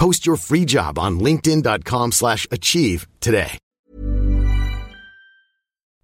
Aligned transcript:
Post 0.00 0.26
your 0.26 0.36
free 0.36 0.64
job 0.68 0.98
on 0.98 1.20
linkedin.com/achieve 1.20 2.12
slash 2.12 2.46
achieve 2.50 3.00
today. 3.20 3.58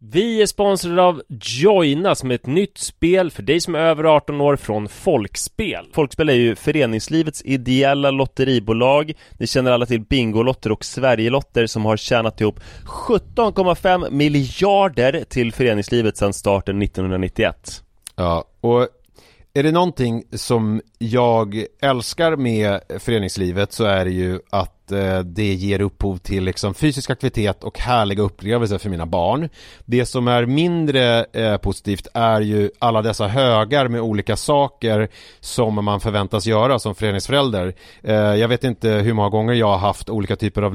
Vi 0.04 0.42
är 0.42 0.46
sponsrade 0.46 1.02
av 1.02 1.22
Joina 1.40 2.14
som 2.14 2.30
är 2.30 2.34
ett 2.34 2.46
nytt 2.46 2.78
spel 2.78 3.30
för 3.30 3.42
dig 3.42 3.60
som 3.60 3.74
är 3.74 3.78
över 3.78 4.04
18 4.04 4.40
år 4.40 4.56
från 4.56 4.88
Folkspel. 4.88 5.86
Folkspel 5.94 6.28
är 6.28 6.34
ju 6.34 6.54
föreningslivets 6.54 7.42
ideella 7.44 8.10
lotteribolag. 8.10 9.12
Ni 9.38 9.46
känner 9.46 9.70
alla 9.70 9.86
till 9.86 10.00
Bingolotter 10.00 10.72
och 10.72 10.84
Sverigelotter 10.84 11.66
som 11.66 11.84
har 11.84 11.96
tjänat 11.96 12.40
ihop 12.40 12.60
17,5 12.84 14.10
miljarder 14.10 15.24
till 15.28 15.52
föreningslivet 15.52 16.16
sedan 16.16 16.32
starten 16.32 16.82
1991. 16.82 17.82
Ja, 18.16 18.44
och 18.60 18.88
är 19.54 19.62
det 19.62 19.72
någonting 19.72 20.24
som 20.32 20.80
jag 20.98 21.64
älskar 21.80 22.36
med 22.36 22.80
föreningslivet 22.98 23.72
så 23.72 23.84
är 23.84 24.04
det 24.04 24.10
ju 24.10 24.40
att 24.50 24.92
eh, 24.92 25.18
det 25.18 25.54
ger 25.54 25.80
upphov 25.80 26.16
till 26.16 26.44
liksom 26.44 26.74
fysisk 26.74 27.10
aktivitet 27.10 27.64
och 27.64 27.78
härliga 27.78 28.22
upplevelser 28.22 28.78
för 28.78 28.90
mina 28.90 29.06
barn. 29.06 29.48
Det 29.84 30.06
som 30.06 30.28
är 30.28 30.46
mindre 30.46 31.24
eh, 31.24 31.56
positivt 31.56 32.08
är 32.14 32.40
ju 32.40 32.70
alla 32.78 33.02
dessa 33.02 33.28
högar 33.28 33.88
med 33.88 34.00
olika 34.00 34.36
saker 34.36 35.08
som 35.40 35.84
man 35.84 36.00
förväntas 36.00 36.46
göra 36.46 36.78
som 36.78 36.94
föreningsförälder. 36.94 37.74
Eh, 38.02 38.14
jag 38.14 38.48
vet 38.48 38.64
inte 38.64 38.88
hur 38.88 39.12
många 39.12 39.28
gånger 39.28 39.54
jag 39.54 39.70
har 39.70 39.78
haft 39.78 40.10
olika 40.10 40.36
typer 40.36 40.62
av 40.62 40.74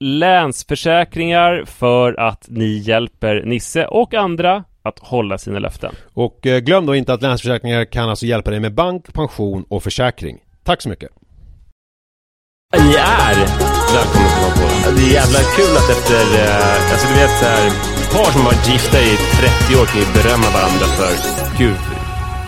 Länsförsäkringar 0.00 1.64
för 1.66 2.20
att 2.20 2.46
ni 2.48 2.78
hjälper 2.78 3.42
Nisse 3.44 3.86
och 3.86 4.14
andra 4.14 4.64
att 4.82 4.98
hålla 4.98 5.38
sina 5.38 5.58
löften. 5.58 5.94
Och 6.14 6.46
eh, 6.46 6.58
glöm 6.58 6.86
då 6.86 6.94
inte 6.94 7.12
att 7.12 7.22
Länsförsäkringar 7.22 7.84
kan 7.84 8.10
alltså 8.10 8.26
hjälpa 8.26 8.50
dig 8.50 8.60
med 8.60 8.74
bank, 8.74 9.12
pension 9.14 9.64
och 9.68 9.82
försäkring. 9.82 10.38
Tack 10.64 10.82
så 10.82 10.88
mycket! 10.88 11.10
Ni 12.76 12.94
är 12.94 13.34
välkomna 13.34 14.02
till 14.12 14.30
Valpålen. 14.42 14.96
Det 14.96 15.02
är 15.02 15.12
jävla 15.12 15.38
kul 15.56 15.76
att 15.76 15.90
efter, 15.90 16.22
eh, 16.44 16.92
alltså 16.92 17.08
du 17.08 17.14
vet 17.14 17.30
så 17.40 17.44
här, 17.44 17.70
par 18.14 18.32
som 18.32 18.40
har 18.40 18.52
varit 18.52 18.68
gifta 18.68 18.98
i 19.00 19.16
30 19.66 19.80
år 19.80 19.86
kan 19.86 20.00
ju 20.00 20.06
berömma 20.22 20.48
varandra 20.58 20.86
för, 20.98 21.12
gud, 21.58 21.76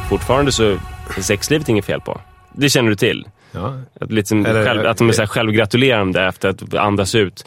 fortfarande 0.09 0.53
så, 0.53 0.79
sexlivet 1.21 1.69
är 1.69 1.73
inget 1.73 1.85
fel 1.85 2.01
på. 2.01 2.21
Det 2.53 2.69
känner 2.69 2.91
du 2.91 2.97
till? 2.97 3.27
Ja. 3.57 3.75
Att, 4.01 4.13
liksom 4.13 4.47
Eller- 4.47 4.65
själv, 4.65 4.87
att 4.87 4.99
de 4.99 5.09
är 5.09 5.13
så 5.13 5.23
här 5.23 5.27
självgratulerande 5.27 6.23
efter 6.27 6.49
att 6.49 6.75
andas 6.75 7.15
ut. 7.15 7.45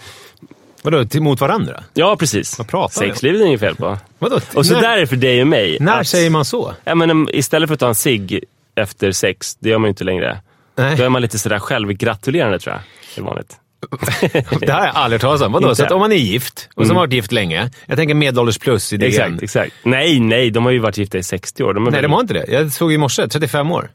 Vadå, 0.81 1.05
till, 1.05 1.21
mot 1.21 1.41
varandra? 1.41 1.83
Ja, 1.93 2.15
precis. 2.19 2.57
Vad 2.57 2.67
pratar? 2.67 3.01
Sexlivet 3.01 3.41
är 3.41 3.45
inget 3.45 3.59
fel 3.59 3.75
på. 3.75 3.97
Vadå? 4.19 4.39
Och 4.55 4.65
så 4.65 4.73
när, 4.73 4.81
där 4.81 4.97
är 4.97 4.99
det 4.99 5.07
för 5.07 5.15
dig 5.15 5.41
och 5.41 5.47
mig. 5.47 5.77
när 5.79 5.99
att- 5.99 6.07
säger 6.07 6.29
man 6.29 6.45
så? 6.45 6.73
Ja, 6.83 6.95
men, 6.95 7.27
istället 7.33 7.69
för 7.69 7.73
att 7.73 7.79
ta 7.79 7.87
en 7.87 7.95
cigg 7.95 8.43
efter 8.75 9.11
sex, 9.11 9.55
det 9.55 9.69
gör 9.69 9.77
man 9.77 9.87
ju 9.87 9.89
inte 9.89 10.03
längre. 10.03 10.39
Nej. 10.75 10.95
Då 10.97 11.03
är 11.03 11.09
man 11.09 11.21
lite 11.21 11.39
sådär 11.39 11.59
självgratulerande 11.59 12.59
tror 12.59 12.75
jag. 12.75 12.81
Det 13.15 13.21
är 13.21 13.25
vanligt. 13.25 13.55
Det 14.59 14.71
här 14.71 14.79
har 14.79 14.85
jag 14.85 14.95
aldrig 14.95 15.21
hört 15.21 15.21
talas 15.21 15.41
om. 15.41 15.51
Vadå? 15.51 15.75
Så 15.75 15.85
om 15.85 15.99
man 15.99 16.11
är 16.11 16.15
gift 16.15 16.69
och 16.75 16.87
som 16.87 16.95
har 16.95 17.03
varit 17.03 17.13
gift 17.13 17.31
länge. 17.31 17.69
Jag 17.85 17.97
tänker 17.97 18.15
medelålders 18.15 18.57
plus 18.57 18.93
i 18.93 18.97
DN. 18.97 19.09
Exakt, 19.09 19.43
exakt. 19.43 19.73
Nej, 19.83 20.19
nej, 20.19 20.51
de 20.51 20.65
har 20.65 20.71
ju 20.71 20.79
varit 20.79 20.97
gifta 20.97 21.17
i 21.17 21.23
60 21.23 21.63
år. 21.63 21.73
De 21.73 21.83
Nej, 21.83 21.91
väl- 21.93 22.03
de 22.03 22.13
har 22.13 22.21
inte 22.21 22.33
det. 22.33 22.45
Jag 22.49 22.71
såg 22.71 22.93
i 22.93 22.97
morse, 22.97 23.27
35 23.27 23.71
år. 23.71 23.89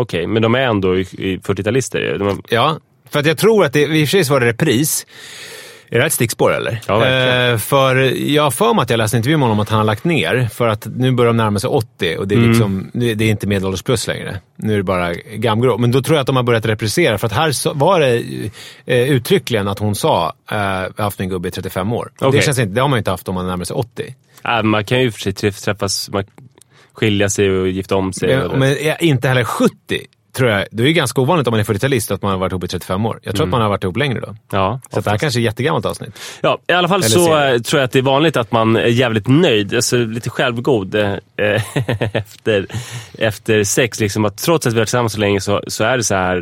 Okej, 0.00 0.26
men 0.26 0.42
de 0.42 0.54
är 0.54 0.58
ändå 0.60 0.96
i, 0.98 1.00
i 1.00 1.38
40-talister. 1.38 2.18
De 2.18 2.26
har... 2.26 2.36
Ja, 2.48 2.78
För 3.10 3.20
att 3.20 3.26
jag 3.26 3.38
tror 3.38 3.64
att 3.64 3.72
det, 3.72 3.80
i 3.80 4.04
och 4.04 4.08
för 4.08 4.10
sig 4.10 4.24
så 4.24 4.32
var 4.32 4.40
det 4.40 4.46
repris. 4.46 5.06
Är 5.90 5.98
det 5.98 6.06
ett 6.06 6.12
stickspår 6.12 6.54
eller? 6.54 6.80
Ja. 6.86 7.06
Eh, 7.06 7.58
för 7.58 7.96
jag 8.30 8.42
har 8.42 8.50
för 8.50 8.74
mig 8.74 8.82
att 8.82 8.90
jag 8.90 8.98
läste 8.98 9.16
en 9.16 9.18
intervju 9.18 9.36
med 9.36 9.42
honom 9.42 9.58
om 9.58 9.62
att 9.62 9.68
han 9.68 9.78
har 9.78 9.84
lagt 9.84 10.04
ner. 10.04 10.48
För 10.52 10.68
att 10.68 10.86
nu 10.96 11.12
börjar 11.12 11.28
de 11.32 11.36
närma 11.36 11.58
sig 11.58 11.68
80 11.70 12.16
och 12.18 12.28
det 12.28 12.34
är, 12.34 12.38
liksom, 12.38 12.90
det 12.92 13.06
är 13.10 13.22
inte 13.22 13.46
medelålders 13.46 13.82
plus 13.82 14.06
längre. 14.06 14.40
Nu 14.56 14.72
är 14.72 14.76
det 14.76 14.82
bara 14.82 15.14
gamgrå. 15.14 15.78
Men 15.78 15.90
då 15.92 16.02
tror 16.02 16.16
jag 16.16 16.20
att 16.20 16.26
de 16.26 16.36
har 16.36 16.42
börjat 16.42 16.66
reprisera. 16.66 17.18
För 17.18 17.26
att 17.26 17.32
här 17.32 17.74
var 17.74 18.00
det 18.00 18.22
eh, 18.86 19.10
uttryckligen 19.10 19.68
att 19.68 19.78
hon 19.78 19.94
sa 19.94 20.32
eh, 20.50 21.02
haft 21.04 21.18
min 21.18 21.28
gubbe 21.28 21.48
i 21.48 21.50
35 21.50 21.92
år. 21.92 22.10
Okej. 22.18 22.38
Det, 22.40 22.44
känns 22.44 22.58
inte, 22.58 22.74
det 22.74 22.80
har 22.80 22.88
man 22.88 22.96
ju 22.96 22.98
inte 23.00 23.10
haft 23.10 23.28
om 23.28 23.34
man 23.34 23.46
närmar 23.46 23.64
sig 23.64 23.74
80. 23.74 24.14
Äh, 24.44 24.62
man 24.62 24.84
kan 24.84 25.00
ju 25.00 25.10
för 25.10 25.20
sig 25.20 25.32
träff- 25.32 25.64
träffas, 25.64 26.10
man, 26.12 26.24
skilja 26.98 27.28
sig 27.28 27.50
och 27.50 27.68
gifta 27.68 27.96
om 27.96 28.12
sig. 28.12 28.48
Men 28.54 28.62
är 28.62 29.02
inte 29.02 29.28
heller 29.28 29.44
70, 29.44 29.72
tror 30.38 30.50
jag. 30.50 30.66
Det 30.70 30.82
är 30.82 30.86
ju 30.86 30.92
ganska 30.92 31.20
ovanligt 31.20 31.46
om 31.46 31.50
man 31.50 31.60
är 31.60 31.64
40-talist 31.64 32.10
att 32.14 32.22
man 32.22 32.30
har 32.30 32.38
varit 32.38 32.52
ihop 32.52 32.64
i 32.64 32.68
35 32.68 33.06
år. 33.06 33.20
Jag 33.22 33.34
tror 33.36 33.46
att 33.46 33.50
man 33.50 33.60
har 33.60 33.68
varit 33.68 33.84
ihop 33.84 33.96
längre 33.96 34.20
då. 34.20 34.36
ja, 34.52 34.80
Så 34.90 35.00
det 35.00 35.10
här 35.10 35.18
kanske 35.18 35.38
är 35.38 35.40
ett 35.40 35.44
jättegammalt 35.44 35.86
avsnitt. 35.86 36.18
Ja, 36.40 36.58
i 36.66 36.72
alla 36.72 36.88
fall 36.88 37.00
Eller 37.00 37.08
så 37.08 37.24
serie. 37.24 37.54
eh, 37.54 37.60
tror 37.60 37.80
jag 37.80 37.84
att 37.84 37.92
det 37.92 37.98
är 37.98 38.02
vanligt 38.02 38.36
att 38.36 38.52
man 38.52 38.76
är 38.76 38.86
jävligt 38.86 39.26
nöjd, 39.26 39.74
alltså 39.74 39.96
lite 39.96 40.30
självgod 40.30 40.94
eh, 40.94 41.14
efter, 42.16 42.66
efter 43.18 43.64
sex. 43.64 44.00
Liksom, 44.00 44.24
att 44.24 44.36
trots 44.38 44.66
att 44.66 44.72
vi 44.72 44.76
har 44.76 44.80
varit 44.80 44.86
tillsammans 44.88 45.12
så 45.12 45.20
länge 45.20 45.40
så, 45.40 45.62
så 45.66 45.84
är 45.84 45.96
det 45.96 46.04
så 46.04 46.14
här 46.14 46.36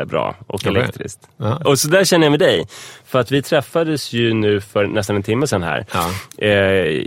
eh, 0.00 0.04
bra 0.04 0.36
och 0.46 0.54
Okej. 0.54 0.70
elektriskt. 0.70 1.20
Ja. 1.36 1.56
Och 1.64 1.78
så 1.78 1.88
där 1.88 2.04
känner 2.04 2.24
jag 2.26 2.30
med 2.30 2.40
dig. 2.40 2.66
För 3.06 3.18
att 3.20 3.30
vi 3.30 3.42
träffades 3.42 4.12
ju 4.12 4.34
nu 4.34 4.60
för 4.60 4.86
nästan 4.86 5.16
en 5.16 5.22
timme 5.22 5.46
sedan 5.46 5.62
här. 5.62 5.86
Ja. 5.94 6.10
Eh, 6.46 6.50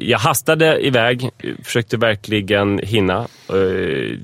jag 0.09 0.19
hastade 0.19 0.85
iväg, 0.85 1.29
försökte 1.63 1.97
verkligen 1.97 2.79
hinna. 2.83 3.27
Eh, 3.49 4.17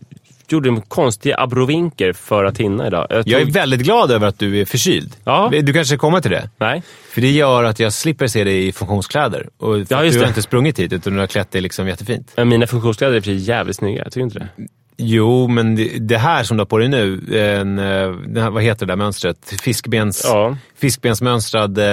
gjorde 0.51 0.81
konstiga 0.87 1.35
abrovinker 1.39 2.13
för 2.13 2.43
att 2.45 2.57
hinna 2.57 2.87
idag. 2.87 3.07
Jag 3.09 3.41
är 3.41 3.45
tog- 3.45 3.53
väldigt 3.53 3.81
glad 3.81 4.11
över 4.11 4.27
att 4.27 4.39
du 4.39 4.59
är 4.61 4.65
förkyld. 4.65 5.15
Ja. 5.23 5.49
Du 5.61 5.73
kanske 5.73 5.97
kommer 5.97 6.21
till 6.21 6.31
det? 6.31 6.49
Nej. 6.57 6.83
För 7.13 7.21
det 7.21 7.31
gör 7.31 7.63
att 7.63 7.79
jag 7.79 7.93
slipper 7.93 8.27
se 8.27 8.43
dig 8.43 8.67
i 8.67 8.71
funktionskläder. 8.71 9.49
Och 9.57 9.75
Ja, 9.79 10.01
du 10.01 10.09
det. 10.09 10.19
har 10.19 10.27
inte 10.27 10.41
sprungit 10.41 10.79
hit, 10.79 10.93
utan 10.93 11.13
du 11.13 11.19
har 11.19 11.27
klätt 11.27 11.51
dig 11.51 11.61
liksom 11.61 11.87
jättefint. 11.87 12.31
Men 12.35 12.49
Mina 12.49 12.67
funktionskläder 12.67 13.15
är 13.17 13.21
för 13.21 13.31
jävligt 13.31 13.75
snygga, 13.75 14.03
tycker 14.03 14.19
du 14.19 14.23
inte 14.23 14.39
det? 14.39 14.47
Jo, 14.97 15.47
men 15.47 15.75
det, 15.75 15.89
det 15.99 16.17
här 16.17 16.43
som 16.43 16.57
du 16.57 16.61
har 16.61 16.65
på 16.65 16.77
dig 16.77 16.87
nu, 16.89 17.13
en, 17.59 17.79
eh, 17.79 18.41
här, 18.43 18.49
vad 18.49 18.63
heter 18.63 18.85
det 18.85 18.91
där 18.91 18.97
mönstret? 18.97 19.53
Fiskbens, 19.61 20.21
Ja. 20.25 20.57
Fiskbensmönstrad... 20.79 21.77
eh, 21.77 21.83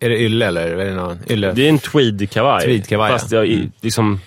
Är 0.00 0.08
det 0.08 0.20
ylle 0.20 0.46
eller? 0.46 0.66
Är 0.66 0.84
det 0.86 0.94
någon, 0.94 1.18
ylle? 1.30 1.52
Det 1.52 1.64
är 1.64 1.68
en 1.68 1.78
tweedkavaj. 1.78 2.64
Tweedkavaj, 2.64 3.10
Fast 3.12 3.32
ja. 3.32 3.38
jag, 3.38 3.46
i- 3.46 3.70
liksom, 3.80 4.20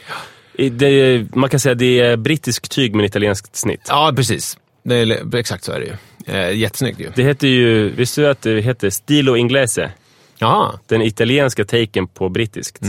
det, 0.70 1.26
man 1.36 1.50
kan 1.50 1.60
säga 1.60 1.74
att 1.74 1.80
det 1.80 2.00
är 2.00 2.18
brittisk 2.18 2.70
tyg 2.70 2.96
med 2.96 3.06
italienskt 3.06 3.56
snitt. 3.56 3.86
Ja, 3.88 4.14
precis. 4.16 4.58
Det 4.84 4.96
är, 4.96 5.36
exakt 5.36 5.64
så 5.64 5.72
är 5.72 5.80
det 5.80 5.86
ju. 5.86 5.94
Eh, 6.36 6.58
jättesnyggt 6.58 7.00
ju. 7.00 7.12
Det 7.16 7.24
heter 7.24 7.48
ju, 7.48 7.90
visste 7.90 8.22
du 8.22 8.28
att 8.28 8.42
det 8.42 8.62
heter 8.62 8.90
stilo 8.90 9.36
inglese? 9.36 9.92
Jaha. 10.38 10.80
Den 10.88 11.02
italienska 11.02 11.66
taken 11.66 12.08
på 12.08 12.30
brittiskt. 12.30 12.82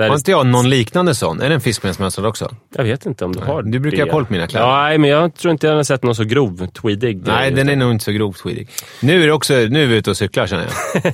Där 0.00 0.08
Har 0.08 0.16
inte 0.16 0.30
jag 0.30 0.46
någon 0.46 0.70
liknande 0.70 1.14
sån? 1.14 1.40
Är 1.40 1.48
det 1.48 1.54
en 1.54 1.60
fiskbensmönstrad 1.60 2.26
också? 2.26 2.54
Jag 2.76 2.84
vet 2.84 3.06
inte 3.06 3.24
om 3.24 3.32
du 3.32 3.40
har 3.40 3.62
Du 3.62 3.78
brukar 3.78 4.04
ha 4.04 4.12
koll 4.12 4.24
på 4.24 4.32
mina 4.32 4.46
kläder. 4.46 4.66
Ja, 4.66 4.82
nej, 4.82 4.98
men 4.98 5.10
jag 5.10 5.34
tror 5.34 5.52
inte 5.52 5.66
jag 5.66 5.74
har 5.74 5.82
sett 5.82 6.02
någon 6.02 6.14
så 6.14 6.24
grov 6.24 6.66
tweedig. 6.66 7.22
Nej, 7.26 7.50
den 7.50 7.68
är 7.68 7.76
nog 7.76 7.92
inte 7.92 8.04
så 8.04 8.12
grovt 8.12 8.42
tweedig. 8.42 8.68
Nu 9.00 9.22
är, 9.22 9.26
det 9.26 9.32
också, 9.32 9.54
nu 9.54 9.82
är 9.82 9.86
vi 9.86 9.96
ute 9.96 10.10
och 10.10 10.16
cyklar 10.16 10.46
känner 10.46 10.64
jag. 10.64 11.12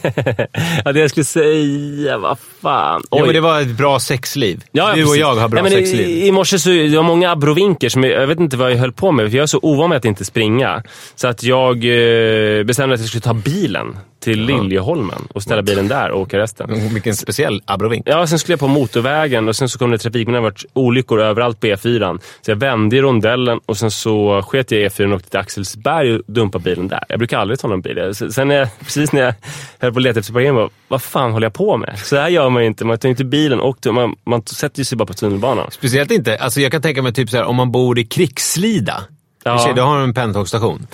ja, 0.84 0.92
det 0.92 1.00
jag 1.00 1.10
skulle 1.10 1.24
säga, 1.24 2.18
vad 2.18 2.38
fan. 2.62 3.02
Oj. 3.10 3.22
men 3.22 3.34
det 3.34 3.40
var 3.40 3.60
ett 3.60 3.76
bra 3.76 3.98
sexliv. 4.00 4.64
Ja, 4.72 4.84
du 4.84 4.90
och 4.90 4.96
precis. 4.96 5.20
jag 5.20 5.34
har 5.34 5.48
bra 5.48 5.62
Nej, 5.62 5.72
men 5.72 5.86
sexliv. 5.86 6.08
I, 6.08 6.26
I 6.26 6.32
morse 6.32 6.58
så 6.58 6.68
det 6.68 6.96
var 6.96 7.02
många 7.02 7.30
abrovinker 7.30 7.88
som 7.88 8.04
jag, 8.04 8.22
jag 8.22 8.26
vet 8.26 8.40
inte 8.40 8.56
vad 8.56 8.70
jag 8.72 8.76
höll 8.76 8.92
på 8.92 9.12
med. 9.12 9.30
För 9.30 9.36
jag 9.36 9.42
är 9.42 9.46
så 9.46 9.58
ovan 9.62 9.88
med 9.88 9.96
att 9.96 10.04
inte 10.04 10.24
springa. 10.24 10.82
Så 11.14 11.28
att 11.28 11.42
jag 11.42 11.76
eh, 11.76 12.64
bestämde 12.64 12.94
att 12.94 13.00
jag 13.00 13.08
skulle 13.08 13.22
ta 13.22 13.34
bilen 13.34 13.96
till 14.26 14.40
Liljeholmen 14.40 15.28
och 15.32 15.42
ställa 15.42 15.62
bilen 15.62 15.88
där 15.88 16.10
och 16.10 16.20
åka 16.20 16.38
resten. 16.38 16.92
Vilken 16.92 17.16
speciell 17.16 17.62
abrovink. 17.64 18.08
Ja, 18.08 18.26
sen 18.26 18.38
skulle 18.38 18.52
jag 18.52 18.60
på 18.60 18.68
motorvägen 18.78 19.48
och 19.48 19.56
sen 19.56 19.68
så 19.68 19.78
kom 19.78 19.90
det 19.90 19.98
trafik, 19.98 20.26
men 20.26 20.32
det 20.32 20.38
har 20.38 20.42
varit 20.44 20.64
olyckor 20.72 21.20
överallt 21.20 21.60
på 21.60 21.66
E4. 21.66 22.20
Så 22.42 22.50
jag 22.50 22.56
vände 22.56 22.96
i 22.96 23.00
rondellen 23.00 23.60
och 23.66 23.76
sen 23.76 23.90
så 23.90 24.42
sket 24.42 24.70
jag 24.70 24.80
i 24.80 24.88
E4 24.88 25.08
och 25.08 25.14
åkte 25.16 25.30
till 25.30 25.38
Axelsberg 25.38 26.14
och 26.14 26.22
dumpade 26.26 26.64
bilen 26.64 26.88
där. 26.88 27.04
Jag 27.08 27.18
brukar 27.18 27.38
aldrig 27.38 27.58
ta 27.60 27.68
någon 27.68 27.80
bil. 27.80 28.14
Sen 28.14 28.48
när 28.48 28.54
jag, 28.54 28.68
precis 28.84 29.12
när 29.12 29.22
jag 29.22 29.34
höll 29.78 29.92
på 29.92 29.98
att 29.98 30.02
leta 30.02 30.20
efter 30.20 30.32
parkering, 30.32 30.54
bara, 30.54 30.68
vad 30.88 31.02
fan 31.02 31.32
håller 31.32 31.44
jag 31.46 31.54
på 31.54 31.76
med? 31.76 31.98
Så 31.98 32.16
här 32.16 32.28
gör 32.28 32.48
man 32.50 32.62
ju 32.62 32.66
inte. 32.68 32.84
Man 32.84 32.98
tar 32.98 33.08
inte 33.08 33.24
bilen 33.24 33.60
och 33.60 33.86
man, 33.92 34.14
man 34.26 34.42
sätter 34.46 34.84
sig 34.84 34.98
bara 34.98 35.06
på 35.06 35.14
tunnelbanan. 35.14 35.70
Speciellt 35.70 36.10
inte, 36.10 36.36
alltså 36.38 36.60
jag 36.60 36.72
kan 36.72 36.82
tänka 36.82 37.02
mig 37.02 37.12
typ 37.12 37.30
så 37.30 37.36
här, 37.36 37.44
om 37.44 37.56
man 37.56 37.72
bor 37.72 37.98
i 37.98 38.04
Krigslida. 38.04 39.02
Ja. 39.44 39.64
Ja. 39.68 39.72
Då 39.72 39.82
har 39.82 39.94
de 39.98 40.04
en 40.04 40.14
pendeltågsstation. 40.14 40.86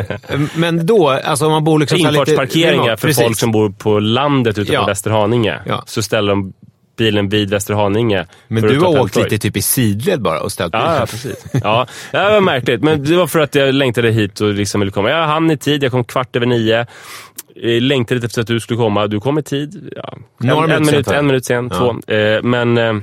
Men 0.54 0.86
då, 0.86 1.08
alltså 1.10 1.46
om 1.46 1.52
man 1.52 1.64
bor 1.64 1.78
liksom 1.78 1.98
lite... 1.98 2.08
Infartsparkeringar 2.08 2.96
för 2.96 3.08
Precis. 3.08 3.24
folk 3.24 3.38
som 3.38 3.52
bor 3.52 3.70
på 3.70 3.98
landet 4.00 4.58
ute 4.58 4.72
Ja. 4.72 4.80
på 4.80 4.86
Västerhaninge. 4.86 5.60
Ja. 5.66 5.82
Så 5.86 6.02
ställer 6.02 6.28
de 6.28 6.52
bilen 6.96 7.28
vid 7.28 7.50
Västerhaninge. 7.50 8.26
Men 8.48 8.62
du 8.62 8.80
har 8.80 9.00
åkt 9.00 9.16
lite 9.16 9.38
typ 9.38 9.56
i 9.56 9.62
sidled 9.62 10.22
bara 10.22 10.40
och 10.40 10.52
ställt 10.52 10.72
bilen. 10.72 10.86
Ja, 10.86 10.98
ja, 11.00 11.06
precis. 11.06 11.44
Ja, 11.52 11.86
det 12.10 12.18
var 12.18 12.40
märkligt. 12.40 12.82
Men 12.82 13.04
det 13.04 13.16
var 13.16 13.26
för 13.26 13.38
att 13.40 13.54
jag 13.54 13.74
längtade 13.74 14.10
hit 14.10 14.40
och 14.40 14.54
liksom 14.54 14.80
ville 14.80 14.92
komma. 14.92 15.10
Jag 15.10 15.26
hann 15.26 15.50
i 15.50 15.56
tid. 15.56 15.82
Jag 15.84 15.90
kom 15.92 16.04
kvart 16.04 16.36
över 16.36 16.46
nio. 16.46 16.80
Eh, 16.80 17.80
Längtade 17.80 18.14
lite 18.14 18.26
efter 18.26 18.40
att 18.40 18.46
du 18.46 18.60
skulle 18.60 18.78
komma. 18.78 19.06
Du 19.06 19.20
kom 19.20 19.38
i 19.38 19.42
tid. 19.42 19.92
Ja. 19.96 20.14
En, 20.42 20.70
en, 20.70 20.86
minut, 20.86 21.06
va? 21.06 21.14
en 21.14 21.26
minut 21.26 21.44
sen, 21.44 21.70
Ja. 21.72 21.78
två. 22.06 22.12
Eh, 22.12 22.42
Men 22.42 22.78
eh, 22.78 22.94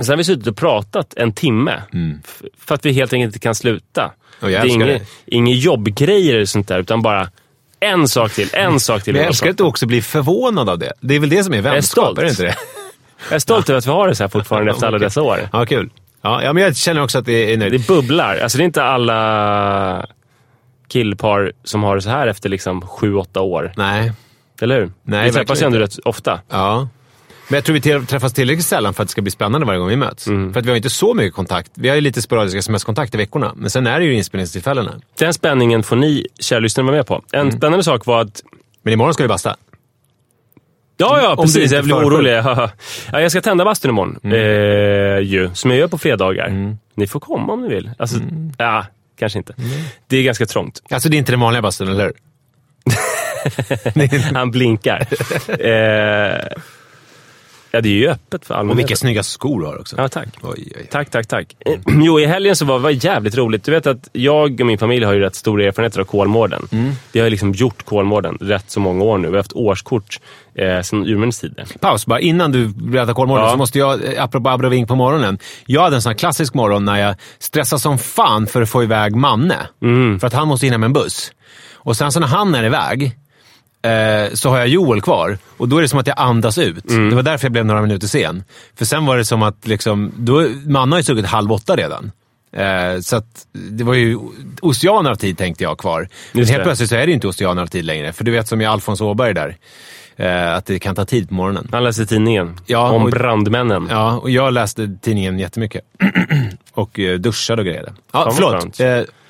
sen 0.00 0.08
har 0.08 0.16
vi 0.16 0.24
suttit 0.24 0.46
och 0.46 0.56
pratat 0.56 1.14
en 1.14 1.32
timme. 1.32 1.82
Mm. 1.92 2.18
För 2.58 2.74
att 2.74 2.86
vi 2.86 2.92
helt 2.92 3.12
enkelt 3.12 3.28
inte 3.28 3.38
kan 3.38 3.54
sluta. 3.54 4.10
Jag 4.40 4.50
det 4.50 4.56
är 4.56 4.66
inget, 4.66 5.02
inget 5.26 5.58
jobbgrejer 5.64 6.34
eller 6.34 6.44
sånt 6.44 6.68
där, 6.68 6.78
utan 6.78 7.02
bara 7.02 7.28
en 7.80 8.08
sak 8.08 8.32
till, 8.32 8.48
en 8.52 8.80
sak 8.80 9.02
till. 9.02 9.12
Men 9.12 9.20
jag 9.22 9.28
älskar 9.28 9.50
att 9.50 9.56
du 9.58 9.64
också 9.64 9.86
blir 9.86 10.02
förvånad 10.02 10.68
av 10.68 10.78
det. 10.78 10.92
Det 11.00 11.14
är 11.14 11.20
väl 11.20 11.28
det 11.30 11.44
som 11.44 11.54
är 11.54 11.60
vänskap, 11.60 12.04
stolt. 12.04 12.18
är 12.18 12.22
det 12.22 12.30
inte 12.30 12.42
det? 12.42 12.54
Jag 13.28 13.34
är 13.34 13.38
stolt 13.38 13.68
över 13.70 13.78
att 13.78 13.86
vi 13.86 13.90
har 13.90 14.08
det 14.08 14.14
så 14.14 14.22
här 14.24 14.28
fortfarande 14.28 14.70
efter 14.70 14.86
alla 14.86 14.98
dessa 14.98 15.22
år. 15.22 15.48
Ja, 15.52 15.66
kul. 15.66 15.90
Ja, 16.22 16.42
ja, 16.42 16.52
men 16.52 16.62
jag 16.62 16.76
känner 16.76 17.02
också 17.02 17.18
att 17.18 17.24
det 17.26 17.52
är 17.52 17.56
nöjd. 17.56 17.72
Det 17.72 17.86
bubblar. 17.86 18.36
Alltså 18.36 18.58
det 18.58 18.64
är 18.64 18.66
inte 18.66 18.82
alla 18.84 20.06
killpar 20.88 21.52
som 21.64 21.82
har 21.82 21.96
det 21.96 22.02
så 22.02 22.10
här 22.10 22.26
efter 22.26 22.48
liksom 22.48 22.80
sju, 22.86 23.14
åtta 23.14 23.40
år. 23.40 23.72
Nej. 23.76 24.12
Eller 24.60 24.80
hur? 24.80 24.92
Nej, 25.02 25.26
vi 25.26 25.32
träffas 25.32 25.62
ju 25.62 25.66
ändå 25.66 25.78
rätt 25.78 25.98
ofta. 26.04 26.40
Ja. 26.48 26.88
Men 27.48 27.54
jag 27.56 27.64
tror 27.64 27.74
vi 27.74 28.06
träffas 28.06 28.32
tillräckligt 28.32 28.66
sällan 28.66 28.94
för 28.94 29.02
att 29.02 29.08
det 29.08 29.12
ska 29.12 29.22
bli 29.22 29.30
spännande 29.30 29.66
varje 29.66 29.78
gång 29.78 29.88
vi 29.88 29.96
möts. 29.96 30.26
Mm. 30.26 30.52
För 30.52 30.60
att 30.60 30.66
vi 30.66 30.70
har 30.70 30.76
inte 30.76 30.90
så 30.90 31.14
mycket 31.14 31.34
kontakt. 31.34 31.70
Vi 31.74 31.88
har 31.88 31.94
ju 31.96 32.00
lite 32.00 32.22
sporadiska 32.22 32.58
sms-kontakt 32.58 33.14
i 33.14 33.16
veckorna. 33.18 33.52
Men 33.56 33.70
sen 33.70 33.86
är 33.86 33.98
det 34.00 34.04
ju 34.06 34.14
inspelningstillfällena. 34.14 34.94
Den 35.18 35.34
spänningen 35.34 35.82
får 35.82 35.96
ni, 35.96 36.26
kära 36.40 36.58
lyssnare, 36.60 36.84
vara 36.86 36.96
med 36.96 37.06
på. 37.06 37.22
En 37.32 37.40
Mm. 37.40 37.56
spännande 37.58 37.84
sak 37.84 38.06
var 38.06 38.20
att 38.20 38.42
Men 38.82 38.92
imorgon 38.92 39.14
ska 39.14 39.22
vi 39.24 39.28
basta. 39.28 39.56
Ja, 41.00 41.20
ja, 41.22 41.36
precis. 41.42 41.72
Jag 41.72 41.84
blir 41.84 41.94
orolig. 41.94 42.32
ja, 42.32 42.70
jag 43.12 43.30
ska 43.30 43.40
tända 43.40 43.64
bastun 43.64 43.90
imorgon. 43.90 44.18
Mm. 44.24 44.36
Eh, 44.38 45.18
ju, 45.18 45.50
som 45.54 45.70
jag 45.70 45.80
gör 45.80 45.88
på 45.88 45.98
fredagar. 45.98 46.76
Ni 46.94 47.06
får 47.06 47.20
komma 47.20 47.52
om 47.52 47.62
ni 47.62 47.68
vill. 47.68 47.90
Alltså, 47.98 48.16
Mm. 48.16 48.52
ja, 48.58 48.86
kanske 49.18 49.38
inte. 49.38 49.54
Det 50.06 50.16
är 50.16 50.22
ganska 50.22 50.46
trångt. 50.46 50.82
Alltså 50.90 51.08
det 51.08 51.16
är 51.16 51.18
inte 51.18 51.32
den 51.32 51.40
vanliga 51.40 51.62
bastun, 51.62 51.88
eller 51.88 52.04
hur? 52.04 52.14
Han 54.34 54.50
blinkar. 54.50 55.00
eh, 55.48 56.40
ja, 57.72 57.80
det 57.80 57.88
är 57.88 57.92
ju 57.92 58.08
öppet 58.08 58.44
för 58.46 58.54
Och 58.54 58.60
allmänheten. 58.60 58.76
vilka 58.86 58.96
snygga 58.96 59.22
skor 59.22 59.60
du 59.60 59.66
har 59.66 59.80
också. 59.80 59.96
Ja, 59.98 60.08
tack. 60.08 60.28
Oj, 60.42 60.72
oj. 60.76 60.86
Tack, 60.90 61.10
tack, 61.10 61.26
tack. 61.26 61.56
Jo, 62.02 62.20
i 62.20 62.26
helgen 62.26 62.56
så 62.56 62.64
var 62.64 62.74
det 62.74 62.82
var 62.82 62.90
jävligt 63.04 63.36
roligt. 63.36 63.64
Du 63.64 63.70
vet 63.72 63.86
att 63.86 64.08
jag 64.12 64.60
och 64.60 64.66
min 64.66 64.78
familj 64.78 65.04
har 65.04 65.12
ju 65.12 65.20
rätt 65.20 65.34
stora 65.34 65.64
erfarenheter 65.64 66.00
av 66.00 66.04
Kolmården. 66.04 66.68
Vi 67.12 67.20
har 67.20 67.26
ju 67.26 67.30
liksom 67.30 67.52
gjort 67.52 67.82
Kolmården 67.84 68.38
rätt 68.40 68.70
så 68.70 68.80
många 68.80 69.04
år 69.04 69.18
nu. 69.18 69.28
Vi 69.28 69.32
har 69.32 69.38
haft 69.38 69.52
årskort 69.52 70.20
eh, 70.54 70.80
sedan 70.82 71.06
urminnes 71.06 71.40
tider. 71.40 71.66
Paus 71.80 72.06
bara. 72.06 72.20
Innan 72.20 72.52
du 72.52 72.68
berättar 72.68 73.14
Kolmården 73.14 73.44
Ja. 73.44 73.50
så 73.50 73.56
måste 73.56 73.78
jag, 73.78 74.04
eh, 74.14 74.24
apropå 74.24 74.48
abrovink 74.50 74.88
på 74.88 74.94
morgonen. 74.94 75.38
Jag 75.66 75.82
hade 75.82 75.96
en 75.96 76.02
sån 76.02 76.10
här 76.10 76.18
klassisk 76.18 76.54
morgon 76.54 76.84
när 76.84 76.96
jag 77.00 77.14
stressade 77.38 77.80
som 77.80 77.98
fan 77.98 78.46
för 78.46 78.62
att 78.62 78.70
få 78.70 78.82
iväg 78.82 79.16
Manne. 79.16 79.56
För 80.20 80.24
att 80.26 80.32
han 80.32 80.48
måste 80.48 80.66
hinna 80.66 80.78
med 80.78 80.86
en 80.86 80.92
buss. 80.92 81.32
Och 81.82 81.96
sen 81.96 82.12
så 82.12 82.20
när 82.20 82.26
han 82.26 82.54
är 82.54 82.64
iväg 82.64 83.16
eh, 83.82 84.34
så 84.34 84.50
har 84.50 84.58
jag 84.58 84.68
Joel 84.68 85.00
kvar. 85.02 85.38
Och 85.56 85.68
då 85.68 85.78
är 85.78 85.82
det 85.82 85.88
som 85.88 85.98
att 85.98 86.06
jag 86.06 86.18
andas 86.18 86.58
ut. 86.58 86.84
Det 86.88 87.14
var 87.14 87.22
därför 87.22 87.44
jag 87.46 87.52
blev 87.52 87.66
några 87.66 87.82
minuter 87.82 88.06
sen. 88.06 88.44
För 88.76 88.84
sen 88.84 89.06
var 89.06 89.16
det 89.16 89.24
som 89.24 89.42
att 89.42 89.66
liksom, 89.66 90.12
då, 90.16 90.46
Manne 90.66 90.92
har 90.94 90.98
ju 91.00 91.04
sugit 91.04 91.26
halv 91.26 91.52
åtta 91.52 91.76
redan. 91.76 92.12
Eh, 92.52 93.00
så 93.00 93.16
att 93.16 93.46
det 93.52 93.84
var 93.84 93.94
ju 93.94 94.18
oceaner 94.62 95.10
av 95.10 95.14
tid 95.14 95.38
tänkte 95.38 95.64
jag 95.64 95.78
kvar. 95.78 96.08
Men 96.32 96.38
Just 96.40 96.50
helt 96.50 96.60
det. 96.60 96.64
plötsligt 96.64 96.88
så 96.88 96.96
är 96.96 97.06
det 97.06 97.12
inte 97.12 97.28
oceaner 97.28 97.62
av 97.62 97.66
tid 97.66 97.84
längre. 97.84 98.12
För 98.12 98.24
du 98.24 98.30
vet 98.30 98.48
som 98.48 98.60
i 98.60 98.66
Alfons 98.66 99.00
Åberg 99.00 99.34
där. 99.34 99.56
Eh, 100.16 100.54
att 100.54 100.66
det 100.66 100.78
kan 100.78 100.94
ta 100.94 101.04
tid 101.04 101.28
på 101.28 101.34
morgonen. 101.34 101.68
Han 101.72 101.84
läste 101.84 102.06
tidningen 102.06 102.56
Ja, 102.66 102.90
om 102.90 103.02
och- 103.04 103.10
brandmännen. 103.10 103.86
Ja, 103.90 104.12
och 104.18 104.30
jag 104.30 104.52
läste 104.52 104.96
tidningen 105.02 105.38
jättemycket. 105.38 105.82
och 106.72 106.98
eh, 106.98 107.18
duschade 107.18 107.62
och 107.62 107.66
grejade. 107.66 107.92
Ja, 108.12 108.24
vad 108.24 108.36
förlåt. 108.36 108.80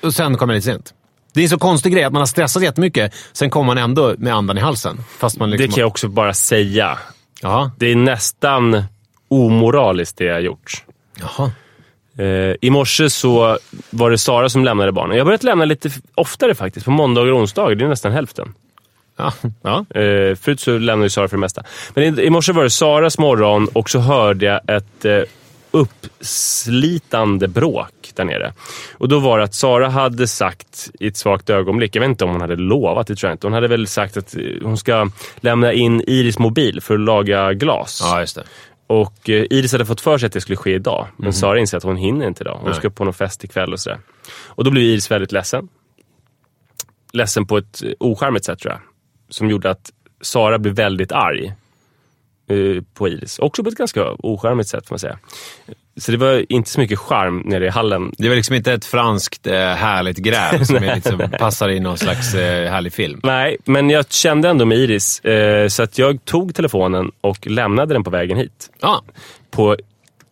och 0.01 0.13
sen 0.13 0.37
kom 0.37 0.49
jag 0.49 0.55
lite 0.55 0.65
sent. 0.65 0.93
Det 1.33 1.39
är 1.39 1.43
en 1.43 1.49
så 1.49 1.57
konstig 1.57 1.93
grej 1.93 2.03
att 2.03 2.13
man 2.13 2.19
har 2.19 2.27
stressat 2.27 2.63
jättemycket, 2.63 3.13
sen 3.33 3.49
kommer 3.49 3.65
man 3.65 3.77
ändå 3.77 4.15
med 4.17 4.33
andan 4.33 4.57
i 4.57 4.61
halsen. 4.61 4.97
Fast 5.17 5.39
man 5.39 5.49
liksom... 5.49 5.67
Det 5.67 5.73
kan 5.73 5.81
jag 5.81 5.87
också 5.87 6.07
bara 6.07 6.33
säga. 6.33 6.97
Jaha. 7.41 7.71
Det 7.77 7.91
är 7.91 7.95
nästan 7.95 8.83
omoraliskt 9.27 10.17
det 10.17 10.25
jag 10.25 10.33
har 10.33 10.39
gjort. 10.41 10.83
Jaha. 11.19 11.51
Eh, 12.17 12.55
I 12.61 12.69
morse 12.69 13.09
så 13.09 13.57
var 13.89 14.11
det 14.11 14.17
Sara 14.17 14.49
som 14.49 14.63
lämnade 14.63 14.91
barnen. 14.91 15.17
Jag 15.17 15.23
har 15.23 15.25
börjat 15.25 15.43
lämna 15.43 15.65
lite 15.65 15.89
oftare 16.15 16.55
faktiskt. 16.55 16.85
På 16.85 16.91
måndagar 16.91 17.31
och 17.31 17.39
onsdagar. 17.39 17.75
Det 17.75 17.85
är 17.85 17.89
nästan 17.89 18.11
hälften. 18.11 18.53
Ja. 19.17 19.33
ja. 19.61 19.85
Eh, 19.99 20.35
förut 20.35 20.59
så 20.59 20.77
lämnade 20.77 21.09
Sara 21.09 21.27
för 21.27 21.37
det 21.37 21.41
mesta. 21.41 21.63
Men 21.93 22.19
i, 22.19 22.21
i 22.21 22.29
morse 22.29 22.51
var 22.51 22.63
det 22.63 22.69
Saras 22.69 23.17
morgon 23.17 23.67
och 23.73 23.89
så 23.89 23.99
hörde 23.99 24.45
jag 24.45 24.75
ett 24.75 25.05
eh, 25.05 25.21
uppslitande 25.71 27.47
bråk 27.47 28.11
där 28.15 28.25
nere. 28.25 28.53
Och 28.93 29.09
då 29.09 29.19
var 29.19 29.37
det 29.37 29.43
att 29.43 29.53
Sara 29.53 29.89
hade 29.89 30.27
sagt 30.27 30.91
i 30.99 31.07
ett 31.07 31.17
svagt 31.17 31.49
ögonblick, 31.49 31.95
jag 31.95 32.01
vet 32.01 32.09
inte 32.09 32.23
om 32.23 32.31
hon 32.31 32.41
hade 32.41 32.55
lovat, 32.55 33.07
det 33.07 33.15
tror 33.15 33.29
jag 33.29 33.33
inte. 33.33 33.47
Hon 33.47 33.53
hade 33.53 33.67
väl 33.67 33.87
sagt 33.87 34.17
att 34.17 34.35
eh, 34.35 34.43
hon 34.63 34.77
ska 34.77 35.09
lämna 35.35 35.73
in 35.73 36.01
Iris 36.07 36.39
mobil 36.39 36.81
för 36.81 36.93
att 36.93 36.99
laga 36.99 37.53
glas. 37.53 37.99
ja, 38.03 38.19
just 38.19 38.35
det. 38.35 38.43
Och 38.87 39.29
eh, 39.29 39.45
Iris 39.49 39.71
hade 39.71 39.85
fått 39.85 40.01
för 40.01 40.17
sig 40.17 40.27
att 40.27 40.33
det 40.33 40.41
skulle 40.41 40.57
ske 40.57 40.73
idag. 40.73 41.07
Men 41.17 41.33
Sara 41.33 41.59
inser 41.59 41.77
att 41.77 41.83
hon 41.83 41.97
hinner 41.97 42.27
inte 42.27 42.43
idag. 42.43 42.55
Hon 42.55 42.65
Nej. 42.65 42.75
ska 42.75 42.89
på 42.89 43.03
någon 43.03 43.13
fest 43.13 43.43
ikväll 43.43 43.73
och 43.73 43.79
sådär. 43.79 43.99
Och 44.47 44.63
då 44.63 44.71
blev 44.71 44.83
Iris 44.83 45.11
väldigt 45.11 45.31
ledsen. 45.31 45.67
Ledsen 47.13 47.47
på 47.47 47.57
ett 47.57 47.83
eh, 47.83 47.91
ocharmigt 47.99 48.45
sätt 48.45 48.59
tror 48.59 48.73
jag. 48.73 48.81
Som 49.29 49.49
gjorde 49.49 49.69
att 49.69 49.91
Sara 50.21 50.59
blev 50.59 50.75
väldigt 50.75 51.11
arg 51.11 51.53
på 52.93 53.07
Iris. 53.07 53.39
Också 53.39 53.63
på 53.63 53.69
ett 53.69 53.75
ganska 53.77 54.05
ocharmigt 54.19 54.69
sätt 54.69 54.87
får 54.87 54.93
man 54.93 54.99
säga. 54.99 55.17
Så 55.97 56.11
det 56.11 56.17
var 56.17 56.45
inte 56.51 56.69
så 56.69 56.79
mycket 56.79 56.99
charm 56.99 57.37
nere 57.45 57.65
i 57.65 57.69
hallen. 57.69 58.11
Det 58.17 58.29
var 58.29 58.35
liksom 58.35 58.55
inte 58.55 58.73
ett 58.73 58.85
franskt 58.85 59.47
eh, 59.47 59.53
härligt 59.53 60.17
gräl 60.17 60.65
som 60.65 60.75
liksom, 60.75 61.21
passar 61.39 61.69
i 61.69 61.79
någon 61.79 61.97
slags 61.97 62.33
eh, 62.35 62.71
härlig 62.71 62.93
film. 62.93 63.19
Nej, 63.23 63.57
men 63.65 63.89
jag 63.89 64.11
kände 64.11 64.49
ändå 64.49 64.65
med 64.65 64.77
Iris. 64.77 65.19
Eh, 65.19 65.67
så 65.67 65.83
att 65.83 65.97
jag 65.97 66.25
tog 66.25 66.55
telefonen 66.55 67.11
och 67.21 67.47
lämnade 67.47 67.93
den 67.93 68.03
på 68.03 68.09
vägen 68.09 68.37
hit. 68.37 68.69
Ja, 68.81 69.03
på 69.51 69.77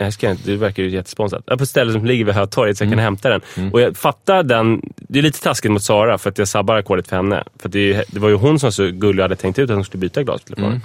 jag 0.01 0.13
ska 0.13 0.29
inte, 0.31 0.51
det 0.51 0.57
verkar 0.57 0.83
ju 0.83 0.89
jättesponsrat. 0.89 1.45
På 1.45 1.53
ett 1.53 1.69
ställe 1.69 1.91
som 1.91 2.05
ligger 2.05 2.25
vid 2.25 2.35
Hötorget 2.35 2.77
så 2.77 2.83
jag 2.83 2.87
Mm. 2.87 2.97
kan 2.97 3.03
hämta 3.03 3.29
den. 3.29 3.71
Och 3.73 3.81
jag 3.81 3.97
fattar 3.97 4.43
den, 4.43 4.81
det 4.97 5.19
är 5.19 5.23
lite 5.23 5.41
taskigt 5.41 5.71
mot 5.71 5.83
Sara 5.83 6.17
för 6.17 6.29
att 6.29 6.37
jag 6.37 6.47
sabbar 6.47 6.75
ackordet 6.75 7.07
för 7.07 7.15
henne. 7.15 7.43
För 7.61 7.69
det, 7.69 8.03
det 8.07 8.19
var 8.19 8.29
ju 8.29 8.35
hon 8.35 8.59
som 8.59 8.67
var 8.67 8.71
så 8.71 8.87
gullig 8.87 9.19
och 9.19 9.23
hade 9.23 9.35
tänkt 9.35 9.59
ut 9.59 9.69
att 9.69 9.75
hon 9.75 9.85
skulle 9.85 10.01
byta 10.01 10.23
glas 10.23 10.41
på 10.41 10.45
telefonen. 10.47 10.71
Mm. 10.71 10.81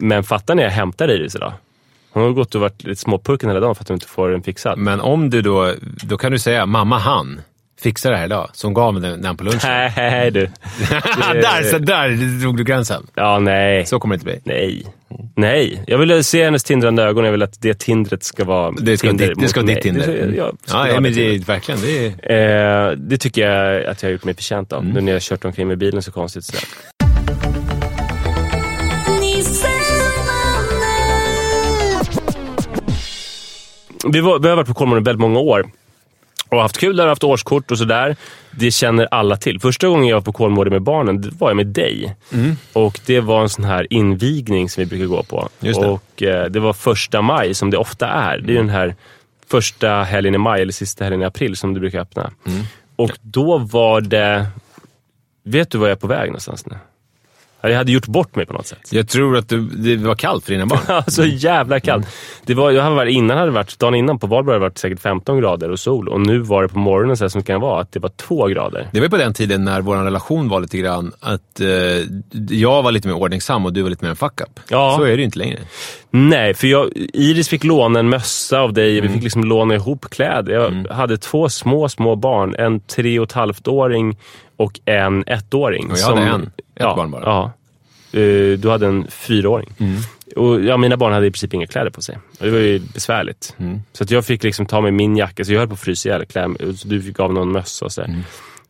Men 0.00 0.24
fattar 0.24 0.54
när 0.54 0.62
jag 0.62 0.70
hämtar 0.70 1.08
Iris 1.08 1.36
idag. 1.36 1.52
Hon 2.12 2.22
har 2.22 2.30
gått 2.30 2.54
och 2.54 2.60
varit 2.60 2.84
lite 2.84 3.00
småpucken 3.00 3.48
hela 3.48 3.60
dagen 3.60 3.74
för 3.74 3.82
att 3.82 3.88
hon 3.88 3.94
inte 3.94 4.06
får 4.06 4.30
den 4.30 4.42
fixad. 4.42 4.78
men 4.78 5.00
om 5.00 5.30
du 5.30 5.42
då, 5.42 5.74
då 5.80 6.18
kan 6.18 6.32
du 6.32 6.38
säga 6.38 6.66
mamma 6.66 6.98
han 6.98 7.40
fixar 7.80 8.10
det 8.10 8.16
här 8.16 8.24
idag. 8.24 8.50
Som 8.52 8.74
gav 8.74 8.94
mig 8.94 9.02
den, 9.02 9.22
den 9.22 9.36
på 9.36 9.44
lunchen. 9.44 9.60
Nej 9.62 10.30
du. 10.30 10.40
där, 11.32 11.62
så 11.70 11.78
där 11.78 12.40
drog 12.40 12.56
du 12.56 12.64
gränsen. 12.64 13.06
Ja, 13.14 13.38
nej. 13.38 13.86
Så 13.86 14.00
kommer 14.00 14.16
det 14.16 14.30
inte 14.30 14.42
bli. 14.42 14.54
Nej. 14.54 14.86
Nej. 15.36 15.82
Jag 15.86 15.98
vill 15.98 16.24
se 16.24 16.44
hennes 16.44 16.64
tindrande 16.64 17.02
ögon. 17.02 17.24
Jag 17.24 17.32
vill 17.32 17.42
att 17.42 17.60
det 17.60 17.78
tindret 17.78 18.22
ska 18.22 18.44
vara 18.44 18.70
Det 18.70 18.98
ska, 18.98 19.08
Tinder 19.08 19.28
ditt, 19.28 19.40
det 19.40 19.48
ska 19.48 19.60
vara 19.60 19.74
ditt 19.74 19.82
Tinder. 19.82 20.06
Det, 20.06 20.36
jag, 20.36 20.56
ja, 20.68 20.88
ja, 20.88 21.00
men 21.00 21.12
det 21.12 21.48
verkligen. 21.48 21.80
Det 21.80 22.06
Eh, 22.30 22.90
det 22.96 23.18
tycker 23.18 23.48
jag 23.48 23.84
att 23.84 24.02
jag 24.02 24.08
har 24.08 24.12
gjort 24.12 24.24
mig 24.24 24.34
förtjänt 24.34 24.72
av. 24.72 24.84
Nu 24.84 25.00
när 25.00 25.12
jag 25.12 25.14
har 25.14 25.20
kört 25.20 25.44
omkring 25.44 25.68
med 25.68 25.78
bilen 25.78 26.02
så 26.02 26.12
konstigt 26.12 26.44
sådär. 26.44 26.64
Vi, 34.04 34.20
var, 34.20 34.38
vi 34.38 34.48
har 34.48 34.56
varit 34.56 34.68
på 34.68 34.74
Kolmården 34.74 35.04
väldigt 35.04 35.20
många 35.20 35.38
år. 35.38 35.70
Och 36.48 36.60
haft 36.60 36.78
kul 36.78 36.96
där, 36.96 37.06
haft 37.06 37.24
årskort 37.24 37.70
och 37.70 37.78
sådär. 37.78 38.16
Det 38.50 38.70
känner 38.70 39.08
alla 39.10 39.36
till. 39.36 39.60
Första 39.60 39.88
gången 39.88 40.06
jag 40.06 40.16
var 40.16 40.22
på 40.22 40.32
Kolmården 40.32 40.72
med 40.72 40.82
barnen, 40.82 41.32
var 41.38 41.50
jag 41.50 41.56
med 41.56 41.66
dig. 41.66 42.16
Och 42.72 43.00
det 43.06 43.20
var 43.20 43.42
en 43.42 43.48
sån 43.48 43.64
här 43.64 43.86
invigning 43.92 44.68
som 44.70 44.80
vi 44.80 44.86
brukar 44.86 45.06
gå 45.06 45.22
på. 45.22 45.48
Det. 45.60 45.74
Och 45.74 46.22
eh, 46.22 46.46
det 46.46 46.60
var 46.60 46.72
första 46.72 47.22
maj, 47.22 47.54
som 47.54 47.70
det 47.70 47.76
ofta 47.76 48.08
är. 48.08 48.38
Det 48.38 48.52
är 48.52 48.56
den 48.56 48.68
här 48.70 48.94
första 49.50 50.02
helgen 50.02 50.34
i 50.34 50.38
maj, 50.38 50.62
eller 50.62 50.72
sista 50.72 51.04
helgen 51.04 51.22
i 51.22 51.24
april, 51.24 51.56
som 51.56 51.74
du 51.74 51.80
brukar 51.80 52.00
öppna. 52.00 52.30
Och 52.96 53.18
då 53.22 53.58
var 53.58 54.00
det... 54.00 54.46
Vet 55.44 55.70
du 55.70 55.78
var 55.78 55.86
jag 55.86 55.96
är 55.96 56.00
på 56.00 56.06
väg 56.06 56.26
någonstans 56.28 56.66
nu? 56.66 56.76
Jag 57.62 57.76
hade 57.76 57.92
gjort 57.92 58.06
bort 58.06 58.36
mig 58.36 58.46
på 58.46 58.52
något 58.52 58.66
sätt. 58.66 58.92
jag 58.92 59.08
tror 59.08 59.36
att 59.36 59.48
du, 59.48 59.60
det 59.60 59.96
var 59.96 60.14
kallt 60.14 60.44
för 60.44 60.52
dina 60.52 60.66
barn. 60.66 60.80
Ja, 60.88 61.04
så 61.06 61.24
jävla 61.24 61.80
kallt. 61.80 62.06
Det 62.46 62.54
var, 62.54 62.70
jag 62.70 62.82
hade 62.82 62.96
varit, 62.96 63.14
innan 63.14 63.36
hade 63.36 63.50
det 63.50 63.54
varit, 63.54 63.78
dagen 63.78 63.94
innan 63.94 64.18
på 64.18 64.26
valborg 64.26 64.54
hade 64.54 64.64
det 64.64 64.68
varit 64.68 64.78
säkert 64.78 65.00
15 65.00 65.40
grader 65.40 65.70
och 65.70 65.80
sol. 65.80 66.08
Och 66.08 66.20
nu 66.20 66.38
var 66.38 66.62
det 66.62 66.68
på 66.68 66.78
morgonen 66.78 67.16
så 67.16 67.30
som 67.30 67.40
det 67.40 67.46
kan 67.46 67.60
vara, 67.60 67.80
att 67.80 67.92
det 67.92 68.00
var 68.00 68.08
2 68.08 68.46
grader. 68.46 68.88
Det 68.92 69.00
var 69.00 69.08
på 69.08 69.16
den 69.16 69.34
tiden 69.34 69.64
när 69.64 69.80
vår 69.80 69.96
relation 69.96 70.48
var 70.48 70.60
lite 70.60 70.78
grann 70.78 71.12
att 71.20 71.60
eh, 71.60 71.66
jag 72.50 72.82
var 72.82 72.92
lite 72.92 73.08
mer 73.08 73.16
ordningsam 73.16 73.66
och 73.66 73.72
du 73.72 73.82
var 73.82 73.90
lite 73.90 74.04
mer 74.04 74.10
en 74.10 74.16
fuck-up. 74.16 74.60
Ja. 74.68 74.94
Så 74.98 75.04
är 75.04 75.10
det 75.10 75.16
ju 75.16 75.24
inte 75.24 75.38
längre. 75.38 75.58
Nej, 76.10 76.54
för 76.54 76.66
jag, 76.66 76.90
Iris 77.14 77.48
fick 77.48 77.64
låna 77.64 77.98
en 77.98 78.08
mössa 78.08 78.60
av 78.60 78.72
dig. 78.72 79.00
Vi 79.00 79.08
fick 79.08 79.22
liksom 79.22 79.44
låna 79.44 79.74
ihop 79.74 80.10
kläder. 80.10 80.52
Jag 80.52 80.94
hade 80.94 81.18
två 81.18 81.48
små, 81.48 81.88
små 81.88 82.16
barn. 82.16 82.54
En 82.58 82.80
tre 82.80 83.18
och 83.18 83.24
ett 83.26 83.32
halvt 83.32 83.68
åring 83.68 84.18
och 84.56 84.80
en 84.84 85.24
ettåring. 85.26 85.90
Och 85.90 85.98
jag 85.98 86.06
hade 86.06 86.20
en. 86.20 86.50
Ett 86.90 86.96
barn 86.96 87.10
bara. 87.10 87.22
Ja. 87.24 87.52
Eh, 88.20 88.58
Du 88.58 88.70
hade 88.70 88.86
en 88.86 89.06
fyraåring. 89.10 89.68
Och 90.36 90.60
ja, 90.64 90.76
mina 90.76 90.96
barn 90.96 91.12
hade 91.12 91.26
i 91.26 91.30
princip 91.30 91.54
inga 91.54 91.66
kläder 91.66 91.90
på 91.90 92.02
sig. 92.02 92.18
Och 92.38 92.44
det 92.46 92.50
var 92.50 92.58
ju 92.58 92.78
besvärligt. 92.94 93.56
Så 93.92 94.04
att 94.04 94.10
jag 94.10 94.24
fick 94.24 94.42
liksom 94.42 94.66
ta 94.66 94.80
med 94.80 94.94
min 94.94 95.16
jacka, 95.16 95.44
så 95.44 95.52
jag 95.52 95.58
höll 95.58 95.68
på 95.68 95.74
att 95.74 95.80
frysa 95.80 96.08
ihjäl. 96.08 96.24
du 96.84 97.02
fick 97.02 97.20
av 97.20 97.32
någon 97.32 97.52
mössa 97.52 97.84
och 97.84 97.92
sådär. 97.92 98.24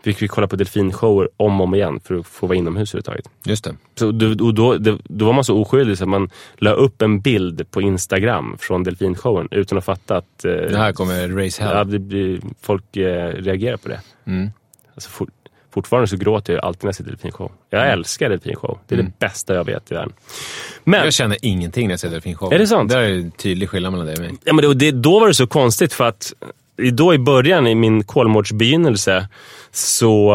Fick 0.05 0.23
vi 0.23 0.29
kolla 0.29 0.47
på 0.47 0.57
delfinshower 0.57 1.29
om 1.37 1.61
och 1.61 1.67
om 1.67 1.75
igen 1.75 2.01
för 2.05 2.15
att 2.15 2.27
få 2.27 2.47
vara 2.47 2.59
inomhus 2.59 2.95
överhuvudtaget. 2.95 3.29
Just 3.45 3.65
det. 3.65 3.75
Så 3.95 4.07
och 4.45 4.55
då, 4.55 4.77
det, 4.77 4.99
då 5.05 5.25
var 5.25 5.33
man 5.33 5.45
så 5.45 5.57
oskyldig 5.61 5.99
så 5.99 6.05
att 6.05 6.09
man 6.11 6.31
la 6.57 6.71
upp 6.71 7.03
en 7.03 7.21
bild 7.21 7.71
på 7.71 7.81
Instagram 7.83 8.57
från 8.61 8.83
delfinshowen 8.85 9.49
utan 9.51 9.79
att 9.79 9.85
fatta 9.85 10.17
att 10.17 10.45
eh, 10.45 10.53
Det 10.53 10.79
här 10.79 10.93
kommer 10.93 11.29
raise 11.29 11.63
hell. 11.63 11.89
ja, 11.93 12.49
folk 12.63 12.97
eh, 12.97 13.29
reagerar 13.29 13.77
på 13.77 13.89
det. 13.89 14.01
Mm. 14.27 14.51
Alltså, 14.95 15.11
for, 15.11 15.29
fortfarande 15.75 16.09
så 16.09 16.17
gråter 16.17 16.53
jag 16.53 16.65
alltid 16.65 16.85
när 16.85 16.89
jag 16.89 16.95
ser 16.95 17.05
delfinshow. 17.05 17.51
Jag 17.71 17.91
älskar 17.91 18.31
delfinshow. 18.31 18.79
Det 18.89 18.95
är 18.95 19.03
det 19.03 19.13
bästa 19.19 19.55
jag 19.55 19.65
vet 19.65 19.91
i 19.91 19.95
världen. 19.95 20.13
Men, 20.85 21.05
Jag 21.05 21.13
känner 21.13 21.39
ingenting 21.43 21.87
när 21.89 21.93
jag 21.93 22.01
ser 22.01 22.11
delfinshow. 22.11 22.53
Är 22.53 22.59
det 22.59 22.67
sant? 22.67 22.91
Det 22.91 22.99
är 22.99 23.11
en 23.11 23.31
tydlig 23.31 23.69
skillnad 23.69 23.93
mellan 23.93 24.07
dig 24.07 24.15
och 24.17 24.23
mig. 24.23 24.33
ja, 24.45 24.53
men 24.53 24.65
det, 24.65 24.75
det, 24.75 24.91
då 24.91 25.21
var 25.21 25.29
det 25.29 25.35
så 25.35 25.47
konstigt 25.47 25.93
för 25.93 26.05
att 26.09 26.33
då 26.93 27.15
i 27.15 27.19
början 27.19 27.67
i 27.67 27.75
min 27.75 28.05
Kolmårdsbegynnelse 28.05 29.29
så 29.73 30.33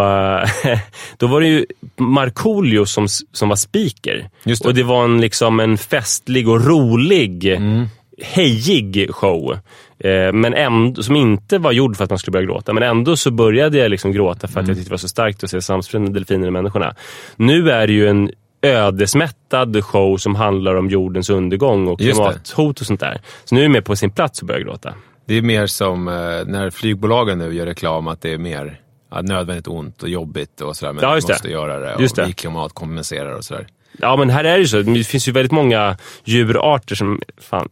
eh, 0.63 0.79
då 1.17 1.27
var 1.27 1.41
det 1.41 1.47
ju 1.47 1.65
Markoolio 1.97 2.85
som, 2.85 3.07
som 3.31 3.49
var 3.49 3.55
speaker. 3.55 4.29
Det. 4.43 4.65
Och 4.65 4.73
det 4.73 4.83
var 4.83 5.03
en, 5.03 5.21
liksom 5.21 5.59
en 5.59 5.77
festlig 5.77 6.49
och 6.49 6.65
rolig, 6.65 7.45
Mm. 7.45 7.85
hejig 8.21 9.07
show. 9.11 9.57
Eh, 9.99 10.33
men 10.33 10.53
ändå, 10.53 11.03
som 11.03 11.15
inte 11.15 11.57
var 11.57 11.71
gjord 11.71 11.97
för 11.97 12.03
att 12.03 12.09
man 12.09 12.19
skulle 12.19 12.31
börja 12.33 12.45
gråta. 12.45 12.73
Men 12.73 12.83
ändå 12.83 13.17
så 13.17 13.31
började 13.31 13.77
jag 13.77 13.91
liksom 13.91 14.11
gråta 14.11 14.47
för 14.47 14.59
att 14.59 14.63
Mm. 14.63 14.67
jag 14.69 14.77
tyckte 14.77 14.89
det 14.89 14.93
var 14.93 14.97
så 14.97 15.07
starkt 15.07 15.43
att 15.43 15.49
se 15.49 15.61
samspelande 15.61 16.11
delfiner 16.19 16.47
i 16.47 16.51
människorna. 16.51 16.95
Nu 17.35 17.71
är 17.71 17.87
det 17.87 17.93
ju 17.93 18.07
en 18.07 18.31
ödesmättad 18.61 19.83
show 19.83 20.17
som 20.17 20.35
handlar 20.35 20.75
om 20.75 20.89
jordens 20.89 21.29
undergång 21.29 21.87
och 21.87 22.01
Just 22.01 22.17
det. 22.17 22.23
klimathot 22.23 22.81
och 22.81 22.87
sånt 22.87 22.99
där. 22.99 23.21
Så 23.45 23.55
nu 23.55 23.61
är 23.61 23.65
jag 23.65 23.71
med 23.71 23.85
på 23.85 23.95
sin 23.95 24.11
plats 24.11 24.41
och 24.41 24.47
börjar 24.47 24.61
gråta. 24.61 24.93
Det 25.27 25.33
är 25.37 25.41
mer 25.41 25.67
som 25.67 26.07
eh, 26.07 26.13
när 26.45 26.69
flygbolagen 26.69 27.37
nu 27.37 27.53
gör 27.53 27.65
reklam 27.65 28.07
att 28.07 28.21
det 28.21 28.33
är 28.33 28.37
mer 28.37 28.79
nödvändigt 29.21 29.67
ont 29.67 30.03
och 30.03 30.09
jobbigt 30.09 30.61
och 30.61 30.75
sådär. 30.75 30.93
Men 30.93 31.03
Ja, 31.03 31.09
vi 31.09 31.15
just 31.15 31.27
det. 31.27 31.33
måste 31.33 31.49
göra 31.51 31.79
det. 31.79 31.95
Just 31.99 32.17
och 32.17 32.21
det. 32.23 32.27
vi 32.27 32.33
klimatkompenserar 32.33 33.35
och 33.37 33.43
sådär. 33.43 33.67
Ja, 33.97 34.15
men 34.15 34.29
här 34.29 34.43
är 34.43 34.53
det 34.53 34.59
ju 34.59 34.67
så. 34.67 34.81
Det 34.81 35.03
finns 35.03 35.27
ju 35.27 35.31
väldigt 35.31 35.51
många 35.51 35.97
djurarter 36.23 36.95
som... 36.95 37.21
Fan, 37.37 37.69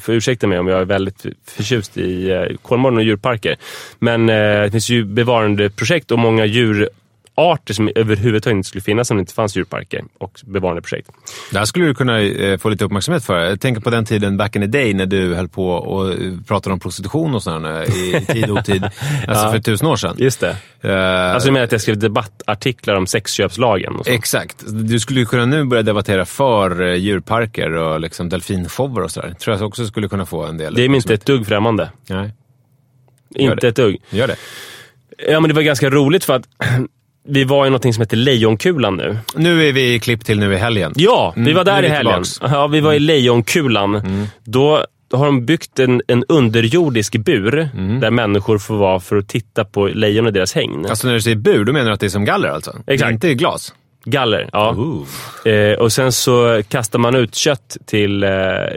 får 0.00 0.14
ursäkta 0.14 0.46
mig 0.46 0.58
om 0.58 0.68
jag 0.68 0.80
är 0.80 0.84
väldigt 0.84 1.26
förtjust 1.46 1.96
i 1.96 2.30
eh, 2.30 2.56
Kolmården 2.62 2.98
och 2.98 3.04
djurparker. 3.04 3.56
Men 3.98 4.28
eh, 4.28 4.62
det 4.62 4.70
finns 4.70 4.90
ju 4.90 5.04
bevarandeprojekt 5.04 6.10
och 6.10 6.18
många 6.18 6.44
djurarter 7.40 7.74
som 7.74 7.90
överhuvudtaget 7.94 8.56
inte 8.56 8.68
skulle 8.68 8.82
finnas 8.82 9.10
om 9.10 9.16
det 9.16 9.20
inte 9.20 9.34
fanns 9.34 9.56
djurparker 9.56 10.04
och 10.18 10.40
bevarandeprojekt. 10.44 11.10
Det 11.52 11.58
här 11.58 11.64
skulle 11.64 11.84
du 11.86 11.94
kunna 11.94 12.20
eh, 12.20 12.58
få 12.58 12.68
lite 12.68 12.84
uppmärksamhet 12.84 13.24
för. 13.24 13.38
Jag 13.38 13.60
tänker 13.60 13.80
på 13.80 13.90
den 13.90 14.04
tiden 14.04 14.36
back 14.36 14.56
in 14.56 14.62
the 14.62 14.66
day 14.68 14.94
när 14.94 15.06
du 15.06 15.34
höll 15.34 15.48
på 15.48 15.70
och 15.70 16.12
eh, 16.12 16.32
pratade 16.48 16.72
om 16.72 16.80
prostitution 16.80 17.34
och 17.34 17.42
sådär 17.42 17.82
eh, 17.82 18.22
i 18.22 18.24
tid 18.26 18.50
och 18.50 18.56
otid. 18.58 18.82
Alltså 19.28 19.50
för 19.50 19.58
tusen 19.58 19.86
år 19.88 19.96
sedan. 19.96 20.14
Just 20.18 20.40
det. 20.40 20.56
Eh, 20.80 21.34
Alltså 21.34 21.48
jag 21.48 21.52
menar 21.52 21.64
att 21.64 21.72
jag 21.72 21.80
skrev 21.80 21.98
debattartiklar 21.98 22.94
om 22.94 23.06
sexköpslagen. 23.06 23.96
Och 23.96 24.04
så. 24.06 24.12
Exakt. 24.12 24.64
Du 24.66 25.00
skulle 25.00 25.20
ju 25.20 25.26
kunna 25.26 25.46
nu 25.46 25.64
börja 25.64 25.82
debattera 25.82 26.24
för 26.24 26.82
djurparker 26.94 27.70
och 27.72 28.00
liksom 28.00 28.28
delfinshower 28.28 29.02
och 29.02 29.10
sådär. 29.10 29.34
Tror 29.40 29.56
jag 29.56 29.66
också 29.66 29.86
skulle 29.86 30.08
kunna 30.08 30.26
få 30.26 30.44
en 30.44 30.56
del 30.56 30.74
Det 30.74 30.84
är 30.84 30.88
mig 30.88 30.96
inte 30.96 31.14
ett 31.14 31.26
dugg 31.26 31.46
främmande. 31.46 31.90
Nej, 32.08 32.30
Inte 33.34 33.54
det. 33.54 33.68
ett 33.68 33.76
dugg. 33.76 33.96
gör 34.10 34.26
det. 34.26 34.36
Ja, 35.28 35.40
men 35.40 35.48
det 35.48 35.54
var 35.54 35.62
ganska 35.62 35.90
roligt 35.90 36.24
för 36.24 36.36
att 36.36 36.42
vi 37.28 37.44
var 37.44 37.66
i 37.66 37.70
något 37.70 37.82
som 37.82 38.00
heter 38.02 38.16
Lejonkulan 38.16 38.96
nu. 38.96 39.18
Nu 39.36 39.68
är 39.68 39.72
vi 39.72 39.98
klipp 40.00 40.24
till 40.24 40.38
nu 40.38 40.54
i 40.54 40.56
helgen. 40.56 40.92
Ja, 40.96 41.32
vi 41.36 41.40
Mm, 41.42 41.54
var 41.56 41.64
där 41.64 41.82
i 41.82 41.88
helgen. 41.88 42.12
tillbaks. 42.12 42.40
Mm. 42.40 42.52
Ja, 42.52 42.66
vi 42.66 42.80
var 42.80 42.92
i 42.92 42.98
Lejonkulan. 42.98 44.02
Då 44.44 44.84
har 45.12 45.26
de 45.26 45.46
byggt 45.46 45.78
en, 45.78 46.02
en 46.08 46.24
underjordisk 46.28 47.16
bur 47.16 47.68
där 48.00 48.10
människor 48.10 48.58
får 48.58 48.76
vara 48.76 49.00
för 49.00 49.16
att 49.16 49.28
titta 49.28 49.64
på 49.64 49.86
lejon 49.86 50.26
och 50.26 50.32
deras 50.32 50.54
hägn. 50.54 50.86
Alltså 50.88 51.06
när 51.06 51.14
du 51.14 51.20
säger 51.20 51.36
bur, 51.36 51.64
då 51.64 51.72
menar 51.72 51.86
du 51.86 51.92
att 51.92 52.00
det 52.00 52.06
är 52.06 52.10
som 52.10 52.24
galler 52.24 52.48
alltså? 52.48 52.76
Det 52.86 52.92
är 52.92 52.94
Exakt. 52.94 53.12
inte 53.12 53.34
glas? 53.34 53.74
Galler, 54.04 54.48
ja. 54.52 54.76
Eh, 55.44 55.78
och 55.78 55.92
sen 55.92 56.12
så 56.12 56.62
kastar 56.68 56.98
man 56.98 57.14
ut 57.14 57.34
kött 57.34 57.76
till 57.86 58.22
eh, 58.22 58.30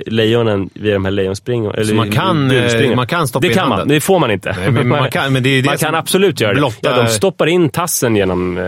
lejonen 0.06 0.70
vid 0.74 0.94
de 0.94 1.06
här 1.06 1.12
lejonspringorna. 1.12 1.84
Så 1.86 1.94
man 1.94 2.12
kan, 2.12 2.52
eh, 2.52 2.96
man 2.96 3.08
kan 3.08 3.28
stoppa 3.28 3.42
Det 3.42 3.48
in 3.48 3.54
kan 3.54 3.72
handen? 3.72 3.88
det 3.88 4.00
får 4.02 4.20
man 4.20 4.32
inte. 4.32 4.56
Nej, 4.60 4.72
men 4.72 4.88
man 4.88 5.10
kan- 5.12 5.34
men 5.34 5.44
det 5.44 5.62
det 5.62 5.66
man 5.70 5.78
kan 5.78 5.96
absolut 5.96 6.40
göra 6.42 6.54
det. 6.54 6.60
blotta- 6.60 6.78
Ja, 6.82 7.02
de 7.04 7.08
stoppar 7.08 7.48
in 7.48 7.70
tassen 7.70 8.16
genom 8.16 8.58
eh, 8.58 8.64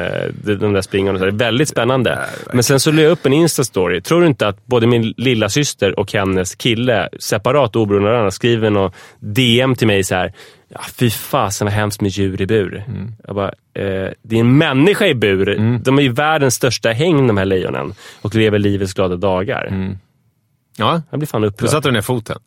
de, 0.59 0.73
där 0.73 0.81
springorna. 0.81 1.19
Det 1.19 1.27
är 1.27 1.31
väldigt 1.31 1.69
spännande. 1.69 2.19
men 2.53 2.63
sen 2.63 2.79
så 2.79 2.91
la 2.91 3.01
jag 3.01 3.11
upp 3.11 3.25
en 3.25 3.33
Insta-story. 3.33 4.01
Tror 4.01 4.21
du 4.21 4.27
inte 4.27 4.47
att 4.47 4.65
både 4.65 4.87
min 4.87 5.13
lilla 5.17 5.49
syster 5.49 5.99
och 5.99 6.13
hennes 6.13 6.55
kille, 6.55 7.09
separat 7.19 7.75
oberoende 7.75 8.09
av 8.09 8.13
varandra, 8.13 8.31
skriver 8.31 8.69
någon 8.69 8.91
DM 9.19 9.75
till 9.75 9.87
mig 9.87 10.03
så 10.03 10.15
här. 10.15 10.33
Ja, 10.77 10.81
fy 10.93 11.09
fasen 11.09 11.65
vad 11.65 11.73
hemskt 11.73 12.01
med 12.01 12.11
djur 12.11 12.41
i 12.41 12.45
bur. 12.47 12.83
Mm. 12.87 13.11
Jag 13.27 13.35
bara, 13.35 13.47
eh, 13.73 14.09
det 14.21 14.35
är 14.35 14.39
en 14.39 14.57
människa 14.57 15.07
i 15.07 15.15
bur. 15.15 15.79
De 15.83 15.97
är 15.97 16.01
ju 16.03 16.09
världens 16.11 16.55
största 16.55 16.89
häng, 16.91 17.27
de 17.27 17.37
här 17.37 17.45
lejonen. 17.45 17.93
Och 18.21 18.35
lever 18.35 18.59
livets 18.59 18.93
glada 18.93 19.15
dagar. 19.15 19.95
Ja, 20.77 21.01
Jag 21.09 21.19
blir 21.19 21.27
fan 21.27 21.41
då 21.41 21.47
upprörd. 21.47 21.69
satte 21.69 21.87
du 21.87 21.91
ner 21.91 22.01
foten. 22.01 22.39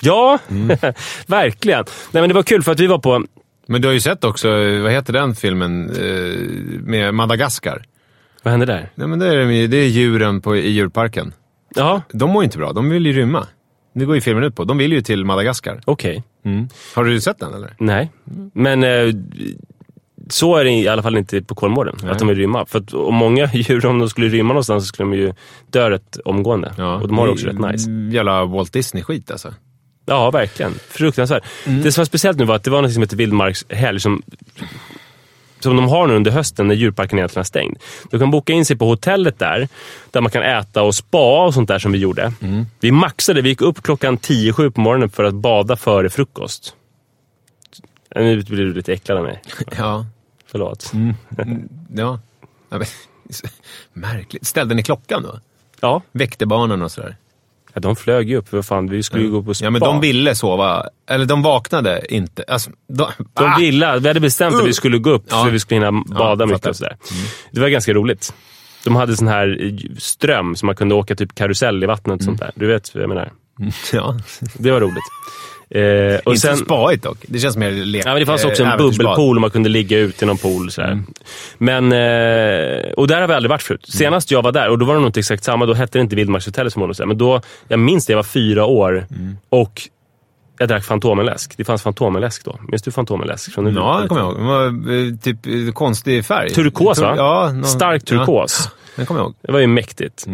Ja, 0.00 0.38
Mm. 0.50 0.76
verkligen. 1.26 1.84
Nej, 2.12 2.22
men 2.22 2.28
det 2.28 2.34
var 2.34 2.42
kul 2.42 2.62
för 2.62 2.72
att 2.72 2.80
vi 2.80 2.86
var 2.86 2.98
på... 2.98 3.24
Men 3.68 3.80
du 3.82 3.88
har 3.88 3.92
ju 3.92 4.00
sett 4.00 4.24
också, 4.24 4.48
vad 4.82 4.92
heter 4.92 5.12
den 5.12 5.34
filmen, 5.34 5.90
eh, 5.90 6.80
med 6.80 7.14
Madagaskar? 7.14 7.84
Vad 8.42 8.50
hände 8.50 8.66
där? 8.66 8.90
Nej 8.94 9.08
men 9.08 9.18
det 9.18 9.26
är, 9.34 9.68
det 9.68 9.76
är 9.76 9.86
djuren 9.88 10.40
på, 10.40 10.56
i 10.56 10.68
djurparken. 10.70 11.32
Ja, 11.74 12.02
De 12.12 12.30
mår 12.30 12.42
ju 12.42 12.44
inte 12.44 12.58
bra, 12.58 12.72
de 12.72 12.90
vill 12.90 13.06
ju 13.06 13.12
rymma. 13.12 13.46
Det 13.98 14.04
går 14.04 14.14
ju 14.14 14.20
filmen 14.20 14.44
ut 14.44 14.54
på. 14.54 14.64
De 14.64 14.78
vill 14.78 14.92
ju 14.92 15.00
till 15.02 15.24
Madagaskar. 15.24 15.80
okej. 15.84 16.22
Har 16.94 17.04
du 17.04 17.20
sett 17.20 17.38
den 17.38 17.54
eller? 17.54 17.74
Nej, 17.78 18.10
men 18.54 18.84
eh, 18.84 19.14
så 20.28 20.56
är 20.56 20.64
det 20.64 20.70
i 20.70 20.88
alla 20.88 21.02
fall 21.02 21.16
inte 21.16 21.42
på 21.42 21.54
Kolmården. 21.54 22.10
Att 22.10 22.18
de 22.18 22.28
vill 22.28 22.36
rymma. 22.38 22.66
För 22.66 22.78
att 22.78 22.94
om 22.94 23.14
många 23.14 23.50
djur, 23.54 23.86
om 23.86 23.98
de 23.98 24.08
skulle 24.10 24.28
rymma 24.28 24.48
någonstans, 24.48 24.84
så 24.84 24.88
skulle 24.88 25.10
de 25.10 25.16
ju 25.16 25.32
dö 25.70 25.90
rätt 25.90 26.18
omgående. 26.24 26.68
och 26.68 27.08
de 27.08 27.18
har 27.18 27.26
det 27.26 27.32
också 27.32 27.46
rätt 27.46 27.58
nice. 27.72 27.90
Jävla 28.12 28.44
Walt 28.44 28.72
Disney-skit 28.72 29.30
alltså. 29.30 29.54
Ja, 30.06 30.30
verkligen. 30.30 30.72
Fruktansvärt. 30.88 31.44
Det 31.64 31.92
som 31.92 32.00
var 32.00 32.04
speciellt 32.06 32.38
nu 32.38 32.44
var 32.44 32.56
att 32.56 32.64
det 32.64 32.70
var 32.70 32.82
något 32.82 32.92
som 32.92 33.02
heter 33.02 33.16
vildmarkshelg 33.16 34.00
som, 34.00 34.22
som 35.66 35.76
de 35.76 35.88
har 35.88 36.06
nu 36.06 36.14
under 36.14 36.30
hösten 36.30 36.68
när 36.68 36.74
djurparken 36.74 37.18
egentligen 37.18 37.40
är 37.40 37.44
stängd. 37.44 37.76
Du 38.10 38.18
kan 38.18 38.30
boka 38.30 38.52
in 38.52 38.64
sig 38.64 38.76
på 38.76 38.86
hotellet 38.86 39.38
där, 39.38 39.68
där 40.10 40.20
man 40.20 40.30
kan 40.30 40.42
äta 40.42 40.82
och 40.82 40.94
spa 40.94 41.46
och 41.46 41.54
sånt 41.54 41.68
där 41.68 41.78
som 41.78 41.92
vi 41.92 41.98
gjorde. 41.98 42.32
Vi 42.80 42.92
maxade, 42.92 43.42
vi 43.42 43.48
gick 43.48 43.60
upp 43.60 43.82
klockan 43.82 44.18
10-7 44.18 44.70
på 44.70 44.80
morgonen 44.80 45.10
för 45.10 45.24
att 45.24 45.34
bada 45.34 45.76
före 45.76 46.10
frukost. 46.10 46.74
Nu 48.14 48.42
blir 48.42 48.64
du 48.64 48.74
lite 48.74 48.92
äcklad 48.92 49.18
av 49.18 49.24
mig. 49.24 49.42
Ja. 49.78 50.06
Förlåt. 50.46 50.92
Ja. 51.94 52.20
ja 52.68 52.78
men, 52.78 52.86
märkligt. 53.92 54.46
Ställde 54.46 54.74
ni 54.74 54.82
klockan 54.82 55.22
då? 55.22 55.40
Ja, 55.80 56.02
Väckte 56.12 56.46
barnen 56.46 56.82
och 56.82 56.92
sådär? 56.92 57.16
Ja, 57.76 57.80
de 57.80 57.96
flög 57.96 58.30
ju 58.30 58.36
upp. 58.36 58.48
För 58.48 58.62
fan, 58.62 58.88
vi 58.88 59.02
skulle 59.02 59.22
ju 59.24 59.30
gå 59.30 59.42
på 59.42 59.54
spa. 59.54 59.64
Ja, 59.64 59.70
men 59.70 59.80
de 59.80 60.00
ville 60.00 60.34
sova. 60.34 60.86
Eller 61.10 61.24
de 61.26 61.42
vaknade 61.42 62.02
inte. 62.14 62.44
Alltså, 62.48 62.70
de, 62.88 63.06
De 63.34 63.44
Ah! 63.44 63.56
ville, 63.58 63.98
vi 63.98 64.08
hade 64.08 64.20
bestämt 64.20 64.54
att 64.56 64.66
vi 64.66 64.72
skulle 64.72 64.98
gå 64.98 65.10
upp 65.10 65.24
Ja. 65.30 65.44
så 65.44 65.50
vi 65.50 65.60
skulle 65.60 65.86
hinna 65.86 66.02
bada 66.06 66.42
Ja, 66.44 66.46
mycket 66.46 66.66
och 66.66 66.76
sådär. 66.76 66.96
Det 67.50 67.60
var 67.60 67.68
ganska 67.68 67.92
roligt. 67.92 68.34
De 68.84 68.96
hade 68.96 69.16
sån 69.16 69.28
här 69.28 69.58
eh, 69.66 69.96
ström 69.98 70.56
så 70.56 70.66
man 70.66 70.74
kunde 70.76 70.94
åka 70.94 71.14
typ 71.14 71.34
karusell 71.34 71.82
i 71.82 71.86
vattnet 71.86 72.16
och 72.18 72.24
sånt 72.24 72.40
där. 72.40 72.50
Du 72.54 72.66
vet 72.66 72.94
vad 72.94 73.02
jag 73.02 73.08
menar. 73.08 73.32
Ja. 73.92 74.16
Det 74.54 74.70
var 74.70 74.80
roligt. 74.80 75.04
Eh, 75.70 76.20
och 76.24 76.32
Inte 76.32 76.40
sen, 76.40 76.56
så 76.56 76.64
spaigt 76.64 77.02
dock. 77.04 77.18
Det 77.28 77.38
känns 77.38 77.56
mer 77.56 77.70
lek. 77.70 78.06
ja, 78.06 78.10
men 78.10 78.20
det 78.20 78.26
fanns 78.26 78.44
också 78.44 78.62
eh, 78.62 78.68
en 78.68 78.74
äventyrsbad. 78.74 79.04
bubbelpool 79.06 79.36
och 79.36 79.40
man 79.40 79.50
kunde 79.50 79.68
ligga 79.68 79.98
ute 79.98 80.24
i 80.24 80.28
någon 80.28 80.38
pool. 80.38 80.70
Sådär. 80.70 81.02
Men, 81.58 81.92
eh, 81.92 82.92
och 82.96 83.08
där 83.08 83.20
har 83.20 83.28
vi 83.28 83.34
aldrig 83.34 83.50
varit 83.50 83.62
förut. 83.62 83.86
Senast 83.88 84.30
jag 84.30 84.42
var 84.42 84.52
där, 84.52 84.68
och 84.68 84.78
då 84.78 84.86
var 84.86 84.94
det 84.94 85.00
nog 85.00 85.08
inte 85.08 85.20
exakt 85.20 85.44
samma, 85.44 85.66
då 85.66 85.74
hette 85.74 85.98
det 85.98 86.02
inte 86.02 86.16
Vildmarkshotellet 86.16 86.72
som 86.72 86.82
var 86.82 87.06
men 87.06 87.18
då, 87.18 87.40
jag 87.68 87.78
minns 87.78 88.06
det, 88.06 88.12
jag 88.12 88.18
var 88.18 88.22
fyra 88.24 88.64
år 88.64 89.06
och 89.48 89.82
jag 90.58 90.68
drack 90.68 90.84
Fantomenläsk. 90.84 91.54
Det 91.56 91.64
fanns 91.64 91.82
Fantomenläsk 91.82 92.44
då. 92.44 92.58
Minns 92.68 92.82
du 92.82 92.90
Fantomenläsk? 92.90 93.52
Från 93.52 93.74
Ja, 93.74 93.98
det 94.02 94.08
kommer 94.08 94.20
jag 94.20 94.30
ihåg. 94.30 94.36
Den 94.38 94.46
var 94.46 94.66
eh, 94.66 95.16
typ 95.22 95.46
eh, 95.46 95.72
konstig 95.72 96.24
färg. 96.24 96.50
Turkos 96.50 96.98
va? 96.98 97.14
Ja. 97.16 97.52
någon- 97.52 97.64
Stark 97.64 98.04
turkos. 98.04 98.60
Ja, 98.64 98.70
den 98.96 99.06
kommer 99.06 99.20
jag 99.20 99.24
ihåg. 99.26 99.34
Det 99.42 99.52
var 99.52 99.58
ju 99.60 99.66
mäktigt. 99.66 100.26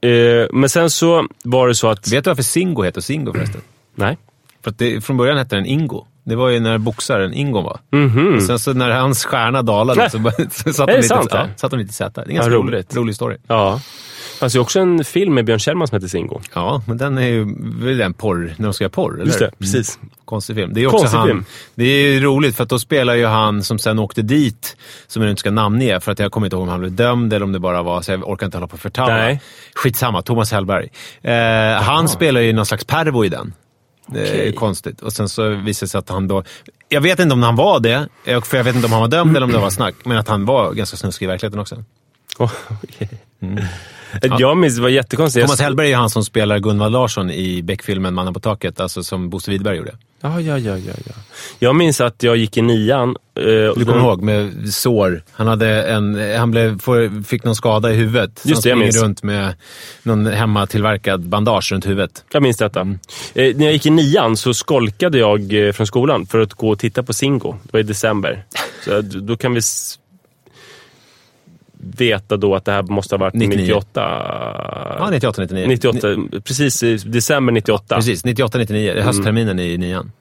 Eh, 0.00 0.46
men 0.52 0.68
sen 0.68 0.90
så 0.90 1.26
var 1.44 1.68
det 1.68 1.74
så 1.74 1.88
att... 1.88 2.12
Vet 2.12 2.24
du 2.24 2.30
varför 2.30 2.42
Singo 2.42 2.82
heter 2.82 3.00
Singo 3.00 3.32
förresten? 3.32 3.60
Nej. 3.94 4.18
För 4.62 4.70
att 4.70 4.78
det, 4.78 5.00
från 5.04 5.16
början 5.16 5.38
hette 5.38 5.56
den 5.56 5.66
Ingo. 5.66 6.04
Det 6.24 6.36
var 6.36 6.48
ju 6.48 6.60
när 6.60 6.78
boxaren 6.78 7.34
Ingo 7.34 7.60
var. 7.62 7.78
Och 8.36 8.42
sen 8.42 8.58
så 8.58 8.72
när 8.72 8.90
hans 8.90 9.24
stjärna 9.24 9.62
dalade 9.62 10.10
så, 10.10 10.18
satt, 10.72 10.86
de 10.86 10.92
lite, 10.96 11.02
sant, 11.08 11.28
ja, 11.32 11.38
det? 11.42 11.50
satt 11.56 11.70
de 11.70 11.80
lite 11.80 11.92
Z. 11.92 12.22
Det 12.26 12.30
är 12.32 12.34
ganska 12.34 12.52
Ja, 12.52 12.58
rolig, 12.58 12.72
roligt. 12.74 12.96
rolig 12.96 13.14
story. 13.14 13.36
Ja. 13.46 13.80
Det 14.36 14.40
fanns 14.40 14.56
ju 14.56 14.58
också 14.58 14.80
en 14.80 15.04
film 15.04 15.34
med 15.34 15.44
Björn 15.44 15.58
Kjellman 15.58 15.88
som 15.88 15.96
heter 15.96 16.08
Singo. 16.08 16.40
Ja, 16.54 16.82
men 16.86 16.98
den 16.98 17.18
är 17.18 17.26
ju 17.26 17.44
väl 17.84 17.98
den 17.98 18.14
porr, 18.14 18.54
när 18.56 18.64
de 18.64 18.74
ska 18.74 18.84
göra 18.84 18.90
porr, 18.90 19.14
eller? 19.14 19.26
Just 19.26 19.38
det, 19.38 19.50
precis. 19.58 19.98
Konstig 20.24 20.56
film. 20.56 20.74
Det 20.74 20.80
är 20.82 20.86
också 20.86 20.98
Konstig 20.98 21.18
han, 21.18 21.28
film. 21.28 21.44
Det 21.74 21.84
är 21.84 22.08
ju 22.08 22.20
roligt 22.20 22.56
för 22.56 22.62
att 22.62 22.68
då 22.68 22.78
spelar 22.78 23.14
ju 23.14 23.26
han 23.26 23.62
som 23.62 23.78
sen 23.78 23.98
åkte 23.98 24.22
dit, 24.22 24.76
som 25.06 25.22
jag 25.22 25.30
inte 25.30 25.40
ska 25.40 25.50
namnge, 25.50 26.00
för 26.00 26.12
att 26.12 26.18
jag 26.18 26.32
kommer 26.32 26.46
inte 26.46 26.56
ihåg 26.56 26.62
om 26.62 26.68
han 26.68 26.80
blev 26.80 26.92
dömd 26.92 27.32
eller 27.32 27.44
om 27.44 27.52
det 27.52 27.58
bara 27.58 27.82
var, 27.82 28.02
så 28.02 28.12
jag 28.12 28.28
orkar 28.28 28.46
inte 28.46 28.58
hålla 28.58 28.66
på 28.66 28.74
och 28.74 28.80
förtala. 28.80 29.14
Nej. 29.14 29.40
Skitsamma, 29.74 30.22
Thomas 30.22 30.52
Hellberg. 30.52 30.88
Eh, 31.22 31.82
han 31.82 32.08
spelar 32.08 32.40
ju 32.40 32.52
någon 32.52 32.66
slags 32.66 32.84
pervo 32.84 33.24
i 33.24 33.28
den. 33.28 33.52
Är 34.14 34.52
konstigt. 34.52 35.00
Och 35.00 35.12
sen 35.12 35.28
så 35.28 35.48
visade 35.48 35.70
det 35.70 35.74
sig 35.88 35.98
att 35.98 36.08
han 36.08 36.28
då... 36.28 36.44
Jag 36.88 37.00
vet 37.00 37.18
inte 37.18 37.32
om 37.32 37.42
han 37.42 37.56
var 37.56 37.80
det, 37.80 38.08
eh, 38.24 38.42
för 38.42 38.56
jag 38.56 38.64
vet 38.64 38.74
inte 38.74 38.86
om 38.86 38.92
han 38.92 39.00
var 39.00 39.08
dömd 39.08 39.36
eller 39.36 39.46
om 39.46 39.52
det 39.52 39.58
var 39.58 39.70
snack, 39.70 39.94
men 40.04 40.16
att 40.18 40.28
han 40.28 40.44
var 40.44 40.72
ganska 40.72 40.96
snuskig 40.96 41.26
i 41.26 41.28
verkligheten 41.28 41.60
också. 41.60 41.84
Oh, 42.38 42.52
okej. 44.16 44.30
Jag 44.38 44.56
minns, 44.56 44.76
det 44.76 44.82
var 44.82 44.88
jättekonstigt. 44.88 45.46
Thomas 45.46 45.60
Hellberg 45.60 45.86
är 45.86 45.90
ju 45.90 45.96
han 45.96 46.10
som 46.10 46.24
spelar 46.24 46.58
Gunvald 46.58 46.92
Larsson 46.92 47.30
i 47.30 47.62
Beck-filmen 47.62 48.14
Mannen 48.14 48.34
på 48.34 48.40
taket, 48.40 48.80
alltså 48.80 49.02
som 49.02 49.30
Bosse 49.30 49.50
Widerberg 49.50 49.76
gjorde. 49.76 49.94
Ja, 50.20 50.40
ja, 50.40 50.58
ja, 50.58 50.76
ja, 50.78 50.92
ja. 51.06 51.12
Jag 51.58 51.76
minns 51.76 52.00
att 52.00 52.22
jag 52.22 52.36
gick 52.36 52.56
i 52.56 52.62
nian. 52.62 53.08
eh, 53.38 53.44
Du 53.44 53.84
kommer 53.84 53.98
ihåg 53.98 54.22
med 54.22 54.74
sår. 54.74 55.22
Han, 55.32 55.46
hade 55.46 55.82
en, 55.82 56.36
han 56.38 56.50
blev, 56.50 56.80
fick 57.26 57.44
någon 57.44 57.56
skada 57.56 57.92
i 57.92 57.94
huvudet. 57.94 58.42
Just 58.44 58.62
det, 58.62 58.68
jag 58.68 58.76
han 58.76 58.80
minns. 58.82 58.94
springer 58.94 59.06
runt 59.08 59.22
med 59.22 59.54
någon 60.02 60.26
hemmatillverkad 60.26 61.20
bandage 61.28 61.72
runt 61.72 61.86
huvudet. 61.86 62.24
Jag 62.32 62.42
minns 62.42 62.56
detta. 62.56 62.80
Mm. 62.80 62.98
Eh, 63.34 63.56
när 63.56 63.64
jag 63.64 63.72
gick 63.72 63.86
i 63.86 63.90
nian 63.90 64.36
så 64.36 64.54
skolkade 64.54 65.18
jag 65.18 65.66
eh, 65.66 65.72
från 65.72 65.86
skolan 65.86 66.26
för 66.26 66.40
att 66.40 66.52
gå 66.54 66.68
och 66.68 66.78
titta 66.78 67.02
på 67.02 67.12
Singo. 67.12 67.52
Det 67.62 67.72
var 67.72 67.80
i 67.80 67.82
december. 67.82 68.44
Så 68.84 69.00
då 69.00 69.36
kan 69.36 69.54
vi 69.54 69.60
veta 71.96 72.36
då 72.36 72.54
att 72.54 72.64
det 72.64 72.72
här 72.72 72.82
måste 72.82 73.14
ha 73.14 73.18
varit 73.18 73.34
99. 73.34 73.60
98. 73.60 74.00
Ja, 74.98 75.08
98, 75.10 75.42
99. 75.42 75.66
98, 75.66 76.16
precis 76.44 76.82
i 76.82 76.96
december 76.96 77.52
98. 77.52 77.94
Precis, 77.94 78.24
98, 78.24 78.58
99. 78.58 78.92
Mm. 78.92 79.04
Höstterminen 79.04 79.58
i 79.58 79.78
nian. 79.78 80.12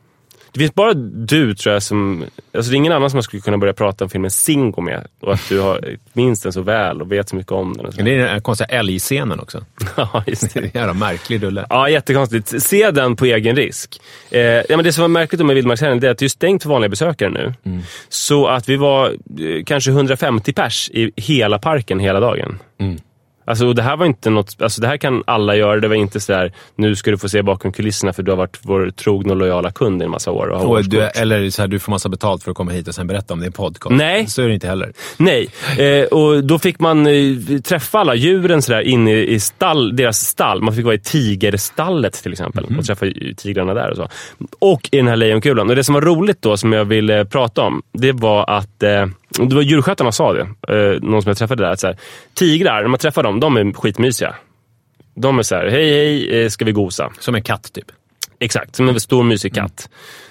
Det 0.56 0.60
finns 0.60 0.76
bara 0.76 0.94
du 0.94 1.56
tror 1.56 1.74
jag 1.74 1.84
som... 1.84 2.26
Alltså 2.54 2.72
det 2.72 2.76
är 2.76 2.78
ingen 2.78 2.94
annan 2.94 3.10
som 3.10 3.18
man 3.18 3.24
skulle 3.24 3.42
kunna 3.42 3.58
börja 3.58 3.74
prata 3.74 4.04
om 4.04 4.10
filmen 4.10 4.32
Singo 4.32 4.82
med. 4.82 5.08
Och 5.22 5.34
att 5.34 5.50
du 5.50 5.60
har, 5.60 5.98
minns 6.14 6.42
den 6.42 6.54
så 6.54 6.62
väl 6.62 7.02
och 7.02 7.12
vet 7.12 7.30
så 7.30 7.36
mycket 7.36 7.52
om 7.52 7.74
den. 7.74 7.86
Och 7.86 7.94
så. 7.94 8.02
Det 8.02 8.16
är 8.16 8.18
den 8.18 8.30
här 8.30 8.40
konstiga 8.40 8.68
älgscenen 8.68 9.40
också. 9.40 9.66
ja, 9.98 10.24
just 10.28 10.54
Det 10.54 10.60
det. 10.60 10.60
är 10.60 10.64
en 10.64 10.72
jävla 10.74 10.94
märklig 10.94 11.44
rulle. 11.44 11.66
Ja, 11.70 11.90
jättekonstigt. 11.90 12.64
Se 12.64 12.92
den 12.92 13.16
på 13.16 13.26
egen 13.26 13.56
risk. 13.56 14.02
Eh, 14.32 14.42
ja, 14.42 14.64
men 14.70 14.84
det 14.84 14.94
som 14.94 15.02
var 15.02 15.08
märkligt 15.08 15.46
med 15.46 15.56
Vildmarkshelgen 15.56 16.04
är 16.04 16.10
att 16.10 16.18
det 16.18 16.26
är 16.26 16.30
stängt 16.30 16.64
för 16.64 16.70
vanliga 16.70 16.90
besökare 16.90 17.30
nu. 17.30 17.54
Mm. 17.64 17.82
Så 18.10 18.48
att 18.48 18.70
vi 18.70 18.76
var 18.76 19.10
eh, 19.10 19.64
kanske 19.66 19.92
150 19.92 20.54
pers 20.54 20.90
i 20.94 21.12
hela 21.16 21.60
parken 21.60 22.00
hela 22.00 22.20
dagen. 22.20 22.60
Mm. 22.80 22.98
Alltså, 23.46 23.68
och 23.68 23.76
det 23.76 23.82
här 23.82 23.98
var 23.98 24.06
inte 24.06 24.30
något, 24.30 24.62
alltså 24.62 24.82
det 24.82 24.88
här 24.88 24.98
kan 24.98 25.24
alla 25.28 25.56
göra. 25.56 25.80
Det 25.80 25.88
var 25.88 25.96
inte 25.96 26.20
så 26.20 26.32
där, 26.32 26.54
nu 26.76 26.96
ska 26.96 27.12
du 27.12 27.18
få 27.18 27.30
se 27.30 27.42
bakom 27.42 27.72
kulisserna 27.72 28.14
för 28.14 28.24
du 28.24 28.32
har 28.32 28.38
varit 28.38 28.60
vår 28.62 28.90
trogna 28.90 29.34
och 29.34 29.38
lojala 29.38 29.72
kund 29.72 30.02
i 30.02 30.06
en 30.06 30.12
massa 30.12 30.32
år. 30.32 30.48
Och 30.48 30.72
Och 30.72 30.90
du, 30.90 31.02
eller 31.02 31.50
så 31.50 31.62
här, 31.62 31.68
du 31.68 31.80
får 31.80 31.92
massa 31.92 32.10
betalt 32.10 32.44
för 32.44 32.52
att 32.52 32.58
komma 32.58 32.72
hit 32.72 32.88
och 32.88 32.96
sen 32.96 33.08
berätta 33.08 33.34
om 33.34 33.40
din 33.40 33.52
podcast. 33.52 33.96
Nej. 33.96 34.28
Så 34.28 34.42
är 34.42 34.48
det 34.48 34.54
inte 34.54 34.68
heller. 34.68 34.94
Nej, 35.18 35.50
eh, 35.78 36.04
och 36.04 36.44
då 36.44 36.60
fick 36.60 36.80
man 36.80 37.08
eh, 37.08 37.60
träffa 37.64 38.00
alla 38.00 38.16
djuren 38.16 38.62
sådär 38.62 38.82
inne 38.82 39.12
i, 39.12 39.34
i 39.34 39.40
stall, 39.40 39.96
deras 39.96 40.20
stall. 40.20 40.62
Man 40.62 40.76
fick 40.76 40.86
vara 40.86 40.96
i 40.96 41.00
tigerstallet 41.00 42.14
till 42.14 42.32
exempel 42.32 42.66
och 42.80 42.86
träffa 42.86 43.06
tigrarna 43.38 43.74
där. 43.74 43.92
Och 43.92 43.98
så. 43.98 44.08
Och 44.60 44.90
i 44.92 44.98
den 44.98 45.08
här 45.08 45.16
lejonkulan. 45.16 45.70
Och 45.70 45.76
det 45.76 45.84
som 45.84 45.94
var 45.94 46.02
roligt 46.02 46.42
då, 46.42 46.58
som 46.58 46.74
jag 46.74 46.86
ville 46.86 47.26
prata 47.26 47.62
om, 47.62 47.82
det 47.94 48.12
var 48.12 48.50
att 48.50 48.84
eh, 48.84 49.06
det 49.40 49.56
var 49.56 49.62
djurskötarna 49.62 50.12
sa 50.12 50.34
det, 50.34 50.42
eh, 50.42 51.02
någon 51.02 51.22
som 51.22 51.30
jag 51.30 51.38
träffade 51.38 51.64
där, 51.64 51.72
att 51.72 51.80
så 51.80 51.88
här, 51.88 51.98
tigrar, 52.34 52.82
när 52.82 52.88
man 52.88 53.00
träffar 53.00 53.24
dem, 53.24 53.40
de 53.40 53.58
är 53.58 53.74
skitmysiga. 53.74 54.36
De 55.16 55.40
är 55.40 55.44
så 55.44 55.56
här, 55.56 55.68
hej 55.68 55.94
hej, 55.94 56.44
eh, 56.44 56.50
ska 56.50 56.66
vi 56.66 56.72
gosa? 56.72 57.12
Som 57.20 57.36
en 57.36 57.44
katt 57.44 57.74
typ. 57.74 57.86
Exakt, 58.40 58.76
som 58.76 58.90
en 58.90 59.00
stor 59.00 59.24
mysig 59.24 59.56
katt. 59.56 59.90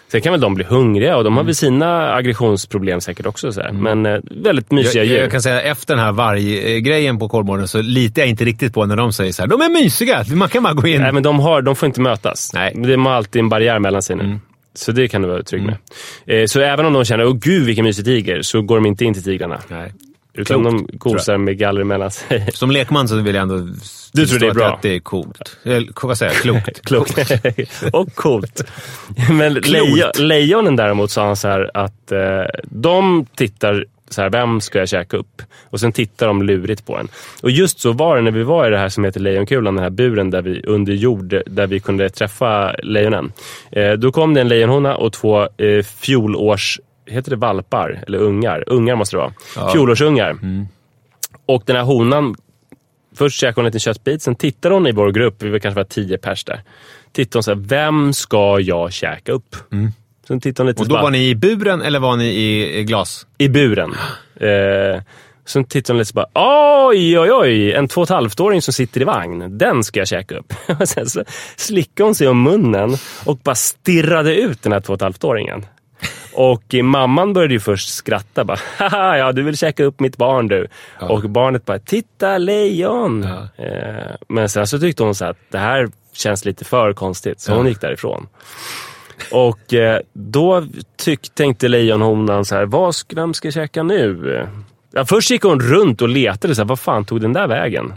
Sen 0.09 0.21
kan 0.21 0.33
väl 0.33 0.41
de 0.41 0.55
bli 0.55 0.65
hungriga 0.65 1.17
och 1.17 1.25
de 1.25 1.37
har 1.37 1.45
väl 1.45 1.55
sina 1.55 2.15
aggressionsproblem 2.15 3.01
säkert 3.01 3.27
också. 3.27 3.53
Så 3.53 3.61
här. 3.61 3.73
Men 3.73 4.07
eh, 4.07 4.21
väldigt 4.31 4.71
mysiga 4.71 5.05
Jag, 5.05 5.13
djur. 5.13 5.21
jag 5.21 5.31
kan 5.31 5.43
säga 5.43 5.63
efter 5.63 5.97
den 5.97 6.05
här 6.05 6.13
varggrejen 6.13 7.19
på 7.19 7.29
Kolmården 7.29 7.69
så 7.69 7.83
litar 7.83 8.23
jag 8.23 8.29
inte 8.29 8.45
riktigt 8.45 8.75
på 8.75 8.87
när 8.87 8.97
de 8.97 9.13
säger 9.13 9.33
så 9.33 9.43
här. 9.43 9.49
De 9.49 9.61
är 9.61 9.69
mysiga, 9.69 10.25
man 10.35 10.49
kan 10.49 10.63
bara 10.63 10.75
gå 10.75 10.87
in. 10.87 11.01
Nej, 11.01 11.13
men 11.13 11.23
de, 11.23 11.41
har, 11.41 11.63
de 11.63 11.77
får 11.77 11.87
inte 11.87 12.01
mötas. 12.01 12.51
Nej. 12.55 12.73
De 12.75 13.07
har 13.07 13.13
alltid 13.13 13.41
en 13.41 13.49
barriär 13.49 13.79
mellan 13.79 14.03
sig 14.03 14.17
nu. 14.17 14.39
Så 14.75 14.93
det 14.93 15.09
kan 15.09 15.23
du 15.23 15.29
vara 15.29 15.43
trygg 15.43 15.63
med. 15.63 15.77
Eh, 16.27 16.47
så 16.47 16.61
även 16.61 16.87
om 16.87 16.93
de 16.93 17.05
känner, 17.05 17.27
åh 17.27 17.35
gud 17.35 17.67
vilken 17.67 17.85
mysig 17.85 18.05
tiger, 18.05 18.43
så 18.43 18.63
går 18.63 18.77
de 18.77 18.87
inte 18.87 19.05
in 19.05 19.15
till 19.15 19.25
tigrarna. 19.25 19.61
Nej. 19.69 19.93
Utan 20.37 20.63
Klokt, 20.63 20.89
de 20.93 20.99
gosar 20.99 21.37
med 21.37 21.59
galler 21.59 21.85
mellan 21.85 22.11
sig. 22.11 22.49
Som 22.55 22.71
lekman 22.71 23.09
så 23.09 23.17
vill 23.17 23.35
jag 23.35 23.43
ändå 23.43 23.69
Du 24.13 24.27
tror 24.27 24.39
det 24.39 24.47
är 24.47 24.55
bra? 24.55 24.75
att 24.75 24.83
det 24.83 24.95
är 24.95 25.01
coolt. 25.01 25.57
Eller, 25.65 26.07
vad 26.07 26.19
säger 26.19 26.33
jag? 26.33 26.43
Klokt. 26.43 26.81
Klokt. 26.87 27.19
och 27.93 28.15
coolt. 28.15 28.65
Men 29.31 29.53
Klokt. 29.55 29.69
lejon, 29.69 30.11
lejonen 30.19 30.77
däremot 30.77 31.11
sa 31.11 31.27
han 31.27 31.37
så 31.37 31.49
här 31.49 31.71
att 31.75 32.13
eh, 32.13 32.21
de 32.65 33.27
tittar 33.37 33.85
så 34.15 34.23
här, 34.23 34.31
vem 34.31 34.61
ska 34.61 34.79
jag 34.79 34.89
käka 34.89 35.17
upp? 35.17 35.43
Och 35.71 35.81
sen 35.81 35.93
tittar 35.93 36.27
de 36.27 36.43
lurigt 36.43 36.87
på 36.87 36.97
en. 36.97 37.09
Och 37.43 37.51
just 37.51 37.81
så 37.81 37.93
var 37.93 38.17
det 38.17 38.23
när 38.23 38.31
vi 38.31 38.43
var 38.43 38.67
i 38.67 38.71
det 38.71 38.79
här 38.79 38.89
som 38.89 39.05
heter 39.05 39.21
Lejonkulan, 39.21 39.75
den 39.75 39.83
här 39.83 39.91
buren 39.91 40.31
där 40.31 40.43
vi 40.43 40.63
under 40.63 40.93
jord, 40.93 41.43
där 41.47 41.67
vi 41.67 41.81
kunde 41.81 42.11
träffa 42.11 42.73
lejonen. 42.83 43.33
Eh, 43.71 43.93
då 43.93 44.13
kom 44.13 44.35
det 44.35 44.41
en 44.41 44.49
lejonhona 44.49 44.97
och 44.97 45.13
två 45.13 45.43
eh, 45.43 45.83
fjolårs, 45.83 46.81
heter 47.07 47.31
det 47.31 47.37
valpar? 47.37 48.05
Eller 48.07 48.19
ungar? 48.19 48.65
Ungar 48.67 48.97
måste 48.97 49.17
det 49.17 49.21
vara. 49.21 49.71
Fjolårsungar. 49.73 50.39
Och 51.47 51.63
den 51.67 51.77
här 51.77 51.85
honan 51.85 52.35
Först 53.17 53.41
käkade 53.41 53.61
hon 53.61 53.65
en 53.65 53.67
liten 53.67 53.81
köttbit, 53.81 54.23
sen 54.23 54.35
tittade 54.35 54.75
hon 54.75 54.87
i 54.87 54.93
vår 54.93 55.13
grupp, 55.13 55.43
vi 55.43 55.51
var 55.51 55.59
kanske 55.59 55.77
var 55.77 55.85
tio 55.85 56.19
pers 56.19 56.45
där. 56.45 56.63
Tittade 57.13 57.37
hon 57.37 57.43
så 57.43 57.51
här, 57.51 57.61
vem 57.61 58.13
ska 58.13 58.61
jag 58.61 58.93
käka 58.93 59.33
upp? 59.33 59.57
Sen 60.29 60.41
tittade 60.41 60.63
hon 60.63 60.69
lite 60.69 60.83
Och 60.83 60.89
då 60.89 60.95
var 60.95 61.11
ni 61.11 61.29
i 61.29 61.35
buren 61.35 61.83
eller 61.83 61.99
var 61.99 62.17
ni 62.17 62.27
i 62.79 62.85
glas? 62.85 63.27
i 63.39 63.49
buren. 63.49 63.95
Eh, 64.41 65.03
sen 65.47 65.65
tittade 65.65 65.93
hon 65.93 65.99
lite 65.99 66.09
så 66.09 66.15
bara, 66.15 66.87
oj, 66.89 67.19
oj, 67.19 67.33
oj, 67.33 67.73
en 67.73 67.89
två 67.89 68.01
och 68.01 68.07
ett 68.07 68.11
halvt-åring 68.11 68.63
som 68.63 68.73
sitter 68.75 69.01
i 69.01 69.05
vagn, 69.05 69.59
den 69.59 69.85
ska 69.85 70.01
jag 70.01 70.09
käka 70.09 70.39
upp. 70.39 70.53
Och 70.81 70.89
sen 70.89 71.07
så 71.07 71.25
slickade 71.57 72.07
hon 72.07 72.15
sig 72.15 72.29
om 72.29 72.43
munnen 72.43 72.97
och 73.25 73.37
bara 73.37 73.55
stirrade 73.55 74.37
ut 74.37 74.63
den 74.63 74.73
här 74.73 74.81
två 74.81 74.93
och 74.93 74.97
ett 74.97 75.03
halvt-åringen. 75.03 75.67
Och 76.33 76.75
mamman 76.83 77.33
började 77.33 77.55
ju 77.55 77.61
först 77.61 77.95
skratta. 77.95 78.45
Bara, 78.45 78.59
Haha, 78.79 79.19
ja, 79.19 79.33
du 79.33 79.43
vill 79.43 79.57
käka 79.57 79.85
upp 79.85 80.01
mitt 80.01 80.17
barn 80.17 80.49
du. 80.49 80.67
Och 81.01 81.31
barnet 81.31 81.65
bara, 81.65 81.79
titta 81.79 82.39
lejon! 82.39 83.25
Eh, 83.57 84.15
men 84.29 84.49
sen 84.49 84.67
så 84.67 84.79
tyckte 84.79 85.03
hon 85.03 85.15
så 85.15 85.25
att 85.25 85.37
det 85.51 85.59
här 85.59 85.89
känns 86.13 86.45
lite 86.45 86.65
för 86.65 86.93
konstigt, 86.93 87.41
så 87.41 87.55
hon 87.55 87.67
gick 87.67 87.81
därifrån. 87.81 88.27
Och 89.33 89.75
eh, 89.75 90.01
då 90.13 90.65
tyck, 91.05 91.35
tänkte 91.35 91.69
lejonhonan 91.69 92.45
så 92.45 92.55
här, 92.55 92.67
vad 92.67 92.95
ska, 92.95 93.17
vem 93.17 93.35
ska 93.35 93.47
jag 93.47 93.55
käka 93.55 93.83
nu? 93.83 94.47
Ja, 94.93 95.05
först 95.05 95.31
gick 95.31 95.43
hon 95.43 95.61
runt 95.61 96.03
och 96.03 96.09
letade, 96.09 96.55
så 96.55 96.61
här, 96.63 96.69
vad 96.69 96.79
fan 96.81 97.05
tog 97.05 97.21
den 97.21 97.33
där 97.33 97.47
vägen? 97.49 97.93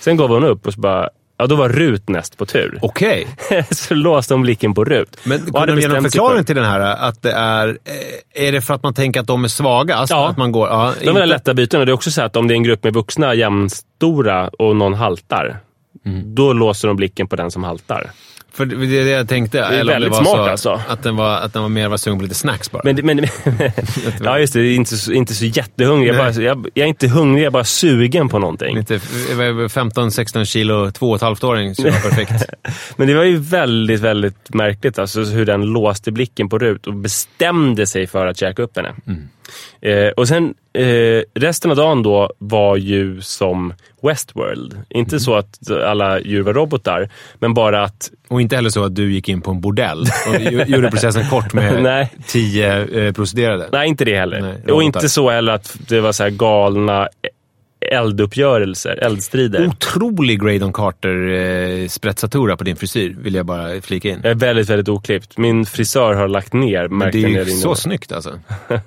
Sen 0.00 0.16
gav 0.16 0.28
hon 0.28 0.44
upp 0.44 0.66
och 0.66 0.72
så 0.74 0.80
bara, 0.80 1.08
ja 1.38 1.46
då 1.46 1.54
var 1.56 1.68
Rut 1.68 2.08
näst 2.08 2.36
på 2.38 2.46
tur. 2.46 2.78
Okej. 2.82 3.26
så 3.70 3.94
låste 3.94 4.34
hon 4.34 4.42
blicken 4.42 4.74
på 4.74 4.84
Rut. 4.84 5.16
Men 5.24 5.38
kunde 5.40 5.66
de 5.66 5.80
ge 5.80 5.88
någon 5.88 6.02
förklaring 6.02 6.36
för- 6.38 6.44
till 6.44 6.56
den 6.56 6.64
här? 6.64 6.80
Att 7.08 7.22
det 7.22 7.32
är... 7.32 7.68
eh, 7.68 8.46
Är 8.48 8.52
det 8.52 8.60
för 8.60 8.74
att 8.74 8.82
man 8.82 8.94
tänker 8.94 9.20
att 9.20 9.26
de 9.26 9.44
är 9.44 9.48
svagast? 9.48 10.10
Ja. 10.10 10.28
Att 10.28 10.36
man 10.36 10.52
går, 10.52 10.68
ja, 10.68 10.92
De 11.00 11.06
vill 11.06 11.16
ha 11.16 11.24
lätta 11.24 11.54
byten 11.54 11.80
och 11.80 11.86
det 11.86 11.92
är 11.92 11.94
också 11.94 12.10
så 12.10 12.22
att 12.22 12.36
om 12.36 12.48
det 12.48 12.54
är 12.54 12.56
en 12.56 12.62
grupp 12.62 12.84
med 12.84 12.94
vuxna 12.94 13.34
jämnstora 13.34 14.48
och 14.48 14.76
någon 14.76 14.94
haltar, 14.94 15.58
Mm. 16.06 16.34
då 16.34 16.52
låser 16.52 16.88
de 16.88 16.96
blicken 16.96 17.28
på 17.28 17.36
den 17.36 17.50
som 17.50 17.64
haltar. 17.64 18.10
För 18.52 18.64
det 18.66 19.00
är 19.00 19.04
det 19.04 19.10
jag 19.10 19.28
tänkte. 19.28 19.60
är 19.60 19.70
eller 19.72 19.80
om 19.80 19.86
väldigt 19.86 20.12
det 20.12 20.16
var 20.16 20.24
smart 20.24 20.60
så 20.60 20.70
alltså. 20.70 20.92
Att 20.92 21.02
den, 21.02 21.16
var, 21.16 21.36
att 21.40 21.52
den 21.52 21.62
var 21.62 21.68
mer 21.68 21.88
var 21.88 21.96
sugen 21.96 22.18
på 22.18 22.22
lite 22.22 22.34
snacks 22.34 22.70
bara. 22.70 22.82
Men, 22.84 22.96
men, 23.02 23.18
ja, 24.24 24.38
just 24.38 24.52
det. 24.52 24.60
det 24.60 24.68
är 24.68 24.74
inte, 24.74 24.96
så- 24.96 25.12
inte 25.12 25.34
så 25.34 25.44
jättehungrig. 25.44 26.08
Jag, 26.08 26.16
bara, 26.16 26.32
jag, 26.42 26.68
jag 26.74 26.84
är 26.84 26.88
inte 26.88 27.08
hungrig, 27.08 27.42
jag 27.42 27.46
är 27.46 27.50
bara 27.50 27.64
sugen 27.64 28.28
på 28.28 28.38
någonting. 28.38 28.76
Lite 28.76 28.98
15-16 28.98 30.44
kilo, 30.44 30.90
två 30.90 31.10
och 31.10 31.16
ett 31.16 31.22
halvt 31.22 31.44
åring 31.44 31.74
så 31.74 31.82
det 31.82 31.90
var 31.90 32.00
perfekt. 32.10 32.44
Men 32.96 33.08
det 33.08 33.14
var 33.14 33.24
ju 33.24 33.36
väldigt, 33.36 34.00
väldigt 34.00 34.54
märkligt 34.54 34.98
alltså, 34.98 35.20
hur 35.24 35.46
den 35.46 35.62
låste 35.62 36.12
blicken 36.12 36.48
på 36.48 36.58
Rut 36.58 36.86
och 36.86 36.94
bestämde 36.94 37.86
sig 37.86 38.06
för 38.06 38.26
att 38.26 38.36
käka 38.38 38.62
upp 38.62 38.76
henne. 38.76 38.94
Eh, 39.80 40.08
och 40.08 40.28
sen 40.28 40.54
eh, 40.72 41.22
resten 41.34 41.70
av 41.70 41.76
dagen 41.76 42.02
då 42.02 42.32
var 42.38 42.76
ju 42.76 43.20
som 43.20 43.74
Westworld. 44.02 44.76
Inte 44.88 45.20
så 45.20 45.34
att 45.34 45.70
alla 45.70 46.20
djur 46.20 46.42
var 46.42 46.52
robotar, 46.52 47.08
men 47.38 47.54
bara 47.54 47.84
att 47.84 48.10
Och 48.28 48.40
inte 48.40 48.56
heller 48.56 48.70
så 48.70 48.84
att 48.84 48.94
du 48.94 49.12
gick 49.12 49.28
in 49.28 49.40
på 49.40 49.50
en 49.50 49.60
bordell 49.60 50.06
och 50.28 50.40
gjorde 50.68 50.90
processen 50.90 51.28
kort 51.30 51.52
med 51.52 51.82
Nej. 51.82 52.12
tio 52.26 52.98
eh, 53.06 53.12
prostituerade. 53.12 53.68
Nej, 53.72 53.88
inte 53.88 54.04
det 54.04 54.18
heller. 54.18 54.40
Nej, 54.40 54.72
och 54.74 54.82
inte 54.82 55.08
så 55.08 55.30
heller 55.30 55.52
att 55.52 55.76
det 55.88 56.00
var 56.00 56.12
så 56.12 56.22
här 56.22 56.30
galna 56.30 57.08
elduppgörelser, 57.80 58.96
eldstrider. 58.96 59.66
Otrolig 59.66 60.42
Graydon 60.42 60.72
Carter-sprezzatura 60.72 62.56
på 62.56 62.64
din 62.64 62.76
frisyr, 62.76 63.16
vill 63.18 63.34
jag 63.34 63.46
bara 63.46 63.80
flika 63.80 64.08
in. 64.08 64.20
Jag 64.22 64.30
är 64.30 64.34
väldigt, 64.34 64.68
väldigt 64.68 64.88
oklippt. 64.88 65.38
Min 65.38 65.66
frisör 65.66 66.14
har 66.14 66.28
lagt 66.28 66.52
ner, 66.52 66.88
Men 66.88 67.12
det 67.12 67.18
jag 67.18 67.30
är 67.30 67.44
ju 67.44 67.50
så 67.50 67.74
snyggt 67.74 68.12
alltså. 68.12 68.38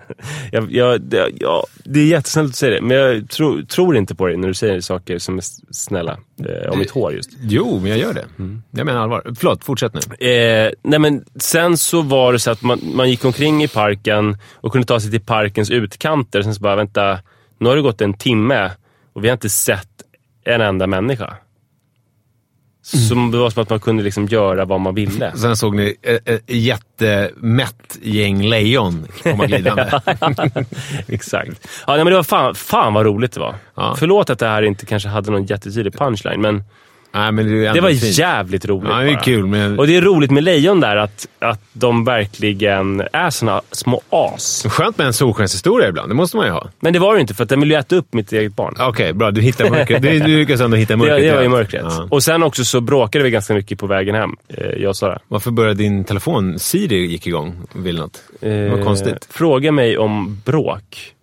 Jag, 0.52 0.72
jag, 0.72 1.02
det, 1.02 1.30
ja, 1.40 1.66
det 1.84 2.00
är 2.00 2.06
jättesnällt 2.06 2.50
att 2.50 2.56
säga 2.56 2.76
det, 2.76 2.82
men 2.82 2.98
jag 2.98 3.30
tro, 3.30 3.66
tror 3.66 3.98
inte 3.98 4.16
på 4.16 4.28
det 4.28 4.38
när 4.38 4.48
du 4.48 4.54
säger 4.54 4.82
saker 4.82 5.18
som 5.18 5.38
är 5.38 5.44
snälla. 5.72 6.18
Eh, 6.40 6.72
om 6.72 6.80
mitt 6.80 6.92
hår 6.92 7.14
just. 7.14 7.30
Jo, 7.42 7.80
men 7.80 7.92
jag 7.92 8.00
gör 8.00 8.14
det. 8.14 8.26
Jag 8.72 8.86
menar 8.86 9.02
allvar. 9.02 9.34
Förlåt, 9.36 9.64
fortsätt 9.64 9.94
nu. 9.94 10.28
Eh, 10.28 10.72
nej 10.84 11.00
men 11.00 11.26
sen 11.36 11.78
så 11.78 12.02
var 12.02 12.34
det 12.34 12.40
så 12.40 12.52
att 12.52 12.62
man, 12.62 12.80
man 12.96 13.10
gick 13.10 13.26
omkring 13.26 13.64
i 13.64 13.68
parken 13.68 14.38
och 14.54 14.72
kunde 14.72 14.88
ta 14.88 15.00
sig 15.00 15.12
till 15.12 15.22
parkens 15.22 15.72
utkanter. 15.72 16.42
Sen 16.42 16.56
så 16.56 16.62
bara, 16.62 16.76
vänta, 16.76 17.20
nu 17.58 17.70
har 17.70 17.76
det 17.76 17.82
gått 17.82 18.02
en 18.02 18.14
timme 18.14 18.72
och 19.14 19.24
vi 19.24 19.28
har 19.28 19.34
inte 19.34 19.50
sett 19.50 19.90
en 20.46 20.62
enda 20.62 20.88
människa. 20.88 21.38
Så 22.86 23.16
det 23.16 23.38
var 23.38 23.50
som 23.50 23.64
att 23.64 23.70
man 23.70 23.80
kunde 23.80 24.04
liksom 24.04 24.26
göra 24.26 24.66
vad 24.66 24.82
man 24.82 24.96
ville. 24.96 25.32
Sen 25.36 25.58
såg 25.58 25.76
ni 25.76 25.96
ett, 26.02 26.30
ett 26.30 26.44
jättemätt 26.48 27.98
gäng 28.02 28.44
lejon 28.44 29.08
komma 29.24 29.46
glidande. 29.46 30.02
Exakt. 31.08 31.68
Ja, 31.88 31.96
nej, 31.96 32.04
men 32.04 32.06
det 32.06 32.16
var 32.16 32.24
fan, 32.24 32.56
fan 32.56 32.94
vad 32.94 33.06
roligt 33.06 33.32
det 33.32 33.40
var. 33.40 33.56
Ja. 33.76 33.96
Förlåt 34.00 34.30
att 34.30 34.40
det 34.40 34.48
här 34.48 34.62
inte 34.62 34.86
kanske 34.86 35.10
hade 35.10 35.32
någon 35.32 35.46
jättetydlig 35.46 35.94
punchline, 35.94 36.42
men 36.42 36.64
Nej, 37.16 37.32
men 37.32 37.48
det, 37.48 37.66
är 37.68 37.74
det 37.74 37.82
var 37.82 37.90
fint. 37.90 38.18
jävligt 38.18 38.66
roligt 38.66 38.90
Ja, 38.92 38.98
det 39.00 39.12
är 39.12 39.24
kul. 39.24 39.46
Men... 39.46 39.80
Och 39.80 39.88
det 39.88 39.96
är 39.96 40.02
roligt 40.02 40.32
med 40.32 40.44
lejon 40.44 40.80
där, 40.80 40.96
att, 40.96 41.28
att 41.40 41.62
de 41.74 42.04
verkligen 42.06 43.04
är 43.14 43.30
såna 43.30 43.62
små 43.72 44.02
as. 44.10 44.66
Skönt 44.70 44.98
med 44.98 45.08
en 45.08 45.14
solskenshistoria 45.14 45.90
ibland, 45.90 46.10
det 46.12 46.16
måste 46.16 46.38
man 46.38 46.46
ju 46.46 46.52
ha. 46.52 46.68
Men 46.80 46.94
det 46.94 47.00
var 47.00 47.16
det 47.16 47.22
inte, 47.22 47.34
för 47.34 47.44
att 47.44 47.50
den 47.50 47.60
ville 47.60 47.74
ju 47.74 47.80
äta 47.80 47.96
upp 47.96 48.14
mitt 48.14 48.32
eget 48.34 48.56
barn. 48.56 48.76
Okej, 48.80 49.14
bra. 49.14 49.32
Du 49.32 49.42
hittar 49.42 49.70
mörkret. 49.70 50.02
Du, 50.14 50.20
du 50.20 50.38
lyckas 50.38 50.62
ändå 50.62 50.78
hitta 50.78 50.94
Det, 50.94 50.98
mörkret. 50.98 51.22
det 51.22 51.36
var 51.36 51.42
ju 51.42 51.50
mörkret. 51.50 51.86
Ja. 51.90 52.08
Och 52.12 52.24
sen 52.24 52.44
också 52.44 52.66
så 52.66 52.82
bråkade 52.82 53.24
vi 53.24 53.30
ganska 53.32 53.54
mycket 53.54 53.80
på 53.80 53.88
vägen 53.88 54.16
hem, 54.16 54.32
eh, 54.48 54.68
jag 54.68 54.90
och 54.90 54.98
Sara. 54.98 55.20
Varför 55.28 55.52
började 55.52 55.76
din 55.76 56.04
telefon, 56.04 56.60
Siri, 56.60 57.06
gick 57.06 57.28
igång 57.28 57.56
och 57.74 57.86
ville 57.86 58.00
något? 58.02 58.24
Det 58.40 58.70
var 58.70 58.78
Eh, 58.78 58.84
konstigt. 58.84 59.28
Fråga 59.30 59.72
mig 59.72 59.98
om 59.98 60.42
bråk. 60.46 61.14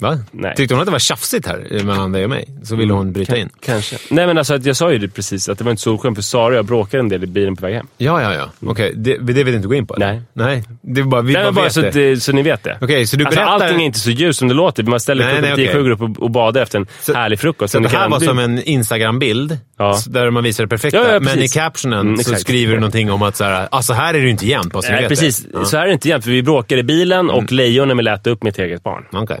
Va? 0.00 0.18
nej. 0.30 0.54
Tyckte 0.56 0.74
hon 0.74 0.80
att 0.80 0.86
det 0.86 0.92
var 0.92 0.98
tjafsigt 0.98 1.46
här 1.46 1.84
mellan 1.84 2.12
dig 2.12 2.24
och 2.24 2.30
mig? 2.30 2.48
Så 2.64 2.76
ville 2.76 2.92
hon 2.92 3.12
bryta 3.12 3.36
in? 3.36 3.48
Kanske. 3.60 3.96
Nej 4.10 4.26
men 4.26 4.38
alltså, 4.38 4.56
jag 4.56 4.76
sa 4.76 4.92
ju 4.92 4.98
det 4.98 5.08
precis, 5.08 5.48
att 5.48 5.58
det 5.58 5.64
var 5.64 5.70
inte 5.70 5.82
solsken 5.82 6.14
för 6.14 6.22
Sara 6.22 6.46
och 6.46 6.54
jag 6.54 6.64
bråkade 6.64 7.00
en 7.00 7.08
del 7.08 7.24
i 7.24 7.26
bilen 7.26 7.56
på 7.56 7.62
väg 7.66 7.74
hem. 7.74 7.86
Ja, 7.96 8.22
ja, 8.22 8.34
ja. 8.34 8.68
Okej, 8.70 8.92
det, 8.96 9.16
det 9.18 9.32
vill 9.32 9.46
du 9.46 9.54
inte 9.56 9.68
gå 9.68 9.74
in 9.74 9.86
på? 9.86 9.94
eller? 9.94 10.06
Nej. 10.06 10.22
Nej, 10.32 10.64
det 10.82 11.00
är 11.00 11.04
bara, 11.04 11.22
vi 11.22 11.32
Nej, 11.32 11.42
bara 11.42 11.52
bara 11.52 11.64
vet 11.64 11.72
så, 11.72 11.80
det. 11.80 11.90
det, 11.90 12.20
så 12.20 12.32
ni 12.32 12.42
vet 12.42 12.62
det. 12.64 12.78
Okej, 12.80 13.06
så 13.06 13.16
du 13.16 13.24
Alltså, 13.24 13.40
berättar... 13.40 13.52
allting 13.54 13.80
är 13.82 13.86
inte 13.86 13.98
så 13.98 14.10
ljust 14.10 14.38
som 14.38 14.48
det 14.48 14.54
låter. 14.54 14.82
Man 14.82 15.00
ställer 15.00 15.24
Nej, 15.40 15.56
nej, 15.56 15.72
går 15.72 15.90
upp 15.90 16.02
och, 16.02 16.22
och 16.22 16.30
badar 16.30 16.62
efter 16.62 16.78
en 16.78 16.86
Så- 17.00 17.14
härlig 17.14 17.40
frukost. 17.40 17.72
Så 17.72 17.78
det 17.78 17.88
här 17.88 18.08
var 18.08 18.18
bli- 18.18 18.26
som 18.28 18.38
en 18.38 18.62
Instagram-bild, 18.62 19.58
Ja. 19.78 19.98
där 20.06 20.30
man 20.30 20.44
visar 20.44 20.64
det 20.64 20.68
perfekta. 20.68 20.98
Ja, 20.98 21.12
ja, 21.12 21.20
men 21.20 21.38
i 21.38 21.48
captionen 21.48 22.00
Mm, 22.00 22.18
så 22.18 22.34
skriver 22.34 22.74
du 22.74 22.80
någonting 22.80 23.10
om 23.10 23.22
att 23.22 23.36
så 23.36 23.44
här, 23.44 23.68
alltså 23.70 23.92
här 23.92 24.14
är 24.14 24.20
det 24.20 24.30
inte 24.30 24.46
jämnt, 24.46 24.72
så 24.72 24.80
Nej, 24.92 25.08
precis. 25.08 25.46
Mm. 25.54 25.64
Så 25.64 25.76
här 25.76 25.84
är 25.84 25.86
det 25.88 25.92
inte 25.92 26.08
jämt, 26.08 26.24
för 26.24 26.30
vi 26.30 26.42
bråkade 26.42 26.80
i 26.80 26.84
bilen 26.84 27.30
och 27.30 27.52
lejonen 27.52 27.96
vill 27.96 28.06
äta 28.08 28.30
upp 28.30 28.42
mitt 28.42 28.58
eget 28.58 28.82
barn. 28.82 29.04
Okej. 29.12 29.40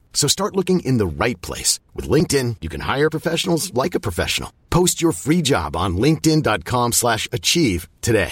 So 0.13 0.27
start 0.29 0.55
looking 0.55 0.79
in 0.85 0.97
the 0.97 1.05
right 1.25 1.41
place. 1.47 1.79
With 1.95 2.09
LinkedIn, 2.11 2.55
you 2.61 2.69
can 2.69 2.81
hire 2.97 3.09
professionals 3.09 3.71
like 3.83 3.97
a 3.97 3.99
professional. 3.99 4.49
Post 4.69 5.01
your 5.03 5.13
free 5.13 5.41
job 5.43 5.75
on 5.75 5.97
linkedin.com 5.97 6.91
slash 6.91 7.27
achieve 7.31 7.87
today. 8.01 8.31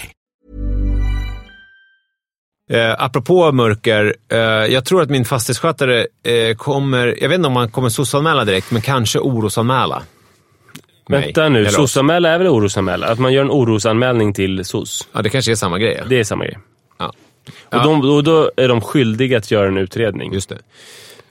Eh, 2.70 2.94
apropå 2.98 3.52
mörker, 3.52 4.14
eh, 4.32 4.38
jag 4.72 4.84
tror 4.84 5.02
att 5.02 5.10
min 5.10 5.24
fastighetsskötare 5.24 6.06
eh, 6.22 6.56
kommer, 6.56 7.16
jag 7.22 7.28
vet 7.28 7.36
inte 7.36 7.48
om 7.48 7.56
han 7.56 7.70
kommer 7.70 7.88
sossanmäla 7.88 8.44
direkt, 8.44 8.70
men 8.70 8.82
kanske 8.82 9.18
orosanmäla. 9.18 10.02
mig. 11.08 11.20
Vänta 11.24 11.48
nu. 11.48 11.66
SOS-anmäla 11.66 12.28
är 12.28 12.38
väl 12.38 12.46
orosanmäla? 12.48 13.06
Att 13.06 13.18
man 13.18 13.32
gör 13.32 13.44
en 13.44 13.50
orosanmälning 13.50 14.32
till 14.34 14.64
SOS. 14.64 15.08
Ja, 15.12 15.22
det 15.22 15.28
kanske 15.30 15.50
är 15.50 15.56
samma 15.56 15.78
grej. 15.78 15.96
ja. 15.98 16.04
Det 16.08 16.18
är 16.20 16.24
samma 16.24 16.44
grej. 16.44 16.58
Ja. 16.98 17.06
Och 17.06 17.14
Ja. 17.70 17.82
de, 17.84 18.00
då, 18.02 18.22
då 18.22 18.50
är 18.56 18.68
de 18.68 18.80
skyldiga 18.80 19.38
att 19.38 19.50
göra 19.50 19.68
en 19.68 19.76
utredning. 19.76 20.32
Just 20.32 20.48
det. 20.48 20.58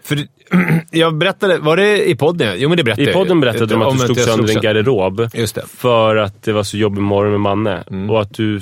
För 0.03 0.17
jag 0.91 1.15
berättade, 1.17 1.57
var 1.57 1.77
det 1.77 2.09
i 2.09 2.15
podden? 2.15 2.55
Jo, 2.57 2.69
men 2.69 2.77
det 2.77 2.83
berättade 2.83 3.09
I 3.09 3.13
podden 3.13 3.39
berättade 3.41 3.65
de 3.65 3.81
att 3.81 3.93
du 3.93 3.99
slog 3.99 4.17
sönder 4.19 4.55
en 4.55 4.61
garderob 4.61 5.29
Just 5.33 5.55
det. 5.55 5.63
för 5.77 6.15
att 6.15 6.43
det 6.43 6.51
var 6.53 6.63
så 6.63 6.77
jobbig 6.77 7.01
morgon 7.01 7.31
med 7.31 7.39
Manne. 7.41 7.83
Och 8.09 8.21
att 8.21 8.33
du 8.33 8.61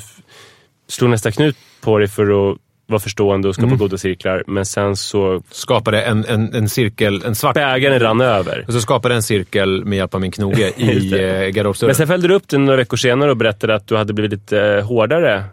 slog 0.90 1.10
nästa 1.10 1.32
knut 1.32 1.56
på 1.82 1.98
dig 1.98 2.08
för 2.08 2.52
att 2.52 2.58
vara 2.90 3.00
förstående 3.00 3.48
och 3.48 3.56
skapa 3.56 3.68
Mm. 3.68 3.78
goda 3.78 3.98
cirklar. 3.98 4.44
Men 4.48 4.66
sen 4.66 4.96
så... 4.96 5.42
Skapade 5.52 6.02
en, 6.02 6.26
en, 6.26 6.54
en 6.54 6.70
cirkel, 6.70 7.24
en 7.26 7.36
svart... 7.36 7.54
Bägaren 7.56 8.00
rann 8.00 8.22
över. 8.22 8.64
Och 8.68 8.74
så 8.74 8.82
skapade 8.82 9.16
en 9.16 9.24
cirkel 9.24 9.86
med 9.86 9.98
hjälp 9.98 10.14
av 10.16 10.22
min 10.22 10.32
knoge 10.32 10.72
i 10.78 11.14
eh, 11.14 11.20
Men 11.20 11.52
garderobsdörren. 11.54 11.96
sen 11.96 12.08
följde 12.08 12.28
du 12.28 12.34
upp 12.34 12.48
det 12.48 12.58
några 12.58 12.78
veckor 12.78 12.98
senare 12.98 13.32
och 13.32 13.38
berättade 13.38 13.76
att 13.76 13.88
du 13.88 13.98
hade 13.98 14.14
blivit 14.14 14.32
lite 14.32 14.62
eh, 14.62 14.86
hårdare. 14.86 15.44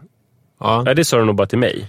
Ja. 0.61 0.83
Ja, 0.87 0.94
det 0.94 1.05
sa 1.05 1.18
du 1.18 1.25
nog 1.25 1.35
bara 1.35 1.47
till 1.47 1.59
mig. 1.59 1.85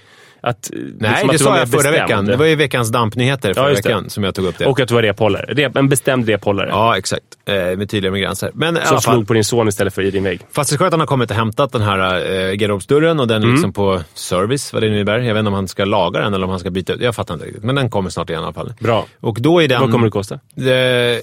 Att, 0.47 0.69
Nej, 0.73 1.11
liksom 1.11 1.27
det 1.27 1.39
sa 1.39 1.57
jag 1.57 1.69
förra 1.69 1.77
bestämd. 1.77 1.95
veckan. 1.95 2.25
Det 2.25 2.35
var 2.35 2.45
ju 2.45 2.55
veckans 2.55 2.91
dampnyheter 2.91 3.53
förra 3.53 3.67
det. 3.67 3.73
veckan 3.73 4.09
som 4.09 4.23
jag 4.23 4.35
tog 4.35 4.45
upp 4.45 4.57
det. 4.57 4.65
Och 4.65 4.79
att 4.79 4.87
du 4.87 4.93
var 4.93 5.01
rephållare. 5.01 5.45
Rep, 5.53 5.75
en 5.77 5.89
bestämd 5.89 6.29
rephållare. 6.29 6.69
Ja, 6.69 6.97
exakt. 6.97 7.23
Eh, 7.45 7.53
med 7.55 7.89
tydliga 7.89 8.11
gränser. 8.17 8.51
Men 8.53 8.79
som 8.85 9.01
slog 9.01 9.27
på 9.27 9.33
din 9.33 9.43
son 9.43 9.67
istället 9.67 9.93
för 9.93 10.01
i 10.01 10.11
din 10.11 10.23
vägg. 10.23 10.41
fastighetsskötaren 10.51 10.99
har 10.99 11.07
kommit 11.07 11.29
och 11.29 11.35
hämtat 11.35 11.71
den 11.71 11.81
här 11.81 12.31
eh, 12.31 12.51
garderobsdörren 12.53 13.19
och 13.19 13.27
den 13.27 13.37
Mm. 13.37 13.49
är 13.49 13.53
liksom 13.53 13.73
på 13.73 14.01
service, 14.13 14.73
vad 14.73 14.83
det 14.83 14.89
nu 14.89 14.95
innebär. 14.95 15.19
Jag 15.19 15.33
vet 15.33 15.39
inte 15.39 15.47
om 15.47 15.53
han 15.53 15.67
ska 15.67 15.85
laga 15.85 16.19
den 16.19 16.33
eller 16.33 16.43
om 16.43 16.49
han 16.49 16.59
ska 16.59 16.69
byta 16.69 16.93
ut. 16.93 17.01
Jag 17.01 17.15
fattar 17.15 17.33
inte 17.33 17.45
riktigt. 17.45 17.63
Men 17.63 17.75
den 17.75 17.89
kommer 17.89 18.09
snart 18.09 18.29
igen 18.29 18.41
i 18.41 18.45
alla 18.45 18.53
fall. 18.53 18.73
Bra. 18.79 19.05
Och 19.19 19.37
då 19.41 19.63
är 19.63 19.67
den... 19.67 19.81
Vad 19.81 19.91
kommer 19.91 20.05
det 20.07 20.11
kosta? 20.11 20.35
Eh, 20.35 21.19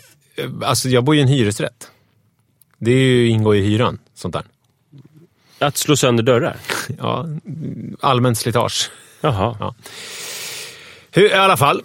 alltså, 0.69 0.89
jag 0.89 1.05
bor 1.05 1.15
ju 1.15 1.21
i 1.21 1.23
en 1.23 1.29
hyresrätt. 1.29 1.91
Det 2.79 2.91
är 2.91 2.99
ju, 2.99 3.27
ingår 3.29 3.57
i 3.57 3.61
hyran, 3.63 3.99
sånt 4.15 4.35
där. 4.35 4.43
Att 5.59 5.77
slå 5.77 5.97
sönder 5.97 6.23
dörrar? 6.23 6.57
Ja, 6.99 7.27
allmänt 8.01 8.39
slitage. 8.39 8.91
Jaha. 9.23 9.57
Ja. 9.61 9.75
Hur, 11.11 11.31
I 11.31 11.33
alla 11.33 11.57
fall, 11.57 11.83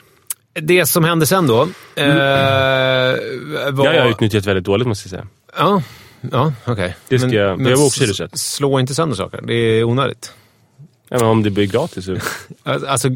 det 0.53 0.85
som 0.85 1.03
hände 1.03 1.25
sen 1.25 1.47
då. 1.47 1.61
Eh, 1.95 2.07
var, 3.71 3.83
Det 3.83 3.87
har 3.89 3.93
jag 3.93 4.09
utnyttjat 4.09 4.45
väldigt 4.45 4.65
dåligt 4.65 4.87
måste 4.87 5.05
jag 5.07 5.09
säga. 5.09 5.27
Ja, 5.57 5.81
ja 6.31 6.53
okej. 6.65 6.95
Det 7.09 7.19
ska 7.19 7.29
jag- 7.29 7.61
jag 7.61 7.77
var 7.77 7.85
också 7.85 7.85
s- 7.85 8.01
hyresrätt. 8.01 8.37
Slå 8.37 8.79
inte 8.79 8.95
sönder 8.95 9.15
saker. 9.15 9.41
Det 9.43 9.53
är 9.53 9.83
onödigt. 9.83 10.33
Ja, 11.09 11.17
men 11.17 11.27
om 11.27 11.43
det 11.43 11.49
blir 11.49 11.65
gratis. 11.65 12.05
Så. 12.05 12.17
Alltså, 12.87 13.09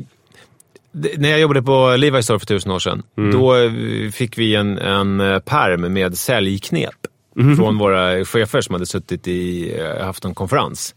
när 1.18 1.30
jag 1.30 1.40
jobbade 1.40 1.62
på 1.64 1.72
Levi's 1.72 2.22
Store 2.22 2.40
för 2.40 2.46
tusen 2.46 2.72
år 2.72 2.80
sedan, 2.80 3.04
Mm. 3.18 3.32
då 3.32 3.56
eh, 3.56 3.72
fick 4.12 4.38
vi 4.38 4.56
en, 4.56 4.78
en 4.78 5.20
eh, 5.20 5.40
perm 5.40 5.94
med 5.94 6.18
säljknep 6.18 6.96
Mhm. 7.36 7.58
från 7.58 7.78
våra 7.78 8.26
chefer 8.26 8.62
som 8.62 8.74
hade 8.76 8.86
suttit 8.86 9.28
i, 9.28 9.74
eh, 9.80 10.06
haft 10.06 10.26
en 10.26 10.34
konferens. 10.36 10.96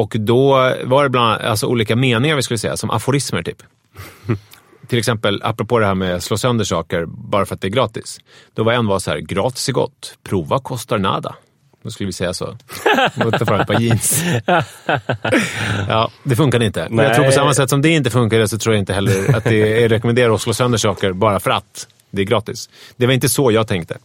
Och 0.00 0.16
då 0.18 0.52
var 0.84 1.02
det 1.02 1.08
bland 1.08 1.26
annat 1.26 1.42
alltså, 1.42 1.66
olika 1.66 1.96
meningar 1.96 2.36
vi 2.36 2.42
skulle 2.42 2.58
säga, 2.58 2.76
som 2.76 2.90
aforismer 2.90 3.42
typ. 3.42 3.62
Till 4.88 4.98
exempel, 4.98 5.40
apropå 5.44 5.78
det 5.78 5.86
här 5.86 5.94
med 5.94 6.14
att 6.14 6.22
slå 6.22 6.38
sönder 6.38 6.64
saker 6.64 7.04
bara 7.06 7.46
för 7.46 7.54
att 7.54 7.60
det 7.60 7.68
är 7.68 7.70
gratis. 7.70 8.20
Då 8.54 8.62
var 8.62 8.72
en 8.72 8.86
var 8.86 8.98
så 8.98 9.10
här, 9.10 9.18
gratis 9.18 9.68
är 9.68 9.72
gott, 9.72 10.14
prova 10.22 10.58
kostar 10.58 10.98
nada. 10.98 11.34
Då 11.82 11.90
skulle 11.90 12.06
vi 12.06 12.12
säga 12.12 12.34
så. 12.34 12.56
Och 13.24 13.38
ta 13.38 13.46
fram 13.46 13.60
ett 13.60 13.66
par 13.66 13.80
jeans. 13.80 14.22
Ja, 15.88 16.10
det 16.22 16.36
funkar 16.36 16.62
inte. 16.62 16.86
Men 16.90 17.04
jag 17.04 17.14
tror 17.14 17.24
på 17.24 17.32
samma 17.32 17.54
sätt 17.54 17.70
som 17.70 17.82
det 17.82 17.88
inte 17.88 18.10
funkar 18.10 18.46
så 18.46 18.58
tror 18.58 18.74
jag 18.74 18.82
inte 18.82 18.92
heller 18.92 19.36
att 19.36 19.44
det 19.44 19.84
är 19.84 19.88
rekommenderat 19.88 20.34
att 20.34 20.40
slå 20.40 20.54
sönder 20.54 20.78
saker 20.78 21.12
bara 21.12 21.40
för 21.40 21.50
att 21.50 21.86
det 22.10 22.22
är 22.22 22.26
gratis. 22.26 22.68
Det 22.96 23.06
var 23.06 23.12
inte 23.12 23.28
så 23.28 23.52
jag 23.52 23.66
tänkte. 23.66 23.98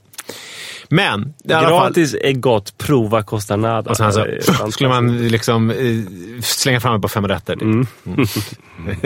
Men, 0.90 1.34
i 1.44 1.54
alla 1.54 1.70
fall. 1.70 1.88
Gratis 1.88 2.16
är 2.22 2.32
gott, 2.32 2.78
prova 2.78 3.24
kostar 3.24 3.58
nada. 3.58 3.90
Och 3.90 3.98
sen 3.98 4.14
så 4.14 4.20
Det 4.20 4.26
är 4.26 4.42
fantastiskt. 4.42 4.74
skulle 4.74 4.90
man 4.90 5.28
liksom 5.28 5.70
eh, 5.72 6.42
slänga 6.42 6.80
fram 6.80 6.96
ett 6.96 7.02
par 7.02 7.10
femrätter. 7.10 7.54
Typ. 7.54 7.64
Mm. 7.64 7.88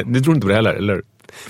du 0.14 0.22
tror 0.22 0.36
inte 0.36 0.46
på 0.46 0.50
det 0.50 0.56
heller, 0.56 0.74
eller? 0.74 1.02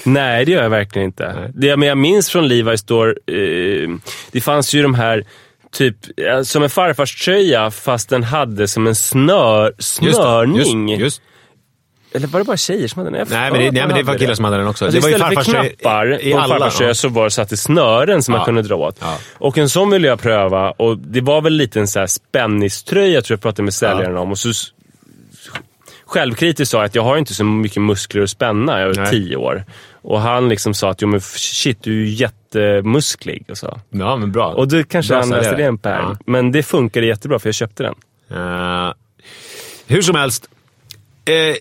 Nej, 0.03 0.45
det 0.45 0.51
gör 0.51 0.63
jag 0.63 0.69
verkligen 0.69 1.05
inte. 1.05 1.51
Det 1.55 1.77
men 1.77 1.87
jag 1.87 1.97
minns 1.97 2.29
från 2.29 2.45
Levi's 2.51 2.77
Store, 2.77 3.09
eh, 3.09 3.89
det 4.31 4.41
fanns 4.41 4.73
ju 4.73 4.81
de 4.81 4.93
här 4.93 5.25
Typ 5.71 5.95
eh, 6.19 6.41
som 6.41 6.63
en 6.63 6.69
farfars 6.69 7.25
tröja 7.25 7.71
fast 7.71 8.09
den 8.09 8.23
hade 8.23 8.67
som 8.67 8.87
en 8.87 8.95
snör, 8.95 9.73
Just 9.77 9.99
det, 10.01 10.13
snörning. 10.13 10.89
Just, 10.89 11.01
just. 11.01 11.21
Eller 12.13 12.27
var 12.27 12.39
det 12.39 12.43
bara 12.45 12.57
tjejer 12.57 12.87
som 12.87 12.99
hade 12.99 13.09
den? 13.17 13.19
Jag 13.19 13.29
Nej, 13.29 13.51
men 13.51 13.59
det, 13.61 13.71
nej, 13.71 13.87
men 13.87 13.95
det 13.95 14.03
var 14.03 14.17
killar 14.17 14.33
som 14.33 14.45
hade 14.45 14.57
den 14.57 14.67
också. 14.67 14.85
Alltså 14.85 14.99
det 14.99 15.01
var 15.01 15.09
ju 15.09 15.15
istället 15.15 15.45
för 15.45 15.51
knappar 15.81 16.21
i 16.21 16.31
på 16.31 16.37
en 16.37 16.43
alla. 16.43 16.55
farfars 16.59 16.77
tröja 16.77 16.93
så 16.93 17.09
var 17.09 17.23
det 17.23 17.31
satt 17.31 17.51
i 17.51 17.57
snören 17.57 18.23
som 18.23 18.33
Ja. 18.33 18.37
man 18.37 18.45
kunde 18.45 18.61
dra 18.61 18.75
åt. 18.75 18.97
Ja. 19.01 19.17
Och 19.33 19.57
en 19.57 19.69
sån 19.69 19.89
ville 19.89 20.07
jag 20.07 20.21
pröva 20.21 20.71
och 20.71 20.97
det 20.97 21.21
var 21.21 21.41
väl 21.41 21.53
lite 21.53 21.79
en 21.79 21.87
så 21.87 21.99
här 21.99 22.07
spänniströja 22.07 23.21
tror 23.21 23.35
jag 23.35 23.41
pratade 23.41 23.63
med 23.63 23.73
säljaren 23.73 24.17
om. 24.17 24.31
Och 24.31 24.37
så 24.39 24.49
självkritiskt 26.05 26.71
sa 26.71 26.77
jag 26.77 26.85
att 26.85 26.95
jag 26.95 27.03
har 27.03 27.17
inte 27.17 27.33
så 27.33 27.43
mycket 27.43 27.81
muskler 27.81 28.21
att 28.23 28.29
spänna. 28.29 28.79
Jag 28.81 28.89
är 28.89 28.95
Nej. 29.01 29.09
tio 29.11 29.35
år. 29.35 29.65
Och 30.01 30.21
han 30.21 30.49
liksom 30.49 30.73
sa 30.73 30.89
att 30.89 31.01
jo, 31.01 31.07
men 31.07 31.21
shit, 31.21 31.83
du 31.83 31.91
är 31.91 32.05
ju 32.05 32.09
jättemusklig. 32.09 33.45
Och, 33.49 33.57
så. 33.57 33.79
Ja, 33.89 34.15
men 34.17 34.31
bra. 34.31 34.47
och 34.53 34.67
då 34.67 34.83
kanske 34.83 35.13
Bra 35.13 35.19
han 35.19 35.29
läste 35.29 35.55
det 35.55 35.63
en 35.65 35.77
pärm. 35.77 36.05
Ja. 36.09 36.17
Men 36.25 36.51
det 36.51 36.63
funkade 36.63 37.05
jättebra 37.05 37.39
för 37.39 37.47
jag 37.47 37.55
köpte 37.55 37.83
den. 37.83 37.95
Eh, 38.31 38.93
hur 39.87 40.01
som 40.01 40.15
helst. 40.15 40.49
Eh, 41.29 41.55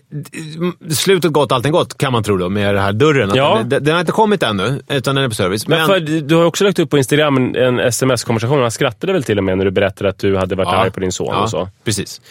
slutet 0.93 1.31
gott, 1.31 1.51
allting 1.51 1.71
gott 1.71 1.97
kan 1.97 2.11
man 2.11 2.23
tro 2.23 2.37
då 2.37 2.49
med 2.49 2.75
den 2.75 2.83
här 2.83 2.93
dörren. 2.93 3.31
Ja. 3.35 3.61
Den, 3.65 3.83
den 3.83 3.93
har 3.93 3.99
inte 3.99 4.11
kommit 4.11 4.43
ännu, 4.43 4.81
utan 4.89 5.15
den 5.15 5.23
är 5.23 5.29
på 5.29 5.35
service. 5.35 5.67
Men 5.67 5.79
Men, 5.79 5.87
för, 5.87 5.99
du 6.21 6.35
har 6.35 6.45
också 6.45 6.63
lagt 6.63 6.79
upp 6.79 6.89
på 6.89 6.97
Instagram 6.97 7.37
en, 7.37 7.55
en 7.55 7.79
sms-konversation. 7.79 8.61
Han 8.61 8.71
skrattade 8.71 9.13
väl 9.13 9.23
till 9.23 9.37
och 9.37 9.43
med 9.43 9.57
när 9.57 9.65
du 9.65 9.71
berättade 9.71 10.09
att 10.09 10.17
du 10.17 10.37
hade 10.37 10.55
varit 10.55 10.73
arg 10.73 10.91
på 10.91 10.99
din 10.99 11.11
son 11.11 11.27
ja, 11.31 11.43
och 11.43 11.49
så. 11.49 11.69
Precis. 11.83 12.21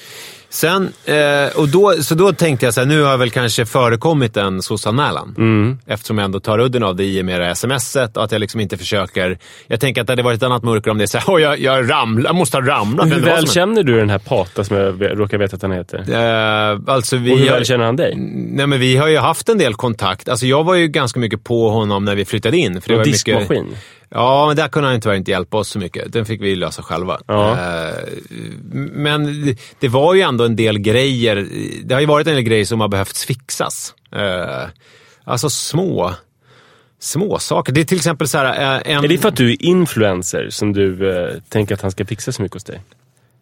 Sen, 0.50 0.92
eh, 1.04 1.56
och 1.58 1.68
då, 1.68 1.92
så 2.02 2.14
då 2.14 2.32
tänkte 2.32 2.66
jag 2.66 2.74
så 2.74 2.80
här, 2.80 2.86
nu 2.86 3.02
har 3.02 3.16
väl 3.16 3.30
kanske 3.30 3.66
förekommit 3.66 4.36
en 4.36 4.62
SOS-anmälan. 4.62 5.34
Mm. 5.38 5.78
Eftersom 5.86 6.18
jag 6.18 6.24
ändå 6.24 6.40
tar 6.40 6.58
udden 6.60 6.82
av 6.82 6.96
det 6.96 7.04
i 7.04 7.20
och 7.20 7.24
med 7.24 7.40
det 7.40 7.46
här 7.46 7.54
smset 7.54 8.16
och 8.16 8.24
att 8.24 8.32
jag 8.32 8.38
liksom 8.40 8.60
inte 8.60 8.76
försöker... 8.78 9.38
Jag 9.66 9.80
tänker 9.80 10.00
att 10.00 10.06
det 10.06 10.12
hade 10.12 10.22
varit 10.22 10.36
ett 10.36 10.42
annat 10.42 10.62
mörker 10.62 10.90
om 10.90 10.98
det 10.98 11.04
är 11.04 11.06
så 11.06 11.18
här, 11.18 11.24
"Oj, 11.34 11.42
jag, 11.42 11.58
jag, 11.60 11.90
ramlar, 11.90 12.28
jag 12.28 12.34
måste 12.36 12.56
ha 12.56 12.66
ramlat. 12.66 13.06
Hur 13.06 13.20
väl 13.20 13.48
känner 13.48 13.82
du 13.82 13.96
den 13.98 14.10
här 14.10 14.18
Pata 14.18 14.64
som 14.64 14.76
jag 14.76 15.20
råkar 15.20 15.38
veta 15.38 15.56
att 15.56 15.62
han 15.62 15.72
heter? 15.72 15.98
Eh, 15.98 16.78
alltså 16.86 17.16
vi 17.16 17.32
och 17.34 17.38
hur 17.38 17.46
har- 17.48 17.54
väl 17.54 17.64
känner 17.64 17.84
han 17.84 17.96
dig? 17.96 18.14
Nej, 18.50 18.66
men 18.66 18.80
vi 18.80 18.96
har 18.96 19.08
ju 19.08 19.18
haft 19.18 19.48
en 19.48 19.58
del 19.58 19.74
kontakt. 19.74 20.28
Alltså 20.28 20.46
jag 20.46 20.64
var 20.64 20.74
ju 20.74 20.86
ganska 20.88 21.20
mycket 21.20 21.44
på 21.44 21.70
honom 21.70 22.04
när 22.04 22.14
vi 22.14 22.24
flyttade 22.24 22.56
in. 22.56 22.80
För 22.80 22.88
det 22.88 22.94
Och 22.94 22.98
var 22.98 23.06
ju 23.06 23.12
mycket... 23.12 23.48
Ja, 24.10 24.46
men 24.46 24.56
där 24.56 24.68
kunde 24.68 24.88
han 24.88 25.00
tyvärr 25.00 25.16
inte 25.16 25.30
hjälpa 25.30 25.56
oss 25.56 25.68
så 25.68 25.78
mycket. 25.78 26.12
Den 26.12 26.26
fick 26.26 26.42
vi 26.42 26.56
lösa 26.56 26.82
själva. 26.82 27.20
Ja. 27.26 27.52
Eh, 27.52 27.94
Men 28.92 29.54
det- 29.80 29.88
var 29.88 30.14
ju 30.14 30.20
ändå 30.20 30.44
en 30.44 30.56
del 30.56 30.78
grejer. 30.78 31.46
Det 31.84 31.94
har 31.94 32.00
ju 32.00 32.06
varit 32.06 32.26
en 32.26 32.34
del 32.34 32.42
grejer 32.42 32.64
som 32.64 32.80
har 32.80 32.88
behövt 32.88 33.18
fixas. 33.18 33.94
Eh, 34.16 34.68
Alltså 35.24 35.50
små, 35.50 36.14
små 37.00 37.38
saker. 37.38 37.72
Det 37.72 37.80
är 37.80 37.84
till 37.84 37.96
exempel 37.96 38.28
så 38.28 38.38
här... 38.38 38.76
eh, 38.84 38.92
En... 38.94 39.04
Är 39.04 39.08
det 39.08 39.18
för 39.18 39.28
att 39.28 39.36
du 39.36 39.52
är 39.52 39.62
influencer 39.62 40.50
som 40.50 40.72
du 40.72 41.10
eh, 41.18 41.34
tänker 41.48 41.74
att 41.74 41.82
han 41.82 41.90
ska 41.90 42.04
fixa 42.04 42.32
så 42.32 42.42
mycket 42.42 42.54
hos 42.54 42.64
dig? 42.64 42.80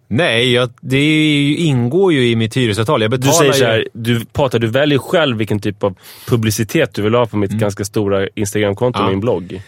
Nej, 0.08 0.52
jag, 0.52 0.70
det 0.80 1.52
ingår 1.54 2.12
ju 2.12 2.28
i 2.28 2.36
mitt 2.36 2.56
hyresavtal. 2.56 3.02
Jag 3.02 3.10
Du 3.10 3.16
betalar 3.16 3.34
säger 3.38 3.52
ju... 3.52 3.58
så 3.58 3.64
här, 3.64 3.86
du, 3.92 4.24
Pata, 4.24 4.58
du 4.58 4.66
väljer 4.66 4.98
själv 4.98 5.36
vilken 5.36 5.60
typ 5.60 5.82
av 5.84 5.94
publicitet 6.28 6.94
du 6.94 7.02
vill 7.02 7.14
ha 7.14 7.26
på 7.26 7.36
mitt 7.36 7.50
ganska 7.50 7.84
stora 7.84 8.28
Instagramkonto, 8.34 8.98
Mm. 8.98 9.06
Ja. 9.06 9.10
min 9.10 9.20
blogg 9.20 9.62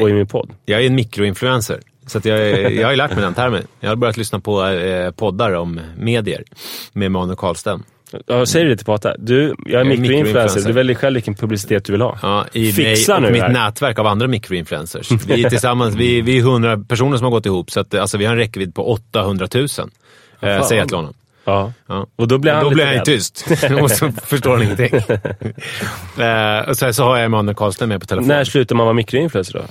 och 0.00 0.10
i 0.10 0.12
min 0.12 0.26
podd. 0.26 0.50
Jag 0.64 0.82
är 0.82 0.86
en 0.86 0.94
mikroinfluencer. 0.94 1.80
Så 2.06 2.20
jag, 2.24 2.72
jag 2.72 2.84
har 2.86 2.90
ju 2.90 2.96
lärt 2.96 3.10
mig 3.14 3.20
den 3.24 3.34
termen. 3.34 3.62
Jag 3.80 3.88
har 3.88 3.96
börjat 3.96 4.16
lyssna 4.16 4.40
på 4.40 4.64
eh, 4.66 5.10
poddar 5.10 5.52
om 5.52 5.80
medier 5.96 6.44
med 6.92 7.10
Manu 7.10 7.36
Karlsten. 7.36 7.82
Ja, 8.26 8.46
säger 8.46 8.66
det 8.66 8.76
till 8.76 8.86
Pata. 8.86 9.14
Du, 9.18 9.54
jag 9.66 9.80
är 9.80 9.84
mikroinfluencer. 9.84 10.66
Du 10.66 10.72
väljer 10.72 10.96
själv 10.96 11.14
vilken 11.14 11.34
publicitet 11.34 11.84
du 11.84 11.92
vill 11.92 12.00
ha. 12.00 12.18
Ja, 12.22 12.46
i 12.52 12.72
Fixa 12.72 13.20
mig 13.20 13.30
nu 13.30 13.32
mitt 13.32 13.42
här. 13.42 13.52
nätverk 13.52 13.98
av 13.98 14.06
andra 14.06 14.26
mikroinfluencers. 14.26 15.10
Vi 15.26 15.44
är 15.44 15.50
tillsammans, 15.50 15.94
vi, 15.94 16.20
vi 16.20 16.38
är 16.38 16.40
100 16.40 16.84
personer 16.88 17.16
som 17.16 17.24
har 17.24 17.30
gått 17.30 17.46
ihop, 17.46 17.70
så 17.70 17.80
att, 17.80 17.94
alltså, 17.94 18.18
vi 18.18 18.24
har 18.24 18.32
en 18.32 18.38
räckvidd 18.38 18.74
på 18.74 18.90
800 18.92 19.48
000. 19.54 19.64
Eh, 19.64 19.68
säger 20.62 20.80
jag 20.80 20.88
till 20.88 20.96
honom. 20.96 21.14
Ja. 21.44 21.72
Ja. 21.86 22.06
Och 22.16 22.28
då 22.28 22.38
blir 22.38 22.52
han 22.52 22.64
Då 22.64 22.70
blir 22.70 22.86
han 22.86 23.04
tyst 23.04 23.46
och 23.82 23.90
så 23.90 24.12
förstår 24.24 24.50
han 24.50 24.62
ingenting. 24.62 24.94
eh, 26.24 26.68
och 26.68 26.76
så, 26.76 26.92
så 26.92 27.04
har 27.04 27.16
jag 27.16 27.24
Emanuel 27.24 27.56
Karlsten 27.56 27.88
med 27.88 28.00
på 28.00 28.06
telefon. 28.06 28.28
När 28.28 28.44
slutar 28.44 28.76
man 28.76 28.86
vara 28.86 28.94
mikroinfluencer 28.94 29.54
då? 29.54 29.64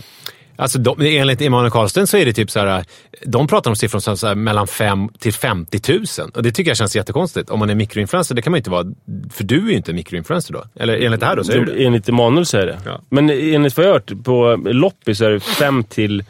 Alltså 0.55 0.79
de, 0.79 1.01
enligt 1.01 1.41
Emanuel 1.41 1.71
Karlsten 1.71 2.07
så 2.07 2.17
är 2.17 2.25
det 2.25 2.33
typ 2.33 2.51
så 2.51 2.59
här, 2.59 2.85
de 3.25 3.47
pratar 3.47 3.71
om 3.71 3.75
siffror 3.75 3.99
som 3.99 4.17
så 4.17 4.27
här, 4.27 4.35
mellan 4.35 4.67
5 4.67 5.09
till 5.19 5.33
50 5.33 5.93
000. 6.19 6.31
Och 6.35 6.43
det 6.43 6.51
tycker 6.51 6.69
jag 6.69 6.77
känns 6.77 6.95
jättekonstigt. 6.95 7.49
Om 7.49 7.59
man 7.59 7.69
är 7.69 7.75
mikroinfluencer, 7.75 8.35
det 8.35 8.41
kan 8.41 8.51
man 8.51 8.57
ju 8.57 8.59
inte 8.59 8.69
vara. 8.69 8.85
För 9.29 9.43
du 9.43 9.65
är 9.65 9.69
ju 9.69 9.77
inte 9.77 9.93
mikroinfluencer 9.93 10.53
då. 10.53 10.63
Eller 10.75 10.97
enligt 10.97 11.19
det 11.19 11.25
här 11.25 11.35
då, 11.35 11.43
så 11.43 11.51
är 11.51 11.59
du 11.59 11.65
det. 11.65 11.85
Enligt 11.85 12.09
Emanuel 12.09 12.45
så 12.45 12.57
är 12.57 12.65
det. 12.65 12.79
Ja. 12.85 13.01
Men 13.09 13.29
enligt 13.29 13.77
vad 13.77 13.85
jag 13.85 13.89
har 13.89 13.93
hört 13.93 14.23
på 14.23 14.55
loppis 14.65 15.17
så 15.17 15.25
är 15.25 15.29
det 15.29 15.39
5 15.39 15.83
till... 15.83 16.23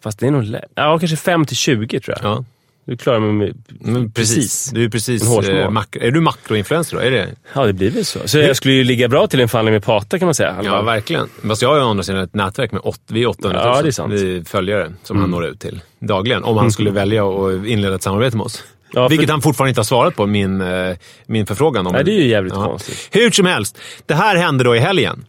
Fast 0.00 0.18
det 0.18 0.26
är 0.26 0.30
nog 0.30 0.56
Ja, 0.74 0.98
kanske 0.98 1.16
5 1.16 1.46
till 1.46 1.56
20 1.56 2.00
tror 2.00 2.16
jag. 2.22 2.30
Ja. 2.32 2.44
Du 2.86 2.96
klarar 2.96 3.20
mig 3.20 3.32
med... 3.32 3.62
Men 3.80 4.12
precis. 4.12 4.70
Du 4.74 4.84
är 4.84 4.88
precis... 4.88 5.22
Eh, 5.48 5.70
mak- 5.70 5.96
är 5.96 6.10
du 6.10 6.20
makroinfluencer 6.20 6.96
då? 6.96 7.02
Är 7.02 7.10
det? 7.10 7.28
Ja, 7.54 7.66
det 7.66 7.72
blir 7.72 7.90
väl 7.90 8.04
så. 8.04 8.18
Så 8.28 8.38
jag 8.38 8.56
skulle 8.56 8.74
ju 8.74 8.84
ligga 8.84 9.08
bra 9.08 9.26
till 9.26 9.40
en 9.40 9.48
förhandling 9.48 9.72
med 9.72 9.84
Pata 9.84 10.18
kan 10.18 10.26
man 10.26 10.34
säga. 10.34 10.56
Ja, 10.64 10.82
verkligen. 10.82 11.28
Fast 11.48 11.62
jag 11.62 11.68
har 11.68 11.76
ju 11.76 11.82
å 11.82 11.88
andra 11.88 12.02
sidan 12.04 12.20
ett 12.22 12.34
nätverk 12.34 12.72
med 12.72 12.80
åt, 12.84 13.00
vi 13.06 13.22
är 13.22 13.26
800 13.28 13.64
000 13.64 13.76
Ja, 13.76 13.82
det 13.82 13.88
är 13.88 13.92
sant. 13.92 14.12
Vi 14.12 14.44
följare 14.44 14.92
som 15.02 15.20
han 15.20 15.30
når 15.30 15.46
ut 15.46 15.60
till 15.60 15.80
dagligen. 15.98 16.44
Om 16.44 16.56
han 16.56 16.72
skulle 16.72 16.90
välja 16.90 17.26
att 17.28 17.66
inleda 17.66 17.94
ett 17.94 18.02
samarbete 18.02 18.36
med 18.36 18.44
oss. 18.44 18.64
Ja, 18.92 19.04
för- 19.04 19.08
Vilket 19.08 19.30
han 19.30 19.42
fortfarande 19.42 19.68
inte 19.68 19.78
har 19.80 19.84
svarat 19.84 20.16
på, 20.16 20.26
min, 20.26 20.60
eh, 20.60 20.96
min 21.26 21.46
förfrågan. 21.46 21.86
Om 21.86 21.92
Nej, 21.92 22.04
det 22.04 22.10
är 22.12 22.20
ju 22.20 22.28
jävligt 22.28 22.52
konstigt. 22.54 23.08
Hur 23.12 23.30
som 23.30 23.46
helst, 23.46 23.78
det 24.06 24.14
här 24.14 24.36
hände 24.36 24.64
då 24.64 24.76
i 24.76 24.78
helgen. 24.78 25.24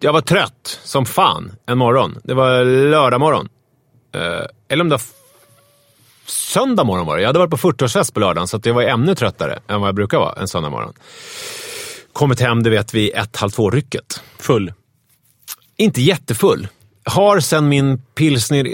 Jag 0.00 0.12
var 0.12 0.20
trött 0.20 0.80
som 0.84 1.06
fan 1.06 1.52
en 1.66 1.78
morgon. 1.78 2.18
Det 2.24 2.34
var 2.34 2.64
lördag 2.64 3.20
morgon. 3.20 3.48
Eh, 4.14 4.20
eller 4.68 4.82
om 4.84 4.88
det 4.88 4.94
var 4.94 5.02
söndag 6.26 6.84
morgon 6.84 7.06
var 7.06 7.16
det. 7.16 7.22
Jag 7.22 7.28
hade 7.28 7.38
varit 7.38 7.50
på 7.50 7.56
40-årsfest 7.56 8.14
på 8.14 8.20
lördagen, 8.20 8.48
så 8.48 8.60
jag 8.64 8.74
var 8.74 8.82
ännu 8.82 9.14
tröttare 9.14 9.58
än 9.68 9.80
vad 9.80 9.88
jag 9.88 9.94
brukar 9.94 10.18
vara 10.18 10.40
en 10.40 10.48
söndag 10.48 10.70
morgon. 10.70 10.92
Kommit 12.12 12.40
hem, 12.40 12.62
du 12.62 12.70
vet, 12.70 12.94
vid 12.94 13.14
ett, 13.14 13.36
halv 13.36 13.50
två-rycket. 13.50 14.20
Full. 14.38 14.72
Inte 15.76 16.02
jättefull. 16.02 16.68
Har 17.04 17.40
sen 17.40 17.68
min 17.68 17.98
pilsner 17.98 18.64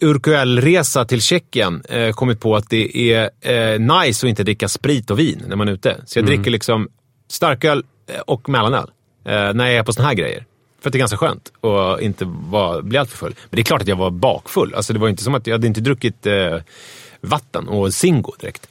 Urquell-resa 0.00 1.04
till 1.04 1.22
Tjeckien 1.22 1.82
eh, 1.88 2.12
kommit 2.12 2.40
på 2.40 2.56
att 2.56 2.70
det 2.70 3.12
är 3.12 3.30
eh, 3.40 3.80
nice 3.80 4.26
att 4.26 4.28
inte 4.28 4.42
dricka 4.42 4.68
sprit 4.68 5.10
och 5.10 5.18
vin 5.18 5.44
när 5.48 5.56
man 5.56 5.68
är 5.68 5.72
ute. 5.72 5.96
Så 6.06 6.18
jag 6.18 6.26
dricker 6.26 6.50
liksom 6.50 6.88
starköl 7.30 7.84
eh, 8.10 8.20
och 8.20 8.48
mellanöl 8.48 8.90
eh, 9.24 9.32
när 9.32 9.66
jag 9.66 9.74
är 9.74 9.82
på 9.82 9.92
såna 9.92 10.08
här 10.08 10.14
grejer. 10.14 10.44
För 10.80 10.88
att 10.88 10.92
det 10.92 10.96
är 10.96 11.00
ganska 11.00 11.16
skönt 11.16 11.52
att 11.60 12.00
inte 12.00 12.24
vara, 12.24 12.82
bli 12.82 12.98
alltör 12.98 13.16
full. 13.16 13.34
Men 13.50 13.56
det 13.56 13.60
är 13.60 13.64
klart 13.64 13.82
att 13.82 13.88
jag 13.88 13.96
var 13.96 14.10
bakfull. 14.10 14.74
Alltså 14.74 14.92
det 14.92 14.98
var 14.98 15.08
inte 15.08 15.22
som 15.22 15.34
att 15.34 15.46
jag 15.46 15.54
hade 15.54 15.66
inte 15.66 15.80
druckit 15.80 16.26
eh, 16.26 16.56
vatten 17.20 17.68
och 17.68 17.94
Zingo 17.94 18.32
direkt. 18.40 18.68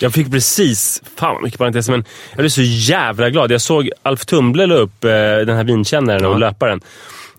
Jag 0.00 0.12
fick 0.12 0.30
precis, 0.30 1.02
fan 1.16 1.34
vad 1.34 1.42
mycket 1.42 1.58
parenteser, 1.58 1.92
men 1.92 2.04
jag 2.30 2.38
blev 2.38 2.48
så 2.48 2.62
jävla 2.62 3.30
glad. 3.30 3.50
Jag 3.50 3.60
såg 3.60 3.90
Alf 4.02 4.26
Tumble 4.26 4.66
la 4.66 4.74
upp 4.74 5.04
eh, 5.04 5.10
den 5.10 5.56
här 5.56 5.64
vinkännaren 5.64 6.24
och 6.24 6.38
löparen. 6.38 6.80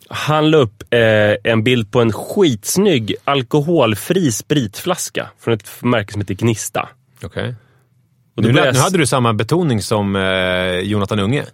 Han 0.09 0.51
la 0.51 0.57
upp 0.57 0.83
eh, 0.89 1.51
en 1.51 1.63
bild 1.63 1.91
på 1.91 2.01
en 2.01 2.11
skitsnygg 2.11 3.15
alkoholfri 3.23 4.31
spritflaska 4.31 5.29
från 5.39 5.53
ett 5.53 5.69
märke 5.81 6.11
som 6.11 6.21
heter 6.21 6.33
Gnista. 6.33 6.89
Okej. 7.23 7.55
Då 8.35 8.41
Nu, 8.41 8.59
jag 8.59 8.73
nu 8.73 8.79
hade 8.79 8.97
du 8.97 9.05
samma 9.05 9.33
betoning 9.33 9.81
som 9.81 10.15
eh, 10.15 10.79
Jonathan 10.79 11.19
Unge. 11.19 11.45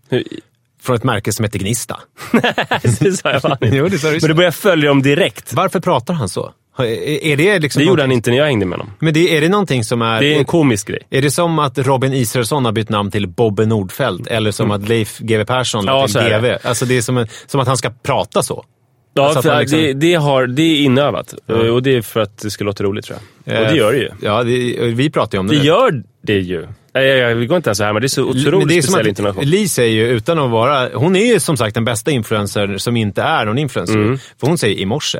Från 0.83 0.95
ett 0.95 1.03
märke 1.03 1.31
som 1.33 1.43
heter 1.43 1.59
Gnista. 1.59 1.99
det 2.99 3.11
sa 3.11 3.31
jag 3.31 3.41
fan 3.41 3.57
inte. 3.61 3.75
Jo, 3.77 3.87
det 3.87 3.97
sa 3.99 4.07
du 4.09 4.17
Men 4.21 4.29
då 4.29 4.35
började 4.35 4.55
följa 4.55 4.89
dem 4.89 5.01
direkt. 5.01 5.53
Varför 5.53 5.79
pratar 5.79 6.13
han 6.13 6.29
så? 6.29 6.51
Är, 6.77 7.37
det 7.37 7.59
liksom 7.59 7.79
Det 7.79 7.85
gjorde 7.85 8.01
han 8.03 8.11
inte 8.11 8.29
när 8.29 8.37
jag 8.37 8.45
hängde 8.45 8.65
med 8.65 8.77
honom. 8.79 8.93
Men 8.99 9.13
det, 9.13 9.37
är 9.37 9.41
det 9.41 9.49
någonting 9.49 9.83
som 9.83 10.01
är... 10.01 10.19
Det 10.21 10.35
är 10.35 10.37
en 10.39 10.45
komisk 10.45 10.87
grej. 10.87 10.99
Är 11.09 11.21
det 11.21 11.31
som 11.31 11.59
att 11.59 11.77
Robin 11.77 12.13
Israelsson 12.13 12.65
har 12.65 12.71
bytt 12.71 12.89
namn 12.89 13.11
till 13.11 13.27
Bobbe 13.27 13.65
Nordfeldt? 13.65 14.27
Eller 14.27 14.51
som 14.51 14.71
att 14.71 14.87
Leif 14.89 15.19
GW 15.19 15.45
Persson 15.45 15.85
Ja, 15.85 16.07
till 16.07 16.17
är 16.17 16.29
det. 16.29 16.37
GW? 16.39 16.57
Alltså 16.67 16.85
det 16.85 16.97
är 16.97 17.01
som, 17.01 17.17
en, 17.17 17.27
som 17.45 17.59
att 17.59 17.67
han 17.67 17.77
ska 17.77 17.89
prata 18.03 18.43
så. 18.43 18.65
Ja, 19.13 19.25
Alltså 19.25 19.41
för 19.41 19.59
liksom- 19.59 19.79
det, 19.79 19.93
det, 19.93 20.13
har, 20.13 20.47
det 20.47 20.61
är 20.61 20.81
inövat. 20.81 21.33
Och 21.73 21.83
det 21.83 21.95
är 21.97 22.01
för 22.01 22.19
att 22.19 22.37
det 22.37 22.51
ska 22.51 22.63
låta 22.63 22.83
roligt 22.83 23.05
tror 23.05 23.19
jag. 23.45 23.61
Och 23.61 23.67
det 23.67 23.77
gör 23.77 23.91
det 23.93 23.99
ju. 23.99 24.09
Ja, 24.21 24.43
det, 24.43 24.51
vi 24.93 25.09
pratar 25.09 25.35
ju 25.37 25.39
om 25.39 25.47
det 25.47 25.53
Det 25.55 25.59
nu. 25.59 25.65
gör 25.67 26.03
det 26.23 26.39
ju. 26.39 26.67
Nej, 26.93 27.05
jag, 27.07 27.31
jag 27.31 27.47
går 27.47 27.57
inte 27.57 27.69
ens 27.69 27.77
så 27.77 27.83
här, 27.83 27.93
men 27.93 28.01
det 28.01 28.05
är 28.05 28.09
så 28.09 28.21
Men 28.21 28.29
otroligt 28.29 28.67
det 28.67 28.77
är 28.77 28.81
speciell 28.81 29.07
intonation. 29.07 29.43
Li 29.45 29.67
säger 29.67 29.93
ju, 30.05 30.07
utan 30.07 30.39
att 30.39 30.49
vara... 30.51 30.89
Hon 30.93 31.15
är 31.15 31.33
ju 31.33 31.39
som 31.39 31.57
sagt 31.57 31.73
den 31.73 31.85
bästa 31.85 32.11
influencer 32.11 32.77
som 32.77 32.97
inte 32.97 33.21
är 33.21 33.45
någon 33.45 33.57
influencer. 33.57 33.95
Mm. 33.95 34.17
För 34.39 34.47
hon 34.47 34.57
säger 34.57 34.75
i 34.79 34.85
morse. 34.85 35.19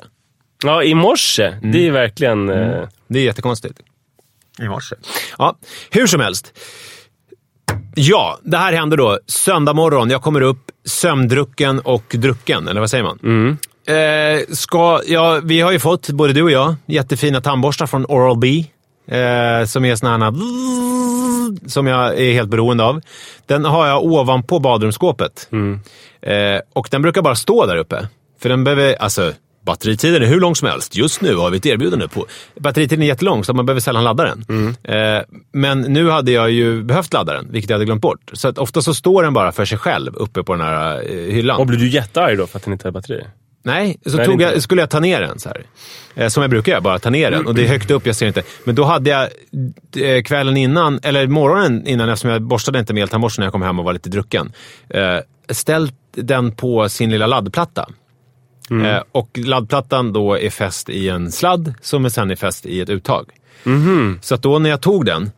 Ja, 0.63 0.83
i 0.83 0.95
morse. 0.95 1.43
Mm. 1.45 1.71
Det 1.71 1.88
är 1.88 1.91
verkligen... 1.91 2.49
eh, 2.49 2.88
Det 3.07 3.19
är 3.19 3.23
jättekonstigt. 3.23 3.79
I 4.62 4.67
morse. 4.67 4.95
Ja, 5.38 5.57
hur 5.91 6.07
som 6.07 6.19
helst. 6.19 6.53
Ja, 7.95 8.39
det 8.43 8.57
här 8.57 8.73
händer 8.73 8.97
då 8.97 9.19
söndag 9.27 9.73
morgon. 9.73 10.09
Jag 10.09 10.21
kommer 10.21 10.41
upp 10.41 10.71
sömndrucken 10.86 11.79
och 11.79 12.03
drucken, 12.17 12.67
eller 12.67 12.79
vad 12.79 12.89
säger 12.89 13.03
man? 13.03 13.57
Eh, 13.88 14.41
ska, 14.55 15.01
ja, 15.07 15.39
vi 15.43 15.62
har 15.62 15.71
ju 15.71 15.79
fått, 15.79 16.09
både 16.09 16.33
du 16.33 16.41
och 16.41 16.51
jag, 16.51 16.75
jättefina 16.86 17.41
tandborstar 17.41 17.86
från 17.88 18.05
Oral-B. 18.05 18.65
Eh, 19.07 19.65
som 19.65 19.85
är 19.85 19.95
såna 19.95 20.25
här 20.25 20.33
som 21.69 21.87
jag 21.87 22.19
är 22.19 22.33
helt 22.33 22.49
beroende 22.49 22.83
av. 22.83 23.01
Den 23.45 23.65
har 23.65 23.87
jag 23.87 24.03
ovanpå 24.03 24.59
badrumsskåpet. 24.59 25.47
Eh, 26.21 26.61
och 26.73 26.87
den 26.91 27.01
brukar 27.01 27.21
bara 27.21 27.35
stå 27.35 27.65
där 27.65 27.77
uppe. 27.77 28.07
För 28.41 28.49
den 28.49 28.63
behöver, 28.63 28.95
alltså 28.95 29.33
batteritiden 29.65 30.23
är 30.23 30.27
hur 30.27 30.39
lång 30.39 30.55
som 30.55 30.67
helst. 30.67 30.95
Just 30.95 31.21
nu 31.21 31.35
har 31.35 31.49
vi 31.49 31.57
ett 31.57 31.65
erbjudande 31.65 32.07
på. 32.07 32.25
Batteritiden 32.59 33.03
är 33.03 33.07
jättelång 33.07 33.43
så 33.43 33.53
man 33.53 33.65
behöver 33.65 33.81
sällan 33.81 34.03
ladda 34.03 34.23
den. 34.23 34.75
Eh, 34.83 35.21
men 35.51 35.81
nu 35.81 36.09
hade 36.09 36.31
jag 36.31 36.51
ju 36.51 36.83
behövt 36.83 37.13
ladda 37.13 37.33
den, 37.33 37.51
vilket 37.51 37.69
jag 37.69 37.75
hade 37.75 37.85
glömt 37.85 38.01
bort. 38.01 38.31
Så 38.33 38.47
att 38.47 38.57
ofta 38.57 38.81
så 38.81 38.93
står 38.93 39.23
den 39.23 39.33
bara 39.33 39.51
för 39.51 39.65
sig 39.65 39.77
själv 39.77 40.15
uppe 40.15 40.43
på 40.43 40.53
den 40.53 40.61
här 40.61 40.95
eh, 41.11 41.33
hyllan. 41.33 41.59
Och 41.59 41.67
blir 41.67 41.79
du 41.79 41.89
jättearg 41.89 42.37
då 42.37 42.47
för 42.47 42.57
att 42.57 42.63
den 42.63 42.73
inte 42.73 42.87
har 42.87 42.91
batteri? 42.91 43.23
Nej, 43.63 43.97
så 44.06 44.17
Nej, 44.17 44.26
tog 44.26 44.41
jag, 44.41 44.62
skulle 44.62 44.82
jag 44.82 44.89
ta 44.89 44.99
ner 44.99 45.21
den 45.21 45.39
så 45.39 45.49
här. 45.49 45.65
Eh, 46.15 46.28
som 46.28 46.41
jag 46.41 46.49
brukar 46.49 46.71
göra, 46.71 46.82
bara 46.82 46.99
ta 46.99 47.10
ner 47.10 47.32
den. 47.32 47.47
Och 47.47 47.56
det 47.56 47.63
är 47.63 47.67
högt 47.67 47.91
upp, 47.91 48.06
jag 48.06 48.15
ser 48.15 48.28
inte. 48.28 48.43
Men 48.63 48.76
då 48.76 48.84
hade 48.84 49.10
jag 49.10 49.30
eh, 49.97 50.23
kvällen 50.23 50.58
innan, 50.58 50.99
eller 51.04 51.28
morgonen 51.28 51.88
innan, 51.88 52.10
eftersom 52.10 52.30
jag 52.30 52.41
borstade 52.41 52.80
inte 52.80 52.93
med 52.93 53.04
eltandborsten 53.04 53.41
när 53.41 53.45
jag 53.45 53.52
kom 53.52 53.62
hem 53.62 53.80
och 53.80 53.86
var 53.86 53.93
lite 53.93 54.10
drucken. 54.10 54.52
Eh, 54.89 55.17
ställt 55.49 55.93
den 56.12 56.52
på 56.52 56.89
sin 56.89 57.10
lilla 57.10 57.28
laddplatta. 57.28 57.89
Eh, 58.86 59.04
och 59.12 59.30
laddplattan 59.38 60.13
då 60.13 60.39
är 60.39 60.49
fäst 60.49 60.89
i 60.89 61.10
en 61.10 61.32
sladd 61.32 61.73
som 61.82 62.06
är 62.06 62.10
sen 62.10 62.32
är 62.32 62.36
fäst 62.36 62.65
i 62.65 62.82
ett 62.82 62.89
uttag. 62.89 63.30
Så 64.21 64.36
att 64.36 64.41
då 64.41 64.60
när 64.60 64.69
jag 64.69 64.82
tog 64.82 65.06
den 65.06 65.32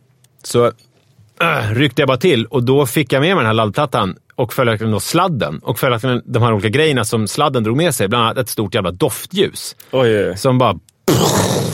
så 0.43 0.65
äh, 1.41 1.71
ryckte 1.73 2.01
jag 2.01 2.07
bara 2.07 2.17
till 2.17 2.45
och 2.45 2.63
då 2.63 2.85
fick 2.85 3.13
jag 3.13 3.21
med 3.21 3.35
mig 3.35 3.43
den 3.43 3.45
här 3.45 3.53
laddplattan 3.53 4.15
och 4.35 4.53
följaktligen 4.53 4.91
då 4.91 4.99
sladden 4.99 5.59
och 5.63 5.79
följaktligen 5.79 6.21
de 6.25 6.43
här 6.43 6.53
olika 6.53 6.69
grejerna 6.69 7.05
som 7.05 7.27
sladden 7.27 7.63
drog 7.63 7.77
med 7.77 7.95
sig. 7.95 8.07
Bland 8.07 8.23
annat 8.25 8.37
ett 8.37 8.49
stort 8.49 8.75
jävla 8.75 8.91
doftljus 8.91 9.75
Oj, 9.91 10.37
som 10.37 10.57
bara 10.57 10.75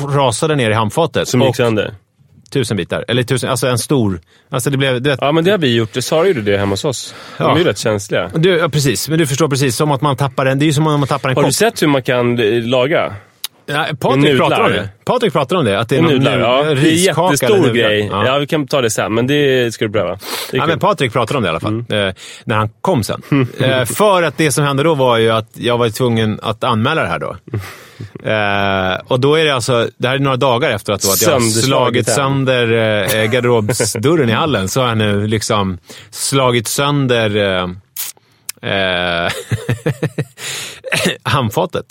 rasade 0.09 0.55
ner 0.55 0.69
i 0.69 0.73
handfatet. 0.73 1.27
Som 1.27 1.41
gick 1.41 1.55
sönder. 1.55 1.93
tusen 2.53 2.77
bitar. 2.77 3.05
Eller 3.07 3.23
tusen, 3.23 3.49
alltså 3.49 3.67
en 3.67 3.77
stor. 3.79 4.21
Alltså 4.49 4.69
det 4.69 4.77
blev, 4.77 5.03
vet, 5.03 5.19
Ja, 5.21 5.31
men 5.31 5.43
det 5.43 5.51
har 5.51 5.57
vi 5.57 5.75
gjort. 5.75 5.89
Sara 6.03 6.27
gjorde 6.27 6.41
det 6.41 6.57
hemma 6.57 6.73
hos 6.73 6.85
oss. 6.85 7.13
De 7.37 7.43
Ja. 7.43 7.53
är 7.55 7.57
ju 7.59 7.63
rätt 7.63 7.77
känsliga. 7.77 8.31
du, 8.35 8.49
ja, 8.57 8.69
precis, 8.69 9.09
men 9.09 9.19
du 9.19 9.27
förstår 9.27 9.47
precis. 9.47 9.75
Som 9.75 9.91
att 9.91 10.01
man 10.01 10.15
tappar 10.17 10.45
en, 10.45 10.59
det 10.59 10.65
är 10.65 10.67
ju 10.67 10.73
som 10.73 10.87
om 10.87 10.99
man 10.99 11.07
tappar 11.07 11.29
en 11.29 11.35
Har 11.35 11.43
kopp. 11.43 11.49
du 11.49 11.53
sett 11.53 11.81
hur 11.81 11.87
man 11.87 12.03
kan 12.03 12.39
eh, 12.39 12.45
laga? 12.63 13.13
Ja, 13.65 13.87
Patrik 13.99 14.37
pratar 14.37 14.61
om 14.63 14.71
det. 14.71 14.89
Patrik 15.05 15.33
pratar 15.33 15.55
om 15.55 15.65
det. 15.65 15.79
Att 15.79 15.89
det 15.89 15.97
är 15.97 16.01
nudlar? 16.01 16.37
nu- 16.37 16.43
Ja, 16.43 16.63
det 16.63 16.69
är 16.71 16.75
en 16.75 16.95
jättestor 16.95 17.73
grej. 17.73 18.07
Ja. 18.11 18.25
Ja. 18.25 18.37
vi 18.37 18.47
kan 18.47 18.67
ta 18.67 18.81
det 18.81 18.89
sen, 18.89 19.13
men 19.13 19.27
det 19.27 19.73
ska 19.73 19.85
du 19.85 19.91
pröva. 19.91 20.19
Ja, 20.51 20.65
men 20.65 20.79
Patrik 20.79 21.13
pratade 21.13 21.37
om 21.37 21.43
det 21.43 21.47
i 21.47 21.49
alla 21.49 21.59
fall, 21.59 21.85
Mm. 21.89 22.07
eh, 22.07 22.13
när 22.43 22.55
han 22.55 22.69
kom 22.81 23.03
sen. 23.03 23.21
eh, 23.59 23.85
för 23.85 24.23
att 24.23 24.37
det 24.37 24.51
som 24.51 24.63
hände 24.65 24.83
då 24.83 24.95
var 24.95 25.17
ju 25.17 25.29
att 25.31 25.49
jag 25.53 25.77
var 25.77 25.89
tvungen 25.89 26.39
att 26.43 26.63
anmäla 26.63 27.01
det 27.01 27.07
här 27.07 27.19
då. 27.19 27.35
Eh, 28.29 28.99
och 29.07 29.19
då 29.19 29.35
är 29.35 29.45
det 29.45 29.51
alltså, 29.55 29.89
det 29.97 30.07
här 30.07 30.15
är 30.15 30.19
några 30.19 30.37
dagar 30.37 30.71
efter 30.71 30.93
att, 30.93 31.01
då, 31.01 31.09
att 31.11 31.21
jag 31.21 31.31
har 31.31 31.39
slagit 31.39 32.09
sönder 32.09 32.71
eh, 32.71 33.23
garderobsdörren 33.31 34.29
i 34.29 34.33
hallen. 34.33 34.69
Så 34.69 34.81
har 34.81 34.87
jag 34.87 34.97
nu 34.97 35.27
liksom 35.27 35.77
slagit 36.11 36.67
sönder 36.67 37.35
eh, 37.35 37.63
eh, 38.71 39.31
handfatet. 41.23 41.85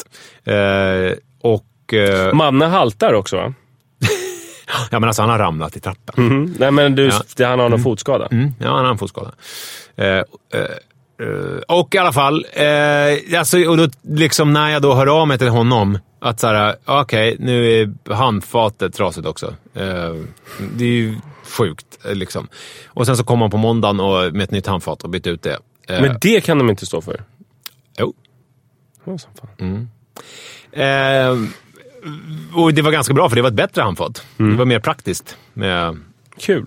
Och... 1.40 1.94
Eh, 1.94 2.34
Manne 2.34 2.64
haltar 2.66 3.12
också 3.12 3.36
va? 3.36 3.54
ja, 4.90 4.98
men 4.98 5.04
alltså 5.04 5.22
han 5.22 5.30
har 5.30 5.38
ramlat 5.38 5.76
i 5.76 5.80
trappen. 5.80 6.24
Mhm. 6.26 6.54
Nej, 6.58 6.70
men 6.70 6.94
du, 6.94 7.10
Ja. 7.38 7.48
han 7.48 7.58
har 7.58 7.68
någon 7.68 7.82
fotskada. 7.82 8.28
Mm, 8.30 8.54
ja, 8.60 8.68
han 8.76 8.84
har 8.84 8.92
en 8.92 8.98
fotskada. 8.98 9.32
Eh, 9.96 10.06
eh, 10.06 10.24
eh, 11.22 11.58
och 11.68 11.94
i 11.94 11.98
alla 11.98 12.12
fall, 12.12 12.46
eh, 12.52 13.38
alltså, 13.38 13.58
och 13.68 13.76
då, 13.76 13.88
liksom 14.02 14.52
när 14.52 14.70
jag 14.70 14.82
då 14.82 14.94
hör 14.94 15.20
av 15.20 15.28
mig 15.28 15.38
till 15.38 15.48
honom, 15.48 15.98
att 16.20 16.40
så 16.40 16.46
här, 16.46 16.76
okej, 16.84 17.36
nu 17.38 17.80
är 17.80 18.14
handfatet 18.14 18.94
trasigt 18.94 19.26
också. 19.26 19.54
Det 20.76 20.84
är 20.84 20.88
ju 20.88 21.14
sjukt, 21.58 21.98
liksom. 22.04 22.48
Och 22.86 23.06
sen 23.06 23.16
så 23.16 23.24
kom 23.24 23.40
han 23.40 23.50
på 23.50 23.56
måndagen 23.56 24.00
och, 24.00 24.32
med 24.32 24.42
ett 24.42 24.50
nytt 24.50 24.66
handfat 24.66 25.02
och 25.02 25.10
bytte 25.10 25.30
ut 25.30 25.42
det. 25.42 25.58
Men 25.88 26.18
det 26.20 26.40
kan 26.44 26.58
de 26.58 26.70
inte 26.70 26.86
stå 26.86 27.00
för. 27.00 27.24
jo. 27.98 28.14
Ja, 29.04 29.18
som 29.18 29.30
fan. 29.34 29.48
Eh, 29.58 29.82
och 32.54 32.74
det 32.74 32.82
var 32.82 32.90
ganska 32.90 33.14
bra, 33.14 33.28
för 33.28 33.36
det 33.36 33.42
var 33.42 33.48
ett 33.48 33.54
bättre 33.54 33.82
handfat. 33.82 34.22
Det 34.36 34.44
var 34.56 34.64
mer 34.64 34.78
praktiskt. 34.78 35.36
Kul. 36.40 36.66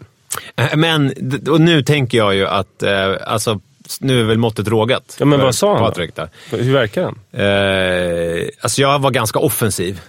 Eh, 0.55 0.75
Men, 0.75 1.13
och 1.49 1.61
nu 1.61 1.83
tänker 1.83 2.17
jag 2.17 2.35
ju 2.35 2.47
att, 2.47 2.83
eh, 2.83 3.15
alltså, 3.27 3.59
nu 3.99 4.19
är 4.19 4.23
väl 4.23 4.37
måttet 4.37 4.67
rågat. 4.67 5.15
Ja, 5.19 5.25
men 5.25 5.39
vad 5.39 5.55
sa 5.55 5.73
han? 5.73 5.79
Patrik 5.89 6.15
där. 6.15 6.29
Hur 6.51 6.73
verkar 6.73 7.01
den? 7.01 7.41
Eh, 7.41 8.47
alltså 8.61 8.81
jag 8.81 8.99
var 8.99 9.11
ganska 9.11 9.39
offensiv. 9.39 10.01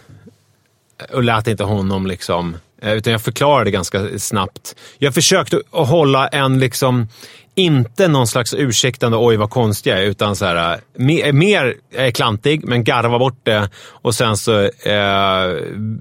Och 1.12 1.22
lät 1.22 1.46
inte 1.48 1.64
honom 1.64 2.06
liksom... 2.06 2.56
eh, 2.82 2.92
Utan 2.92 3.12
jag 3.12 3.22
förklarade 3.22 3.70
ganska 3.70 4.18
snabbt. 4.18 4.74
Jag 4.98 5.14
försökte 5.14 5.60
hålla 5.70 6.28
en 6.28 6.58
liksom... 6.58 7.08
Inte 7.56 8.08
någon 8.08 8.26
slags 8.26 8.54
ursäktande 8.54 9.18
oj 9.20 9.36
vad 9.36 9.50
konstig 9.50 9.90
jag 9.90 9.98
är, 9.98 10.02
utan 10.04 10.36
så 10.36 10.44
här, 10.44 10.78
mer, 10.96 11.32
mer 11.32 11.74
eh, 11.94 12.10
klantig, 12.12 12.64
men 12.64 12.84
garva 12.84 13.18
bort 13.18 13.38
det 13.42 13.68
och 13.90 14.14
sen 14.14 14.36
så 14.36 14.60
eh, 14.62 14.70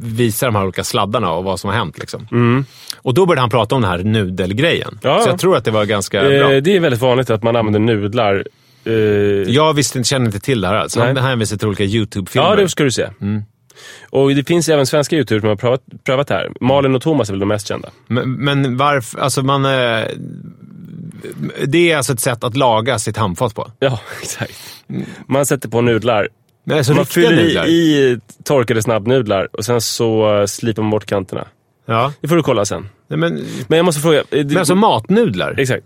visa 0.02 0.46
de 0.46 0.56
här 0.56 0.64
olika 0.64 0.84
sladdarna 0.84 1.32
och 1.32 1.44
vad 1.44 1.60
som 1.60 1.70
har 1.70 1.78
hänt. 1.78 2.00
Liksom. 2.00 2.28
Och 3.02 3.14
då 3.14 3.26
började 3.26 3.42
han 3.42 3.50
prata 3.50 3.76
om 3.76 3.82
den 3.82 3.92
här 3.92 3.98
nudelgrejen. 3.98 5.00
Ja, 5.02 5.20
så 5.20 5.28
ja. 5.28 5.32
jag 5.32 5.40
tror 5.40 5.58
att 5.58 5.66
det 5.66 5.72
var 5.72 5.86
ganska 5.86 6.22
bra. 6.22 6.54
Eh, 6.54 6.62
det 6.62 6.76
är 6.76 6.80
väldigt 6.80 7.02
vanligt 7.02 7.30
att 7.30 7.44
man 7.44 7.56
använder 7.56 7.80
nudlar. 7.80 8.44
Eh, 8.86 8.94
Jag 9.54 9.74
visste, 9.74 10.04
kände 10.04 10.26
inte 10.26 10.40
till 10.40 10.62
det 10.62 10.68
här. 10.68 10.76
Alltså. 10.76 11.00
Nej. 11.00 11.08
Han 11.08 11.18
hänvisade 11.18 11.60
till 11.60 11.68
olika 11.68 11.84
YouTube-filmer. 11.84 12.50
ja, 12.50 12.56
det 12.56 12.70
ska 12.70 12.84
du 12.84 12.92
se. 12.92 13.10
Och 14.10 14.36
det 14.36 14.48
finns 14.48 14.70
även 14.70 14.86
svenska 14.86 15.16
youtubers 15.16 15.42
som 15.42 15.50
har 15.50 15.56
prövat, 15.56 15.82
prövat 16.06 16.28
det 16.28 16.34
här. 16.34 16.52
Malin 16.62 16.96
och 16.96 17.02
Thomas 17.02 17.30
är 17.30 17.34
väl 17.34 17.40
de 17.40 17.46
mest 17.46 17.68
kända. 17.68 17.90
Men, 18.08 18.32
men 18.34 18.78
varför, 18.78 19.20
alltså 19.20 19.42
man... 19.44 19.66
eh, 19.66 20.06
Det 21.68 21.92
är 21.92 21.98
alltså 21.98 22.14
ett 22.14 22.20
sätt 22.20 22.44
att 22.44 22.58
laga 22.58 23.00
sitt 23.00 23.18
handfat 23.18 23.56
på. 23.56 23.72
Ja, 23.80 24.00
exakt. 24.22 24.60
Man 25.28 25.46
sätter 25.46 25.70
på 25.70 25.82
nudlar. 25.82 26.28
Men 26.66 26.78
alltså 26.78 26.94
man 26.94 27.06
fyller 27.06 27.44
nudlar. 27.44 27.66
i, 27.68 28.20
torkade 28.44 28.82
snabbnudlar 28.82 29.48
och 29.56 29.66
sen 29.66 29.82
så 29.82 30.40
eh, 30.40 30.46
slipar 30.46 30.82
man 30.84 30.92
bort 30.92 31.06
kanterna. 31.06 31.48
Ja. 31.86 32.14
Det 32.22 32.28
får 32.28 32.36
du 32.36 32.44
kolla 32.44 32.66
sen. 32.66 32.90
Nej, 33.08 33.20
men, 33.20 33.46
Men 33.68 33.78
jag 33.78 33.86
måste 33.86 34.02
fråga. 34.02 34.20
eh, 34.20 34.46
men 34.46 34.58
alltså 34.58 34.76
matnudlar? 34.76 35.56
Exakt. 35.60 35.86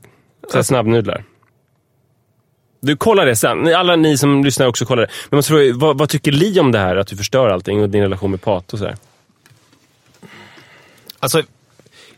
Så 0.52 0.64
snabbnudlar. 0.64 1.24
Du 2.80 2.98
kollar 2.98 3.26
det 3.26 3.36
sen. 3.36 3.76
Alla 3.76 3.96
ni 3.96 4.18
som 4.18 4.44
lyssnar 4.44 4.68
också 4.68 4.86
kollar 4.86 5.02
det. 5.02 5.12
Men 5.30 5.38
måste 5.38 5.50
fråga, 5.50 5.74
vad, 5.74 5.98
vad 5.98 6.10
tycker 6.10 6.32
Li 6.32 6.60
om 6.60 6.72
det 6.72 6.80
här? 6.80 6.96
Att 6.96 7.08
du 7.08 7.18
förstör 7.18 7.50
allting 7.50 7.82
och 7.82 7.90
din 7.90 8.02
relation 8.02 8.32
med 8.32 8.42
Pat 8.42 8.74
och 8.74 8.80
sådär? 8.80 8.96
Alltså, 11.20 11.44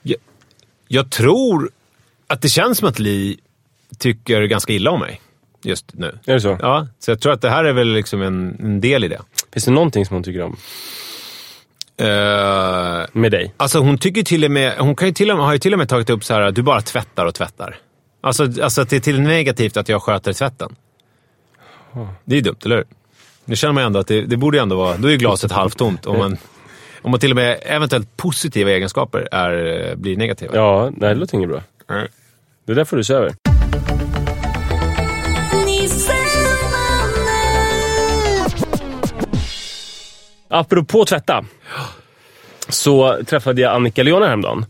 jag, 0.01 0.17
jag 0.87 1.09
tror 1.09 1.69
att 2.27 2.41
det 2.41 2.49
känns 2.49 2.77
som 2.77 2.89
att 2.89 2.99
Li 2.99 3.39
tycker 3.97 4.43
ganska 4.43 4.73
illa 4.73 4.91
om 4.91 4.99
mig 4.99 5.21
just 5.63 5.93
nu. 5.93 6.19
Är 6.25 6.33
det 6.33 6.41
så? 6.41 6.57
Ja, 6.61 6.87
så 6.99 7.11
jag 7.11 7.21
tror 7.21 7.33
att 7.33 7.41
det 7.41 7.49
här 7.49 7.63
är 7.63 7.73
väl 7.73 7.93
liksom 7.93 8.21
en, 8.21 8.57
en 8.59 8.81
del 8.81 9.03
i 9.03 9.07
det. 9.07 9.21
Finns 9.53 9.65
det 9.65 9.71
någonting 9.71 10.05
som 10.05 10.15
hon 10.15 10.23
tycker 10.23 10.41
om 10.41 10.57
Eh, 11.99 13.05
med 13.11 13.31
dig? 13.31 13.53
Alltså 13.57 13.79
hon 13.79 13.97
tycker 13.97 14.23
till 14.23 14.45
och 14.45 14.51
med, 14.51 14.77
hon 14.77 14.95
kan 14.95 15.07
ju 15.07 15.13
till 15.13 15.31
och 15.31 15.37
med, 15.37 15.45
har 15.45 15.53
ju 15.53 15.59
till 15.59 15.73
och 15.73 15.79
med 15.79 15.89
tagit 15.89 16.09
upp 16.09 16.23
så 16.23 16.33
här 16.33 16.41
att 16.41 16.55
du 16.55 16.61
bara 16.61 16.81
tvättar 16.81 17.25
och 17.25 17.35
tvättar. 17.35 17.77
Alltså, 18.21 18.43
alltså 18.63 18.81
att 18.81 18.89
det 18.89 18.95
är 18.95 18.99
till 18.99 19.21
negativt 19.21 19.77
att 19.77 19.89
jag 19.89 20.01
sköter 20.01 20.33
tvätten. 20.33 20.75
Det 22.25 22.33
är 22.33 22.35
ju 22.35 22.41
dumt, 22.41 22.57
eller 22.65 22.75
hur? 22.75 22.85
Nu 23.45 23.55
känner 23.55 23.73
man 23.73 23.83
ändå 23.83 23.99
att 23.99 24.07
det, 24.07 24.21
det 24.21 24.37
borde 24.37 24.57
ju 24.57 24.61
ändå 24.61 24.75
vara, 24.75 24.97
då 24.97 25.07
är 25.07 25.11
ju 25.11 25.17
glaset 25.17 25.51
halvtomt. 25.51 26.05
Om 26.05 26.17
man, 26.17 26.37
om 27.01 27.11
man 27.11 27.19
till 27.19 27.31
och 27.31 27.35
med 27.35 27.59
eventuellt 27.61 28.17
positiva 28.17 28.71
egenskaper 28.71 29.27
är, 29.31 29.95
blir 29.95 30.17
negativa. 30.17 30.55
Ja, 30.55 30.91
nej, 30.97 31.09
det 31.09 31.15
låter 31.15 31.35
inget 31.35 31.49
bra. 31.49 31.61
Det 32.65 32.73
där 32.73 32.85
får 32.85 32.97
du 32.97 33.03
se 33.03 33.13
över. 33.13 33.33
Apropå 40.47 41.05
tvätta. 41.05 41.45
Så 42.69 43.23
träffade 43.25 43.61
jag 43.61 43.75
Annika 43.75 44.03
Leona 44.03 44.25
häromdagen. 44.25 44.65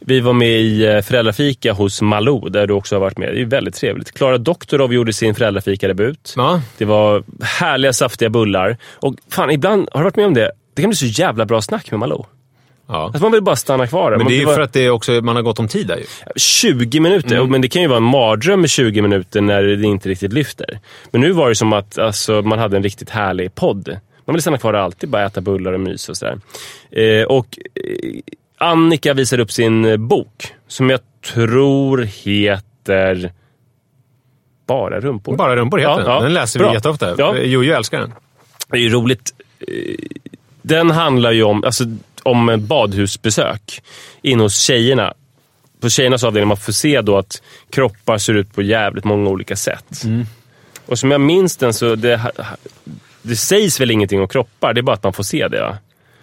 Vi 0.00 0.20
var 0.20 0.32
med 0.32 0.60
i 0.60 0.84
eh, 0.86 1.00
föräldrafika 1.00 1.72
hos 1.72 2.02
Malou, 2.02 2.48
där 2.48 2.66
du 2.66 2.74
också 2.74 2.94
har 2.94 3.00
varit 3.00 3.18
med. 3.18 3.34
Det 3.34 3.40
är 3.40 3.44
väldigt 3.44 3.74
trevligt. 3.74 4.12
Klara 4.12 4.38
Doktorov 4.38 4.94
gjorde 4.94 5.12
sin 5.12 5.34
föräldrafika-debut. 5.34 6.34
Ja. 6.36 6.62
Det 6.78 6.84
var 6.84 7.22
härliga, 7.42 7.92
saftiga 7.92 8.28
bullar. 8.30 8.76
Och 8.94 9.14
fan, 9.30 9.50
ibland, 9.50 9.88
har 9.92 10.00
du 10.00 10.04
varit 10.04 10.16
med 10.16 10.26
om 10.26 10.34
det? 10.34 10.52
Det 10.74 10.82
kan 10.82 10.90
bli 10.90 10.96
så 10.96 11.06
jävla 11.06 11.44
bra 11.46 11.62
snack 11.62 11.90
med 11.90 12.00
Malou. 12.00 12.24
Ja. 12.88 13.04
Alltså 13.04 13.22
man 13.22 13.32
vill 13.32 13.42
bara 13.42 13.56
stanna 13.56 13.86
kvar 13.86 14.10
där. 14.10 14.18
Men 14.18 14.26
det 14.26 14.34
är 14.34 14.40
ju 14.40 14.46
för 14.46 14.60
att 14.60 14.72
det 14.72 14.90
också, 14.90 15.12
man 15.12 15.36
har 15.36 15.42
gått 15.42 15.58
om 15.58 15.68
tid 15.68 15.86
där 15.86 15.96
ju. 15.96 16.04
20 16.36 17.00
minuter, 17.00 17.36
Mm. 17.36 17.50
men 17.50 17.60
det 17.60 17.68
kan 17.68 17.82
ju 17.82 17.88
vara 17.88 17.96
en 17.96 18.02
mardröm 18.02 18.60
med 18.60 18.70
20 18.70 19.02
minuter 19.02 19.40
när 19.40 19.62
det 19.62 19.86
inte 19.86 20.08
riktigt 20.08 20.32
lyfter. 20.32 20.78
Men 21.10 21.20
nu 21.20 21.32
var 21.32 21.48
det 21.48 21.54
som 21.54 21.72
att 21.72 21.98
alltså, 21.98 22.42
man 22.42 22.58
hade 22.58 22.76
en 22.76 22.82
riktigt 22.82 23.10
härlig 23.10 23.54
podd. 23.54 23.98
Man 24.24 24.34
vill 24.34 24.42
stanna 24.42 24.58
kvar 24.58 24.74
och 24.74 24.80
alltid 24.80 25.08
bara 25.08 25.26
äta 25.26 25.40
bullar 25.40 25.72
och 25.72 25.80
mys 25.80 26.08
och 26.08 26.16
sådär. 26.16 26.38
Eh, 26.90 27.24
och 27.24 27.58
eh, 27.74 28.20
Annika 28.60 29.14
visar 29.14 29.38
upp 29.40 29.52
sin 29.52 29.84
eh, 29.84 29.96
bok 29.96 30.54
som 30.68 30.90
jag 30.90 31.00
tror 31.34 31.98
heter 31.98 33.32
Bara 34.66 35.00
rumpor. 35.00 35.36
Bara 35.36 35.56
rumpor 35.56 35.78
heter 35.78 35.90
Ja, 35.90 35.96
den. 35.98 36.06
ja. 36.06 36.20
Den 36.20 36.34
läser 36.34 36.58
Bra. 36.60 36.68
vi 36.68 36.74
jätteofta. 36.74 37.14
Ja. 37.18 37.36
Jojo 37.36 37.74
älskar 37.74 38.00
den. 38.00 38.12
Det 38.68 38.76
är 38.76 38.80
ju 38.80 38.88
roligt. 38.88 39.32
Eh, 39.68 39.94
Den 40.62 40.90
handlar 40.90 41.32
ju 41.32 41.42
om, 41.42 41.64
alltså, 41.64 41.84
om 42.22 42.56
badhusbesök 42.66 43.82
inne 44.22 44.42
hos 44.42 44.58
tjejerna. 44.58 45.14
På 45.80 45.88
tjejernas 45.88 46.24
avdelning 46.24 46.48
man 46.48 46.56
får 46.56 46.72
se 46.72 47.00
då 47.00 47.18
att 47.18 47.42
kroppar 47.70 48.18
ser 48.18 48.34
ut 48.34 48.54
på 48.54 48.62
jävligt 48.62 49.04
många 49.04 49.30
olika 49.30 49.56
sätt. 49.56 50.02
Och 50.86 50.98
som 50.98 51.10
jag 51.10 51.20
minns 51.20 51.56
den 51.56 51.74
så 51.74 51.94
det, 51.94 52.20
det 53.22 53.36
sägs 53.36 53.80
väl 53.80 53.90
ingenting 53.90 54.20
om 54.20 54.28
kroppar, 54.28 54.72
det 54.74 54.80
är 54.80 54.82
bara 54.82 54.94
att 54.96 55.02
man 55.02 55.12
får 55.12 55.22
se 55.22 55.48
det. 55.48 55.78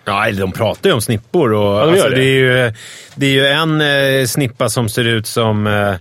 Ja, 0.08 0.28
eller 0.28 0.42
de 0.42 0.52
pratar 0.52 0.90
ju 0.90 0.94
om 0.94 1.02
snippor. 1.02 1.54
Och, 1.54 1.80
de 1.80 1.96
gör 1.96 2.04
alltså, 2.04 2.10
det. 2.10 2.16
det. 2.16 2.24
är 2.24 2.66
ju, 2.66 2.74
det 3.16 3.26
är 3.26 3.32
ju 3.32 3.46
en 3.48 3.82
eh, 3.82 4.26
snippa 4.26 4.70
som 4.70 4.90
ser 4.90 5.08
ut 5.08 5.28
som, 5.28 5.68
eh, 5.68 5.94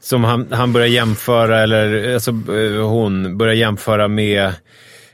som 0.00 0.24
han, 0.24 0.52
han 0.52 0.72
börjar 0.72 0.86
jämföra, 0.86 1.62
eller 1.62 2.14
alltså, 2.14 2.30
eh, 2.30 2.88
hon 2.88 3.38
börjar 3.38 3.54
jämföra 3.54 4.08
med 4.08 4.52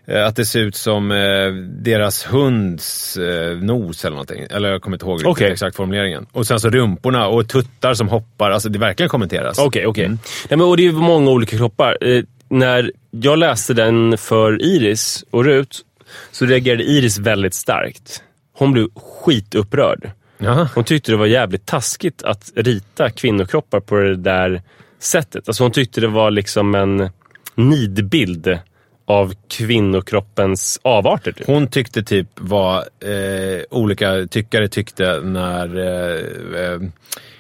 eh, 0.07 0.27
att 0.27 0.37
det 0.37 0.45
ser 0.45 0.61
ut 0.61 0.77
som 0.77 1.11
eh, 1.11 1.53
deras 1.83 2.25
hunds 2.25 3.17
eh, 3.17 3.57
nos 3.57 4.05
eller 4.05 4.15
någonting. 4.15 4.47
Eller 4.51 4.71
jag 4.71 4.83
kommer 4.83 4.97
inte 4.97 5.07
ihåg 5.07 5.23
Okej. 5.25 5.53
exakt 5.53 5.77
formuleringen. 5.77 6.27
Och 6.33 6.47
sen 6.47 6.61
så 6.61 6.71
rumporna 6.71 7.29
och 7.29 7.49
tuttar 7.49 7.95
som 7.95 8.09
hoppar. 8.09 8.51
Alltså 8.51 8.69
det 8.69 8.79
verkligen 8.79 9.11
kommenteras. 9.11 9.59
Okej, 9.59 9.87
okej. 9.87 10.09
Nej, 10.09 10.19
men, 10.49 10.61
och 10.61 10.77
det 10.77 10.83
är 10.83 10.85
ju 10.85 10.93
många 10.93 11.31
olika 11.31 11.57
kroppar. 11.57 11.99
Eh, 12.01 12.23
när 12.51 12.93
jag 13.11 13.39
läste 13.39 13.75
den 13.75 14.19
för 14.19 14.63
Iris 14.63 15.25
och 15.31 15.45
Rut 15.45 15.85
så 16.33 16.47
reagerade 16.47 16.83
Iris 16.83 17.19
väldigt 17.19 17.55
starkt. 17.55 18.23
Hon 18.59 18.73
blev 18.73 18.89
skitupprörd. 18.95 20.11
Jaha. 20.39 20.69
Hon 20.75 20.85
tyckte 20.85 21.13
det 21.13 21.17
var 21.17 21.27
jävligt 21.27 21.67
taskigt 21.67 22.23
att 22.23 22.53
rita 22.57 23.11
kvinnokroppar 23.11 23.81
på 23.81 23.95
det 23.97 24.17
där 24.17 24.63
sättet. 24.99 25.49
Alltså 25.49 25.63
hon 25.63 25.73
tyckte 25.73 26.01
det 26.01 26.09
var 26.09 26.31
liksom 26.31 26.75
en 26.75 27.11
nidbild 27.55 28.59
av 29.07 29.35
kvinnokroppens 29.49 30.81
avarter. 30.83 31.33
Typ. 31.33 31.47
Hon 31.47 31.69
tyckte 31.69 32.03
typ 32.03 32.29
vad 32.35 32.77
eh, 32.79 33.63
olika 33.71 34.27
tyckare 34.27 34.69
tyckte 34.69 35.21
när, 35.21 35.79
eh, 35.79 36.63
eh, 36.63 36.81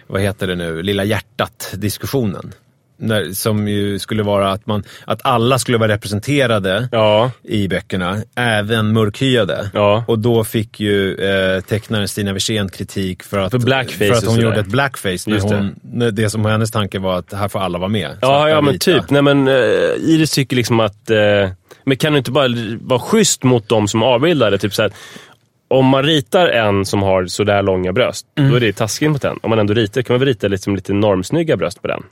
vad 0.06 0.22
heter 0.22 0.46
det 0.46 0.54
nu, 0.54 0.82
Lilla 0.82 1.04
hjärtat-diskussionen. 1.04 2.52
När, 3.00 3.32
som 3.32 3.68
ju 3.68 3.98
skulle 3.98 4.22
vara 4.22 4.50
att, 4.52 4.66
man, 4.66 4.82
att 5.04 5.20
alla 5.24 5.58
skulle 5.58 5.78
vara 5.78 5.92
representerade 5.92 6.88
Ja, 6.92 7.30
i 7.42 7.68
böckerna, 7.68 8.16
även 8.36 8.92
mörkhyade. 8.92 9.70
Ja. 9.74 10.04
Och 10.08 10.18
då 10.18 10.44
fick 10.44 10.80
ju 10.80 11.14
eh, 11.14 11.60
tecknaren 11.60 12.08
Stina 12.08 12.32
Wirsén 12.32 12.68
kritik 12.68 13.22
för 13.22 13.38
att, 13.38 13.50
För 13.50 13.58
för 13.58 14.12
att 14.12 14.26
hon 14.26 14.40
gjorde 14.40 14.60
ett 14.60 14.66
blackface. 14.66 15.30
När 15.30 15.34
Just 15.36 15.48
när 15.82 16.10
det 16.10 16.30
som 16.30 16.44
hennes 16.44 16.70
tanke 16.70 16.98
var 16.98 17.18
att 17.18 17.32
här 17.32 17.48
får 17.48 17.58
alla 17.60 17.78
vara 17.78 17.88
med. 17.88 18.16
ja, 18.20 18.48
ja 18.48 18.60
men 18.60 18.78
typ. 18.78 19.10
Nej, 19.10 19.22
men, 19.22 19.48
uh, 19.48 19.54
Iris 19.98 20.30
tycker 20.30 20.56
liksom 20.56 20.80
att... 20.80 21.10
eh, 21.10 21.50
men 21.84 21.96
kan 21.96 22.12
du 22.12 22.18
inte 22.18 22.30
bara 22.30 22.48
vara 22.80 23.00
schysst 23.00 23.42
mot 23.42 23.68
de 23.68 23.88
som 23.88 24.02
avbildar 24.02 24.50
det? 24.50 24.58
Typ 24.58 24.74
så 24.74 24.82
här, 24.82 24.92
om 25.68 25.86
man 25.86 26.02
ritar 26.02 26.48
en 26.48 26.84
som 26.84 27.02
har 27.02 27.26
sådär 27.26 27.62
långa 27.62 27.92
bröst, 27.92 28.26
Mm. 28.38 28.50
då 28.50 28.56
är 28.56 28.60
det 28.60 28.72
taskigt 28.72 29.10
mot 29.10 29.22
den. 29.22 29.38
Om 29.42 29.50
man 29.50 29.58
ändå 29.58 29.74
ritar 29.74 30.02
kan 30.02 30.14
man 30.14 30.20
väl 30.20 30.28
rita 30.28 30.48
liksom 30.48 30.76
lite 30.76 30.92
normsnygga 30.92 31.56
bröst 31.56 31.82
på 31.82 31.88
den. 31.88 32.02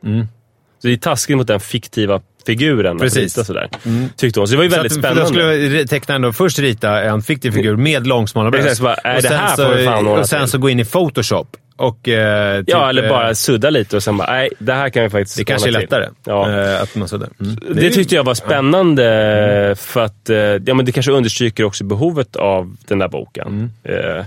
Så 0.79 0.89
det 0.89 0.93
är 0.93 0.97
taskigt 0.97 1.37
mot 1.37 1.47
den 1.47 1.61
fiktiva 1.61 2.20
figuren 2.47 2.99
Precis. 2.99 3.16
att 3.18 3.22
rita 3.22 3.45
sådär. 3.45 3.68
Tyckte 4.16 4.41
hon. 4.41 4.47
Så 4.49 4.53
det 4.53 4.57
var 4.57 4.64
ju 4.64 4.70
Så 4.70 4.77
väldigt 4.77 4.93
att, 4.93 4.99
spännande. 4.99 5.22
Då 5.22 5.27
skulle 5.29 5.87
tecknaren 5.87 6.22
då 6.22 6.33
först 6.33 6.59
rita 6.59 7.03
en 7.03 7.22
fiktiv 7.22 7.51
figur 7.51 7.77
med 7.77 8.07
långsmala 8.07 8.51
bröst. 8.51 8.66
Exakt, 8.66 8.81
bara, 8.81 8.95
är 8.95 9.16
och 9.16 9.22
det 9.22 9.29
här 9.29 9.57
så, 9.57 9.62
får 9.64 9.85
fan 9.85 10.07
Och 10.07 10.27
sen 10.29 10.41
till. 10.41 10.49
så 10.51 10.59
gå 10.59 10.70
in 10.70 10.81
i 10.81 10.85
Photoshop 10.85 11.57
och... 11.77 12.09
Eh, 12.09 12.59
typ, 12.61 12.68
Ja, 12.70 12.89
eller 12.89 13.03
eh, 13.03 13.09
bara 13.09 13.35
sudda 13.35 13.70
lite 13.70 13.97
och 13.97 14.03
sen 14.03 14.16
bara, 14.16 14.33
nej, 14.33 14.49
det 14.59 14.72
här 14.72 14.89
kan 14.91 15.03
vi 15.03 15.11
faktiskt 15.11 15.37
Det 15.37 15.45
kanske 15.45 15.68
är 15.68 15.70
ordna 15.70 15.81
till. 15.81 15.89
lättare. 15.89 16.09
Ja. 16.24 16.61
eh, 16.74 16.83
att 16.83 16.95
man 16.95 17.09
suddar. 17.09 17.29
Mm. 17.41 17.57
Det, 17.74 17.91
tyckte 17.91 18.14
jag 18.14 18.24
var 18.24 18.35
spännande 18.35 19.74
för 19.79 20.01
att 20.05 20.31
eh, 20.31 20.37
ja, 20.39 20.74
men 20.74 20.85
det 20.85 20.93
kanske 20.93 21.12
understryker 21.12 21.64
också 21.64 21.85
behovet 21.85 22.37
av 22.37 22.77
den 22.89 22.99
där 22.99 23.09
boken. 23.09 23.72
Eh, 23.85 24.24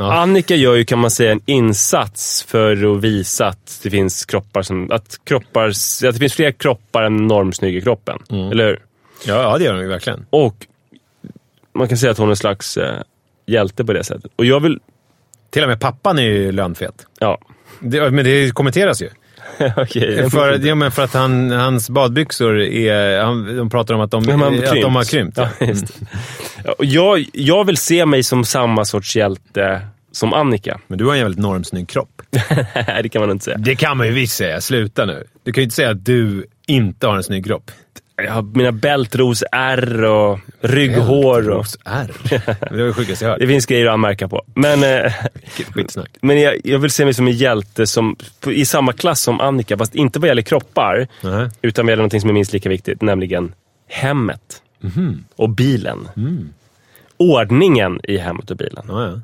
Ja. 0.00 0.12
Annika 0.12 0.54
gör 0.54 0.74
ju, 0.74 0.84
kan 0.84 0.98
man 0.98 1.10
säga, 1.10 1.32
en 1.32 1.40
insats 1.46 2.42
för 2.48 2.96
att 2.96 3.00
visa 3.00 3.46
att 3.46 3.80
det 3.82 3.90
finns 3.90 4.24
kroppar 4.24 4.62
som... 4.62 4.90
Att, 4.90 5.20
kroppar, 5.24 5.68
att 5.68 6.00
det 6.00 6.18
finns 6.18 6.34
fler 6.34 6.52
kroppar 6.52 7.02
än 7.02 7.26
normsnygga 7.26 7.80
kroppen. 7.80 8.18
Eller 8.52 8.66
hur? 8.66 8.80
Ja, 9.26 9.42
ja, 9.42 9.58
det 9.58 9.64
gör 9.64 9.72
de 9.74 9.80
ju 9.82 9.88
verkligen. 9.88 10.26
Och 10.30 10.66
man 11.72 11.88
kan 11.88 11.98
säga 11.98 12.12
att 12.12 12.18
hon 12.18 12.26
är 12.28 12.32
en 12.32 12.36
slags 12.36 12.76
eh, 12.76 13.02
hjälte 13.46 13.84
på 13.84 13.92
det 13.92 14.04
sättet. 14.04 14.30
Och 14.36 14.44
jag 14.44 14.60
vill... 14.60 14.78
Till 15.50 15.62
och 15.62 15.68
med 15.68 15.80
pappan 15.80 16.18
är 16.18 16.22
ju 16.22 16.52
lönfet. 16.52 17.06
Ja, 17.18 17.38
Det, 17.80 18.10
men 18.10 18.24
det 18.24 18.54
kommenteras 18.54 19.02
ju. 19.02 19.08
Okej. 19.76 20.30
För, 20.30 20.66
ja, 20.66 20.74
men 20.74 20.92
för 20.92 21.02
att 21.02 21.14
han, 21.14 21.50
hans 21.50 21.90
badbyxor 21.90 22.60
är... 22.60 23.22
Han, 23.22 23.56
de 23.56 23.70
pratar 23.70 23.94
om 23.94 24.00
att 24.00 24.10
de, 24.10 24.24
Ja, 24.24 24.70
att 24.70 24.82
de 24.82 24.96
har 24.96 25.04
krympt. 25.04 25.38
Ja, 25.38 25.48
just 25.60 26.00
jag, 26.78 27.24
jag 27.32 27.64
vill 27.64 27.76
se 27.76 28.06
mig 28.06 28.22
som 28.22 28.44
samma 28.44 28.84
sorts 28.84 29.16
hjälte 29.16 29.80
som 30.12 30.32
Annika. 30.32 30.80
Men 30.86 30.98
du 30.98 31.04
har 31.04 31.12
en 31.12 31.18
jävligt 31.18 31.38
normsnygg 31.38 31.88
kropp. 31.88 32.22
Det 33.02 33.08
kan 33.08 33.20
man 33.20 33.30
inte 33.30 33.44
säga. 33.44 33.58
Det 33.58 33.76
kan 33.76 33.96
man 33.96 34.06
ju 34.06 34.12
visst 34.12 34.36
säga. 34.36 34.60
Sluta 34.60 35.06
nu. 35.06 35.24
Du 35.42 35.52
kan 35.52 35.62
ju 35.62 35.64
inte 35.64 35.76
säga 35.76 35.90
att 35.90 36.04
du 36.04 36.46
inte 36.66 37.06
har 37.06 37.16
en 37.16 37.22
snygg 37.22 37.44
kropp. 37.44 37.70
Jag 38.24 38.32
har 38.32 38.42
mina 38.42 38.72
bältros-ärr 38.72 40.04
och 40.04 40.38
rygghår. 40.60 41.50
Och, 41.50 41.66
R. 41.84 42.10
Det 42.60 42.70
var 42.70 42.86
det 42.86 42.92
sjukaste 42.92 43.24
jag 43.24 43.30
hört. 43.30 43.40
det 43.40 43.46
finns 43.46 43.66
grejer 43.66 43.86
att 43.86 43.92
anmärka 43.92 44.28
på. 44.28 44.42
Men, 44.54 44.84
eh, 44.84 45.12
Skitsnack. 45.74 46.10
men 46.20 46.40
jag, 46.40 46.54
jag 46.64 46.78
vill 46.78 46.90
se 46.90 47.04
mig 47.04 47.14
som 47.14 47.26
en 47.26 47.32
hjälte 47.32 47.86
som, 47.86 48.16
i 48.46 48.64
samma 48.64 48.92
klass 48.92 49.20
som 49.20 49.40
Annika, 49.40 49.78
fast 49.78 49.94
inte 49.94 50.18
vad 50.18 50.28
gäller 50.28 50.42
kroppar, 50.42 51.08
Nej. 51.20 51.48
utan 51.62 51.86
vad 51.86 51.92
gäller 51.92 52.02
något 52.02 52.20
som 52.20 52.30
är 52.30 52.34
minst 52.34 52.52
lika 52.52 52.68
viktigt, 52.68 53.02
nämligen 53.02 53.54
hemmet. 53.88 54.62
Mhm. 54.80 55.24
Och 55.36 55.48
bilen. 55.48 56.08
Mm. 56.16 56.48
Ordningen 57.16 58.00
i 58.04 58.16
hemmet 58.16 58.50
och 58.50 58.56
bilen. 58.56 58.84
Ja. 58.88 59.20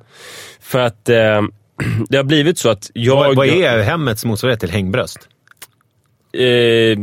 För 0.60 0.78
att 0.78 1.08
eh, 1.08 1.42
det 2.08 2.16
har 2.16 2.24
blivit 2.24 2.58
så 2.58 2.68
att 2.68 2.90
jag... 2.94 3.16
Vad, 3.16 3.36
vad 3.36 3.46
är 3.46 3.82
hemmets 3.82 4.24
motsvarighet 4.24 4.60
till 4.60 4.70
hängbröst? 4.70 5.28
Eh, 6.38 6.96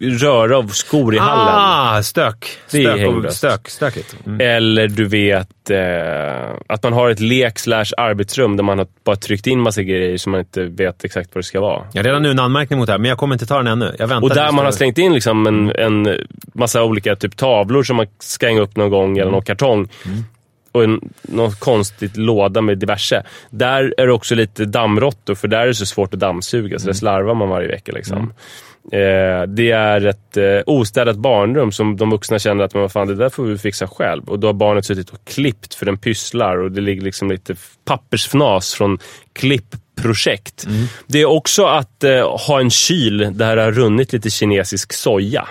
röra 0.00 0.58
av 0.58 0.68
skor 0.68 1.14
i 1.14 1.18
hallen. 1.18 1.54
Ah, 1.56 2.02
stök. 2.02 2.48
Det 2.70 2.78
är 2.78 2.82
Stök, 2.82 2.94
och, 2.94 3.00
hängbröst. 3.00 3.36
stök 3.38 3.68
stökigt. 3.68 4.16
Mm. 4.26 4.40
Eller 4.40 4.88
du 4.88 5.04
vet 5.04 5.70
eh, 5.70 6.50
att 6.66 6.82
man 6.82 6.92
har 6.92 7.10
ett 7.10 7.20
lek 7.20 7.58
slash 7.58 7.86
arbetsrum 7.96 8.56
där 8.56 8.64
man 8.64 8.78
har 8.78 8.86
bara 9.04 9.16
tryckt 9.16 9.46
in 9.46 9.60
massa 9.60 9.82
grejer 9.82 10.16
som 10.16 10.32
man 10.32 10.40
inte 10.40 10.64
vet 10.64 11.04
exakt 11.04 11.30
vad 11.34 11.44
det 11.44 11.46
ska 11.46 11.60
vara. 11.60 11.82
Jag 11.92 12.02
har 12.02 12.04
redan 12.04 12.22
nu 12.22 12.30
en 12.30 12.38
anmärkning 12.38 12.78
mot 12.78 12.86
det 12.86 12.92
här, 12.92 12.98
men 12.98 13.08
jag 13.08 13.18
kommer 13.18 13.34
inte 13.34 13.46
ta 13.46 13.56
den 13.56 13.66
ännu. 13.66 13.94
Jag 13.98 14.06
väntar 14.08 14.28
Och 14.28 14.34
där 14.34 14.52
man 14.52 14.64
har 14.64 14.72
slängt 14.72 14.98
in 14.98 15.12
liksom 15.14 15.46
en, 15.46 15.70
en 15.76 16.16
massa 16.54 16.84
olika 16.84 17.16
typ 17.16 17.36
tavlor 17.36 17.82
som 17.82 17.96
man 17.96 18.06
ska 18.18 18.46
hänga 18.46 18.60
upp 18.60 18.76
någon 18.76 18.90
gång, 18.90 19.18
eller 19.18 19.30
någon 19.30 19.42
kartong. 19.42 19.88
Och 20.72 20.84
en, 20.84 21.00
någon 21.22 21.52
konstigt 21.52 22.16
låda 22.16 22.60
med 22.60 22.78
diverse. 22.78 23.22
Där 23.50 23.94
är 23.96 24.06
det 24.06 24.12
också 24.12 24.34
lite 24.34 24.64
dammråttor, 24.64 25.34
för 25.34 25.48
där 25.48 25.58
är 25.58 25.66
det 25.66 25.74
så 25.74 25.86
svårt 25.86 26.14
att 26.14 26.20
dammsuga, 26.20 26.78
så 26.78 26.86
där 26.86 26.92
slarvar 26.92 27.34
man 27.34 27.48
varje 27.48 27.68
vecka. 27.68 27.92
Liksom. 27.92 28.32
Eh, 28.92 29.42
det 29.48 29.70
är 29.70 30.06
ett 30.06 30.36
eh, 30.36 30.44
ostädat 30.66 31.16
barnrum 31.16 31.72
som 31.72 31.96
de 31.96 32.10
vuxna 32.10 32.38
känner 32.38 32.64
att 32.64 32.74
vad 32.74 32.92
fan, 32.92 33.08
det 33.08 33.14
där 33.14 33.28
får 33.28 33.44
vi 33.44 33.58
fixa 33.58 33.88
själv. 33.88 34.24
Och 34.28 34.38
då 34.38 34.48
har 34.48 34.52
barnet 34.54 34.86
suttit 34.86 35.10
och 35.10 35.18
klippt 35.24 35.74
för 35.74 35.86
den 35.86 35.98
pysslar 35.98 36.56
och 36.56 36.72
det 36.72 36.80
ligger 36.80 37.02
liksom 37.02 37.30
lite 37.30 37.56
pappersfnas 37.84 38.74
från 38.74 38.98
klippprojekt. 39.32 40.66
Det 41.06 41.20
är 41.20 41.24
också 41.26 41.64
att 41.66 42.04
eh, 42.04 42.36
ha 42.46 42.60
en 42.60 42.70
kyl 42.70 43.18
där 43.32 43.56
det 43.56 43.62
har 43.62 43.72
runnit 43.72 44.12
lite 44.12 44.30
kinesisk 44.30 44.92
soja. 44.92 45.48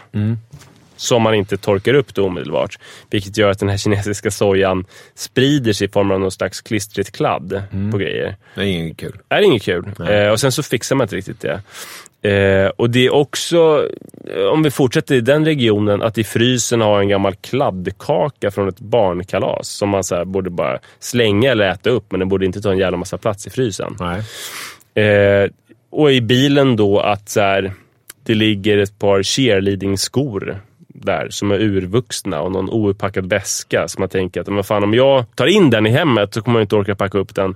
Som 0.96 1.22
man 1.22 1.36
inte 1.36 1.58
torkar 1.58 1.94
upp 1.94 2.14
då 2.16 2.26
omedelbart. 2.26 2.80
Vilket 3.10 3.38
gör 3.38 3.50
att 3.50 3.60
den 3.60 3.70
här 3.70 3.78
kinesiska 3.78 4.32
sojan 4.32 4.86
sprider 5.16 5.74
sig 5.74 5.88
i 5.88 5.92
form 5.92 6.12
av 6.12 6.20
någon 6.20 6.32
slags 6.32 6.62
klistrigt 6.62 7.12
kladd 7.12 7.62
på 7.92 7.98
grejer 7.98 8.36
Det 8.56 8.62
är 8.62 8.66
inget 8.66 8.98
kul. 8.98 9.20
är 9.30 9.42
inget 9.42 9.64
kul. 9.64 9.86
Eh, 10.10 10.30
och 10.30 10.40
sen 10.40 10.52
så 10.52 10.64
fixar 10.64 10.96
man 10.96 11.06
inte 11.06 11.16
riktigt 11.16 11.42
det. 11.42 11.62
Eh, 12.22 12.68
och 12.76 12.90
det 12.90 13.06
är 13.06 13.14
också, 13.14 13.90
eh, 14.36 14.44
om 14.44 14.64
vi 14.64 14.72
fortsätter 14.72 15.16
i 15.16 15.22
den 15.22 15.46
regionen, 15.46 16.02
att 16.02 16.18
i 16.18 16.24
frysen 16.24 16.82
ha 16.82 17.00
en 17.00 17.10
gammal 17.10 17.36
kladdkaka 17.36 18.52
från 18.52 18.68
ett 18.68 18.80
barnkalas 18.80 19.68
som 19.70 19.90
man 19.90 20.04
så 20.04 20.16
här 20.16 20.26
borde 20.26 20.50
bara 20.50 20.80
slänga 21.00 21.52
eller 21.52 21.70
äta 21.70 21.90
upp, 21.90 22.12
men 22.12 22.20
den 22.20 22.30
borde 22.30 22.46
inte 22.46 22.62
ta 22.62 22.72
en 22.72 22.78
jävla 22.78 22.98
massa 22.98 23.18
plats 23.18 23.48
i 23.48 23.50
frysen. 23.50 23.96
Eh, 24.94 25.50
och 25.90 26.12
i 26.12 26.22
bilen 26.22 26.76
då 26.76 27.00
att 27.00 27.30
så 27.30 27.40
här, 27.40 27.74
det 28.24 28.34
ligger 28.34 28.78
ett 28.78 29.00
par 29.00 29.24
cheerleading-skor 29.24 30.62
där 30.88 31.28
som 31.30 31.52
är 31.52 31.60
urvuxna 31.60 32.42
och 32.42 32.52
någon 32.52 32.70
ouppackad 32.70 33.30
väska. 33.30 33.88
Så 33.88 34.00
man 34.00 34.10
tänker 34.10 34.42
att 34.42 34.48
men 34.48 34.64
fan, 34.64 34.84
om 34.84 34.94
jag 34.94 35.36
tar 35.36 35.46
in 35.46 35.70
den 35.70 35.86
i 35.86 35.90
hemmet 35.90 36.34
så 36.34 36.42
kommer 36.42 36.60
jag 36.60 36.64
inte 36.64 36.76
orka 36.76 36.96
packa 36.96 37.18
upp 37.18 37.36
den. 37.36 37.56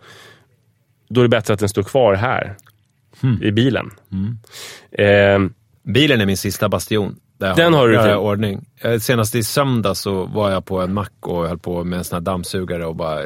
Då 1.09 1.21
är 1.21 1.23
det 1.23 1.29
bättre 1.29 1.53
att 1.53 1.59
den 1.59 1.69
står 1.69 1.83
kvar 1.83 2.13
här. 2.13 2.55
I 3.41 3.51
bilen. 3.51 3.91
Eh, 4.91 5.39
Bilen 5.83 6.21
är 6.21 6.25
min 6.25 6.37
sista 6.37 6.69
bastion. 6.69 7.15
Där 7.37 7.55
Den 7.55 7.73
har 7.73 7.87
du 7.87 7.93
jag 7.95 8.03
till. 8.05 8.13
ordning. 8.15 8.65
Eh, 8.81 8.99
Senast 8.99 9.35
i 9.35 9.43
söndag 9.43 9.95
så 9.95 10.25
var 10.25 10.51
jag 10.51 10.65
på 10.65 10.81
en 10.81 10.93
mack 10.93 11.11
och 11.19 11.47
höll 11.47 11.57
på 11.59 11.83
med 11.83 11.97
en 11.97 12.03
sån 12.03 12.15
här 12.15 12.21
dammsugare 12.21 12.85
och 12.85 12.95
bara 12.95 13.25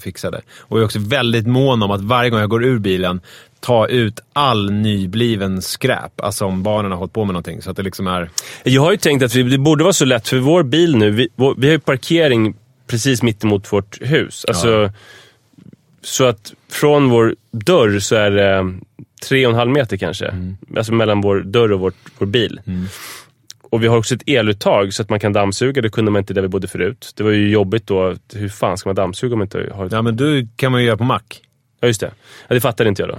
fixade. 0.00 0.40
Och 0.58 0.76
jag 0.78 0.80
är 0.80 0.84
också 0.84 0.98
väldigt 0.98 1.46
mån 1.46 1.82
om 1.82 1.90
att 1.90 2.00
varje 2.00 2.30
gång 2.30 2.40
jag 2.40 2.50
går 2.50 2.64
ur 2.64 2.78
bilen 2.78 3.20
ta 3.60 3.86
ut 3.88 4.20
all 4.32 4.70
nybliven 4.72 5.62
skräp. 5.62 6.20
Alltså 6.20 6.44
om 6.44 6.62
barnen 6.62 6.90
har 6.90 6.98
hållit 6.98 7.12
på 7.12 7.24
med 7.24 7.32
någonting. 7.32 7.62
Så 7.62 7.70
att 7.70 7.76
det 7.76 7.82
liksom 7.82 8.06
är... 8.06 8.30
Jag 8.64 8.82
har 8.82 8.90
ju 8.90 8.96
tänkt 8.96 9.22
att 9.22 9.34
vi, 9.34 9.42
det 9.42 9.58
borde 9.58 9.84
vara 9.84 9.92
så 9.92 10.04
lätt 10.04 10.28
för 10.28 10.38
vår 10.38 10.62
bil 10.62 10.96
nu. 10.96 11.10
Vi, 11.10 11.28
vår, 11.36 11.54
vi 11.58 11.66
har 11.66 11.72
ju 11.72 11.78
parkering 11.80 12.54
precis 12.86 13.22
mitt 13.22 13.44
emot 13.44 13.72
vårt 13.72 13.98
hus. 14.02 14.44
Alltså, 14.48 14.92
Så 16.02 16.24
att 16.24 16.52
från 16.70 17.08
vår 17.08 17.36
dörr 17.50 17.98
så 17.98 18.14
är 18.16 18.30
det 18.30 18.74
tre 19.22 19.46
och 19.46 19.52
en 19.52 19.58
halv 19.58 19.70
meter 19.70 19.96
kanske. 19.96 20.34
Alltså 20.76 20.92
mellan 20.92 21.20
vår 21.20 21.40
dörr 21.40 21.72
och 21.72 21.80
vårt, 21.80 21.96
vår 22.18 22.26
bil. 22.26 22.60
Och 23.70 23.82
vi 23.82 23.86
har 23.86 23.96
också 23.96 24.14
ett 24.14 24.22
eluttag 24.26 24.94
så 24.94 25.02
att 25.02 25.10
man 25.10 25.20
kan 25.20 25.32
dammsuga. 25.32 25.82
Det 25.82 25.90
kunde 25.90 26.10
man 26.10 26.20
inte 26.20 26.34
där 26.34 26.42
vi 26.42 26.48
bodde 26.48 26.68
förut. 26.68 27.12
Det 27.16 27.22
var 27.22 27.30
ju 27.30 27.50
jobbigt 27.50 27.86
då. 27.86 28.14
Hur 28.34 28.48
fan 28.48 28.78
ska 28.78 28.88
man 28.88 28.96
dammsuga 28.96 29.32
om 29.32 29.38
man 29.38 29.46
inte 29.46 29.70
har 29.74 29.86
ett... 29.86 29.92
Ja 29.92 30.02
men 30.02 30.16
du 30.16 30.48
kan 30.56 30.72
man 30.72 30.80
ju 30.80 30.86
göra 30.86 30.96
på 30.96 31.04
mack. 31.04 31.42
Ja, 31.80 31.86
just 31.88 32.00
det. 32.00 32.10
Ja, 32.48 32.54
det 32.54 32.60
fattade 32.60 32.88
inte 32.88 33.02
jag 33.02 33.08
då. 33.08 33.18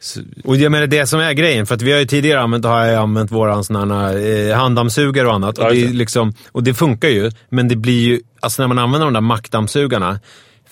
Så, 0.00 0.20
Och 0.44 0.56
jag 0.56 0.72
menar 0.72 0.86
det 0.86 1.06
som 1.06 1.20
är 1.20 1.32
grejen, 1.32 1.66
för 1.66 1.74
att 1.74 1.82
vi 1.82 1.92
har 1.92 1.98
ju 1.98 2.04
tidigare 2.04 2.40
använt, 2.40 2.64
har 2.64 2.86
jag 2.86 3.02
använt 3.02 3.32
våran 3.32 3.64
sån 3.64 3.90
här, 3.90 4.48
eh, 4.50 4.56
handdammsugare 4.56 5.28
och 5.28 5.34
annat. 5.34 5.58
Ja, 5.58 5.66
och, 5.66 5.74
det 5.74 5.86
det. 5.86 5.92
liksom, 5.92 6.34
och 6.52 6.62
det 6.62 6.74
funkar 6.74 7.08
ju, 7.08 7.30
men 7.48 7.68
det 7.68 7.76
blir 7.76 8.00
ju, 8.00 8.20
alltså 8.40 8.62
när 8.62 8.68
man 8.68 8.78
använder 8.78 9.06
de 9.06 9.14
där 9.14 9.20
mackdammsugarna, 9.20 10.20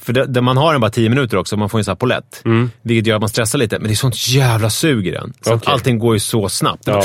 för 0.08 0.12
det, 0.12 0.26
där 0.26 0.40
man 0.40 0.56
har 0.56 0.72
den 0.72 0.80
bara 0.80 0.90
10 0.90 1.08
minuter 1.08 1.36
också, 1.36 1.56
man 1.56 1.68
får 1.68 1.78
en 1.78 1.84
sån 1.84 1.92
här 1.92 1.96
polett. 1.96 2.42
Vilket 2.82 3.06
gör 3.06 3.14
att 3.16 3.20
man 3.22 3.28
stressar 3.28 3.58
lite, 3.58 3.78
men 3.78 3.88
det 3.88 3.94
är 3.94 3.96
sånt 3.96 4.28
jävla 4.28 4.70
sug 4.70 5.06
i 5.06 5.10
den. 5.10 5.32
Så 5.40 5.54
Okej. 5.54 5.72
allting 5.72 5.98
går 5.98 6.14
ju 6.14 6.20
så 6.20 6.48
snabbt. 6.48 6.82
ja. 6.86 7.02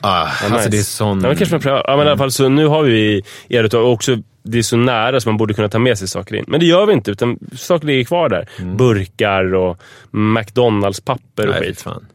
Ah, 0.00 0.20
Ja, 0.22 0.28
alltså 0.28 0.56
nice. 0.56 0.68
det 0.68 0.78
är 0.78 0.82
sån... 0.82 1.20
Ja, 1.20 1.28
men 1.28 1.36
kanske 1.36 1.54
man 1.54 1.60
prövar. 1.62 1.84
Ja, 1.86 1.96
men 1.96 2.06
i 2.06 2.10
alla 2.10 2.18
fall, 2.18 2.32
så 2.32 2.48
nu 2.48 2.66
har 2.66 2.82
vi 2.82 3.22
eluttag 3.48 3.84
och 3.84 3.92
också 3.92 4.16
det 4.42 4.58
är 4.58 4.62
så 4.62 4.76
nära 4.76 5.20
så 5.20 5.28
man 5.28 5.36
borde 5.36 5.54
kunna 5.54 5.68
ta 5.68 5.78
med 5.78 5.98
sig 5.98 6.08
saker 6.08 6.34
in. 6.34 6.44
Men 6.48 6.60
det 6.60 6.66
gör 6.66 6.86
vi 6.86 6.92
inte, 6.92 7.10
utan 7.10 7.38
saker 7.56 7.86
ligger 7.86 8.04
kvar 8.04 8.28
där. 8.28 8.48
Burkar 8.76 9.54
och 9.54 9.78
McDonalds-papper 10.10 11.46
och 11.48 11.54
Nej, 11.54 11.60
skit. 11.60 11.82
fan. 11.82 12.06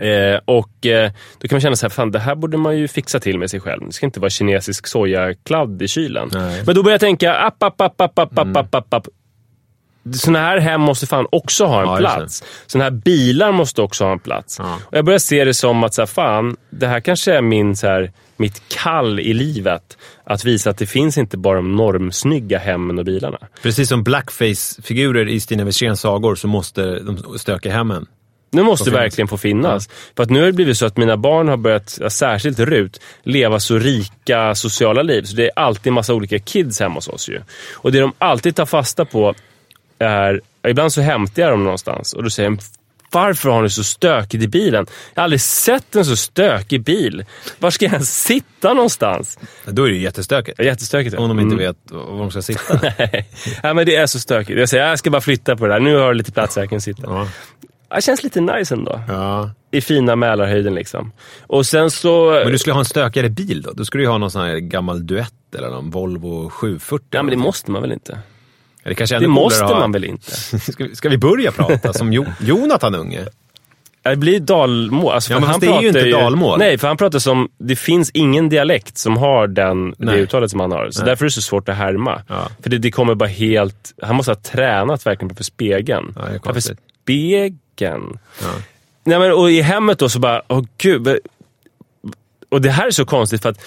Eh, 0.00 0.40
och 0.44 0.86
eh, 0.86 1.10
då 1.38 1.48
kan 1.48 1.56
man 1.56 1.60
känna 1.60 1.76
så 1.76 1.86
här, 1.86 1.90
fan 1.90 2.10
det 2.10 2.18
här 2.18 2.34
borde 2.34 2.56
man 2.56 2.78
ju 2.78 2.88
fixa 2.88 3.20
till 3.20 3.38
med 3.38 3.50
sig 3.50 3.60
själv. 3.60 3.86
Det 3.86 3.92
ska 3.92 4.06
inte 4.06 4.20
vara 4.20 4.30
kinesisk 4.30 4.86
sojakladd 4.86 5.82
i 5.82 5.88
kylen. 5.88 6.30
Nej. 6.32 6.62
Men 6.66 6.74
då 6.74 6.82
börjar 6.82 6.94
jag 6.94 7.00
tänka, 7.00 7.34
app, 7.34 7.62
app, 7.62 7.80
app, 7.80 8.00
app, 8.00 8.18
app, 8.18 8.38
mm. 8.38 8.56
app, 8.56 8.74
app, 8.74 8.94
app. 8.94 9.08
Sådana 10.12 10.38
här 10.38 10.58
hem 10.58 10.80
måste 10.80 11.06
fan 11.06 11.26
också 11.32 11.64
ha 11.64 11.82
en 11.82 11.88
ja, 11.88 11.96
plats. 11.96 12.44
Sådana 12.66 12.84
här 12.84 12.90
bilar 12.90 13.52
måste 13.52 13.82
också 13.82 14.04
ha 14.04 14.12
en 14.12 14.18
plats. 14.18 14.56
Ja. 14.58 14.78
Och 14.84 14.96
jag 14.96 15.04
börjar 15.04 15.18
se 15.18 15.44
det 15.44 15.54
som 15.54 15.84
att, 15.84 15.94
så 15.94 16.02
här, 16.02 16.06
fan, 16.06 16.56
det 16.70 16.86
här 16.86 17.00
kanske 17.00 17.34
är 17.34 17.42
min, 17.42 17.76
så 17.76 17.86
här, 17.86 18.12
mitt 18.36 18.62
kall 18.68 19.20
i 19.20 19.34
livet. 19.34 19.98
Att 20.24 20.44
visa 20.44 20.70
att 20.70 20.78
det 20.78 20.86
finns 20.86 21.18
inte 21.18 21.36
bara 21.36 21.56
de 21.56 21.76
normsnygga 21.76 22.58
hemmen 22.58 22.98
och 22.98 23.04
bilarna. 23.04 23.38
Precis 23.62 23.88
som 23.88 24.04
blackface-figurer 24.04 25.28
i 25.28 25.40
Stina 25.40 25.64
Wesséns 25.64 26.00
sagor 26.00 26.34
så 26.34 26.48
måste 26.48 26.98
de 26.98 27.38
stöka 27.38 27.72
hemmen. 27.72 28.06
Nu 28.50 28.62
måste 28.62 28.90
det 28.90 28.96
verkligen 28.96 29.28
få 29.28 29.36
finnas. 29.36 29.88
För 30.16 30.22
att 30.22 30.30
nu 30.30 30.38
har 30.38 30.46
det 30.46 30.52
blivit 30.52 30.78
så 30.78 30.86
att 30.86 30.96
mina 30.96 31.16
barn 31.16 31.48
har 31.48 31.56
börjat, 31.56 31.98
ja, 32.00 32.10
särskilt 32.10 32.58
Rut, 32.58 33.00
leva 33.22 33.60
så 33.60 33.78
rika 33.78 34.54
sociala 34.54 35.02
liv. 35.02 35.22
Så 35.22 35.36
det 35.36 35.44
är 35.44 35.50
alltid 35.56 35.92
massa 35.92 36.14
olika 36.14 36.38
kids 36.38 36.80
hemma 36.80 36.94
hos 36.94 37.08
oss 37.08 37.28
ju. 37.28 37.40
Och 37.74 37.92
det 37.92 38.00
de 38.00 38.12
alltid 38.18 38.56
tar 38.56 38.66
fasta 38.66 39.04
på 39.04 39.34
är, 39.98 40.40
ibland 40.68 40.92
så 40.92 41.00
hämtar 41.00 41.42
jag 41.42 41.50
dem 41.52 41.64
någonstans 41.64 42.12
och 42.12 42.22
då 42.22 42.30
säger 42.30 42.50
de 42.50 42.58
varför 43.10 43.50
har 43.50 43.62
ni 43.62 43.70
så 43.70 43.84
stökigt 43.84 44.44
i 44.44 44.48
bilen? 44.48 44.86
Jag 45.14 45.20
har 45.20 45.24
aldrig 45.24 45.40
sett 45.40 45.96
en 45.96 46.04
så 46.04 46.16
stökig 46.16 46.82
bil. 46.82 47.24
Var 47.58 47.70
ska 47.70 47.84
jag 47.84 48.04
sitta 48.04 48.74
någonstans? 48.74 49.38
Då 49.64 49.84
är 49.84 49.88
det 49.88 49.94
ju 49.94 50.02
jättestökigt. 50.02 50.60
Jättestökigt. 50.60 51.16
Om 51.16 51.28
de 51.28 51.40
inte 51.40 51.54
Mm. 51.54 51.66
vet 51.66 51.76
var 51.90 52.18
de 52.18 52.30
ska 52.30 52.42
sitta. 52.42 52.80
Nej, 52.98 53.28
ja, 53.62 53.74
men 53.74 53.86
det 53.86 53.96
är 53.96 54.06
så 54.06 54.20
stökigt. 54.20 54.58
Jag 54.58 54.68
säger 54.68 54.86
jag 54.88 54.98
ska 54.98 55.10
bara 55.10 55.20
flytta 55.20 55.56
på 55.56 55.66
det 55.66 55.72
där. 55.72 55.80
Nu 55.80 55.96
har 55.96 56.08
du 56.08 56.14
lite 56.14 56.32
plats 56.32 56.56
här 56.56 56.62
jag 56.62 56.70
kan 56.70 56.80
sitta. 56.80 57.02
Ja. 57.04 57.28
Det 57.96 58.02
känns 58.02 58.22
lite 58.22 58.40
nice 58.40 58.74
ändå. 58.74 59.00
ja. 59.08 59.50
I 59.70 59.80
fina 59.80 60.16
Mälarhöjden 60.16 60.74
liksom. 60.74 61.12
Och 61.46 61.66
sen 61.66 61.90
så... 61.90 62.30
Men 62.30 62.52
du 62.52 62.58
skulle 62.58 62.74
ha 62.74 62.80
en 62.80 62.84
stökigare 62.84 63.28
bil 63.28 63.62
då? 63.62 63.72
Då 63.72 63.84
skulle 63.84 64.00
du 64.00 64.04
ju 64.04 64.10
ha 64.10 64.18
någon 64.18 64.30
sån 64.30 64.42
här 64.42 64.56
gammal 64.58 65.06
duett 65.06 65.54
eller 65.58 65.68
någon 65.68 65.90
Volvo 65.90 66.50
740. 66.50 67.06
Ja, 67.10 67.22
men 67.22 67.30
det 67.30 67.36
måste 67.36 67.70
man 67.70 67.82
väl 67.82 67.92
inte? 67.92 68.18
Det 68.84 68.94
kanske 68.94 69.16
är 69.16 69.20
Det 69.20 69.28
måste 69.28 69.64
ha- 69.64 69.78
man 69.80 69.92
väl 69.92 70.04
inte? 70.04 70.30
ska, 70.60 70.84
vi, 70.84 70.96
ska 70.96 71.08
vi 71.08 71.18
börja 71.18 71.52
prata 71.52 71.92
som 71.92 72.12
jo, 72.12 72.24
Jonathan 72.40 72.94
Unge? 72.94 73.26
Det 74.02 74.16
blir 74.16 74.40
dalmål. 74.40 75.14
Alltså, 75.14 75.32
Ja, 75.32 75.40
men 75.40 75.48
han 75.48 75.60
det 75.60 75.66
är 75.66 75.80
ju 75.80 75.88
inte 75.88 76.10
dalmål. 76.10 76.58
Nej, 76.58 76.78
för 76.78 76.88
han 76.88 76.96
pratar 76.96 77.18
som... 77.18 77.48
Det 77.58 77.76
finns 77.76 78.10
ingen 78.14 78.48
dialekt 78.48 78.98
som 78.98 79.16
har 79.16 79.46
den, 79.46 79.94
det 79.98 80.16
uttalet 80.16 80.50
som 80.50 80.60
han 80.60 80.72
har. 80.72 80.90
Så 80.90 81.00
Nej. 81.00 81.06
därför 81.10 81.24
är 81.24 81.26
det 81.28 81.32
så 81.32 81.42
svårt 81.42 81.68
att 81.68 81.76
härma. 81.76 82.22
Ja. 82.28 82.48
För 82.62 82.70
det, 82.70 82.78
det 82.78 82.90
kommer 82.90 83.14
bara 83.14 83.28
helt... 83.28 83.94
Han 84.02 84.16
måste 84.16 84.30
ha 84.30 84.36
tränat 84.36 85.06
verkligen 85.06 85.28
på 85.28 85.34
för 85.34 85.44
spegeln. 85.44 86.12
Ja, 86.16 86.52
det 87.04 87.36
är. 87.36 87.52
Spegeln? 87.78 88.18
Ja. 88.42 88.46
Nej, 89.04 89.18
men, 89.18 89.32
och 89.32 89.50
i 89.50 89.60
hemmet 89.60 89.98
då 89.98 90.08
så 90.08 90.18
bara, 90.18 90.42
åh 90.48 90.64
gud. 90.78 91.18
Och 92.48 92.60
det 92.60 92.70
här 92.70 92.86
är 92.86 92.90
så 92.90 93.04
konstigt 93.04 93.42
för 93.42 93.48
att 93.48 93.60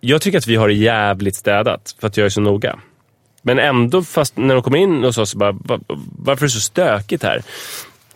jag 0.00 0.22
tycker 0.22 0.38
att 0.38 0.46
vi 0.46 0.56
har 0.56 0.68
det 0.68 0.74
jävligt 0.74 1.36
städat 1.36 1.94
för 2.00 2.06
att 2.06 2.16
jag 2.16 2.24
är 2.24 2.28
så 2.30 2.40
noga. 2.40 2.78
Men 3.42 3.58
ändå, 3.58 4.02
fast 4.02 4.36
när 4.36 4.54
de 4.54 4.62
kommer 4.62 4.78
in 4.78 5.04
hos 5.04 5.18
oss, 5.18 5.30
så 5.30 5.38
bara, 5.38 5.52
"Va- 5.52 5.80
varför 6.18 6.42
är 6.44 6.46
det 6.46 6.52
så 6.52 6.60
stökigt 6.60 7.22
här? 7.22 7.42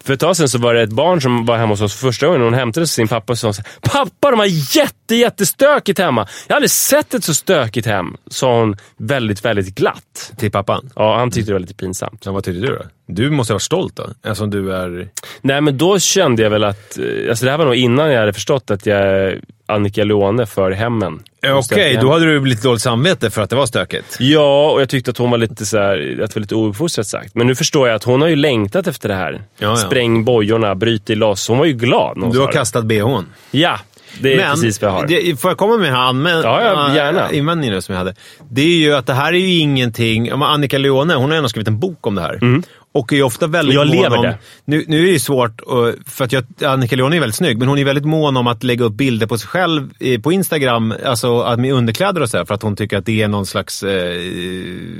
För 0.04 0.12
ett 0.14 0.20
tag 0.20 0.36
sedan 0.36 0.48
så 0.48 0.58
var 0.58 0.74
det 0.74 0.82
ett 0.82 0.90
barn 0.92 1.20
som 1.20 1.46
var 1.46 1.56
hemma 1.56 1.72
hos 1.72 1.80
oss 1.80 1.94
för 1.94 2.06
första 2.06 2.26
gången. 2.26 2.42
Hon 2.42 2.54
hämtade 2.54 2.86
sin 2.86 3.08
pappa 3.08 3.32
och 3.32 3.38
sa 3.38 3.52
Pappa, 3.82 4.30
de 4.30 4.38
har 4.38 4.76
jätte, 4.76 5.14
jättestökigt 5.14 5.98
hemma. 5.98 6.28
Jag 6.46 6.54
har 6.54 6.56
aldrig 6.56 6.70
sett 6.70 7.14
ett 7.14 7.24
så 7.24 7.34
stökigt 7.34 7.86
hem. 7.86 8.16
Sa 8.30 8.58
hon 8.60 8.76
väldigt, 8.96 9.44
väldigt 9.44 9.74
glatt. 9.74 10.32
Till 10.36 10.50
pappan. 10.50 10.90
Ja, 10.96 11.18
han 11.18 11.30
tyckte 11.30 11.50
det 11.50 11.54
var 11.54 11.60
lite 11.60 11.74
pinsamt. 11.74 12.24
Så 12.24 12.32
vad 12.32 12.44
tyckte 12.44 12.60
du 12.60 12.66
då? 12.66 12.82
Du 13.06 13.30
måste 13.30 13.52
vara 13.52 13.60
stolt 13.60 13.96
då? 13.96 14.06
Eftersom 14.24 14.50
du 14.50 14.74
är... 14.74 15.08
Nej, 15.40 15.60
men 15.60 15.78
då 15.78 15.98
kände 15.98 16.42
jag 16.42 16.50
väl 16.50 16.64
att... 16.64 16.98
eh, 16.98 17.04
Alltså 17.30 17.44
det 17.44 17.50
här 17.50 17.58
var 17.58 17.64
nog 17.64 17.74
innan 17.74 18.10
jag 18.12 18.20
hade 18.20 18.32
förstått 18.32 18.70
att 18.70 18.86
jag 18.86 19.34
Annika 19.70 20.04
Leone 20.04 20.46
för 20.46 20.70
hemmen. 20.70 21.20
Okej, 21.46 21.62
Stökigt 21.62 21.96
hem. 21.96 22.04
då 22.06 22.12
hade 22.12 22.24
du 22.24 22.44
lite 22.46 22.62
dåligt 22.68 22.82
samvete 22.82 23.30
för 23.30 23.42
att 23.42 23.50
det 23.50 23.56
var 23.56 23.66
stökigt. 23.66 24.16
Ja, 24.20 24.70
och 24.70 24.80
jag 24.80 24.88
tyckte 24.88 25.10
att 25.10 25.18
hon 25.18 25.30
var 25.30 25.38
lite 25.38 25.66
så 25.66 25.78
här, 25.78 26.20
att 26.24 26.30
det 26.30 26.36
var 26.36 26.40
lite 26.40 26.54
ouppfostrat 26.54 27.06
sagt. 27.06 27.34
Men 27.34 27.46
nu 27.46 27.54
förstår 27.54 27.88
jag 27.88 27.96
att 27.96 28.04
hon 28.04 28.20
har 28.22 28.28
ju 28.28 28.36
längtat 28.36 28.86
efter 28.86 29.08
det 29.08 29.14
här. 29.14 29.42
ja. 29.58 29.76
Spräng 29.76 30.24
bojorna, 30.24 30.74
bryt 30.74 31.10
i 31.10 31.14
loss. 31.14 31.48
Hon 31.48 31.58
var 31.58 31.64
ju 31.64 31.72
glad 31.72 32.16
när 32.16 32.24
hon 32.24 32.32
Du 32.34 32.38
har 32.40 32.46
sa 32.46 32.52
kastat 32.52 32.84
bhn. 32.84 33.26
Ja, 33.50 33.78
det 34.20 34.34
är 34.34 34.50
precis 34.50 34.82
vad 34.82 34.90
jag 34.90 34.94
har. 34.94 35.06
Det, 35.06 35.40
får 35.40 35.50
jag 35.50 35.58
komma 35.58 35.76
med 35.76 35.86
den 35.92 35.94
här 35.96 36.42
Ja, 36.42 36.62
ja, 36.62 36.94
gärna. 36.96 37.32
invändningen 37.32 37.82
som 37.82 37.92
jag 37.92 37.98
hade? 37.98 38.14
Det 38.50 38.62
är 38.62 38.76
ju 38.78 38.94
att 38.94 39.06
det 39.06 39.14
här 39.14 39.32
är 39.32 39.38
ju 39.38 39.58
ingenting... 39.58 40.26
ja, 40.26 40.36
men 40.36 40.48
Annika 40.48 40.78
Leone, 40.78 41.14
hon 41.14 41.30
har 41.30 41.36
ändå 41.36 41.48
skrivit 41.48 41.68
en 41.68 41.78
bok 41.78 42.06
om 42.06 42.14
det 42.14 42.20
här. 42.22 42.62
Och 42.92 43.12
är 43.12 43.22
ofta 43.22 43.46
väldigt. 43.46 43.74
Jag 43.74 43.86
lever 43.86 44.16
om... 44.16 44.22
det. 44.24 44.38
Nu, 44.64 44.84
nu 44.88 44.98
är 44.98 45.02
det 45.02 45.08
ju 45.12 45.18
svårt, 45.18 45.60
för 46.06 46.24
att 46.24 46.32
jag, 46.32 46.44
Annika 46.64 46.96
Leone 46.96 47.16
är 47.16 47.20
väldigt 47.20 47.36
snygg, 47.36 47.58
men 47.58 47.68
hon 47.68 47.78
är 47.78 47.84
väldigt 47.84 48.04
mån 48.04 48.36
om 48.36 48.46
att 48.46 48.64
lägga 48.64 48.84
upp 48.84 48.92
bilder 48.92 49.26
på 49.26 49.38
sig 49.38 49.48
själv 49.48 49.90
eh, 50.00 50.20
på 50.20 50.32
Instagram, 50.32 50.94
alltså 51.04 51.40
att 51.40 51.60
med 51.60 51.72
underkläder 51.72 52.20
och 52.20 52.28
så 52.30 52.36
här, 52.38 52.44
för 52.44 52.54
att 52.54 52.62
hon 52.62 52.76
tycker 52.76 52.98
att 52.98 53.06
det 53.06 53.22
är 53.22 53.28
någon 53.28 53.46
slags 53.46 53.82
eh, 53.82 54.14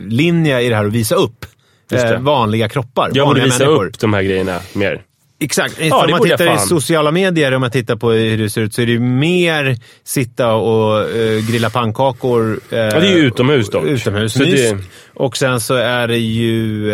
linje 0.09 0.61
i 0.61 0.69
det 0.69 0.77
här 0.77 0.85
att 0.85 0.93
visa 0.93 1.15
upp 1.15 1.47
eh, 1.93 2.21
vanliga 2.21 2.69
kroppar. 2.69 3.11
Jag 3.15 3.29
borde 3.29 3.41
visa 3.45 3.65
människor. 3.65 3.87
upp 3.87 3.99
de 3.99 4.15
här 4.15 4.23
grejerna 4.23 4.59
mer. 4.73 5.03
Exakt. 5.43 5.77
Ja, 5.81 6.05
om 6.05 6.11
man 6.11 6.21
tittar 6.23 6.45
i 6.45 6.59
sociala 6.59 7.11
medier, 7.11 7.53
om 7.55 7.61
man 7.61 7.71
tittar 7.71 7.97
på 7.97 8.11
hur 8.11 8.39
det 8.39 8.51
ser 8.51 8.61
ut, 8.61 8.75
så 8.75 8.83
är 8.83 8.87
det 8.87 8.93
ju 8.93 9.01
mer 9.01 9.77
sitta 10.05 10.53
och 10.53 11.11
eh, 11.11 11.47
grilla 11.51 11.71
pannkakor. 11.71 12.53
eh, 12.53 12.59
det 12.71 12.79
är 12.79 13.17
ju 13.17 13.19
utomhus 13.19 13.71
dock. 13.71 13.85
Utomhus. 13.85 14.33
Så 14.33 14.39
det- 14.45 14.79
Och 15.15 15.37
sen 15.37 15.61
så 15.61 15.75
är 15.75 16.09
det 16.09 16.19
ju... 16.19 16.93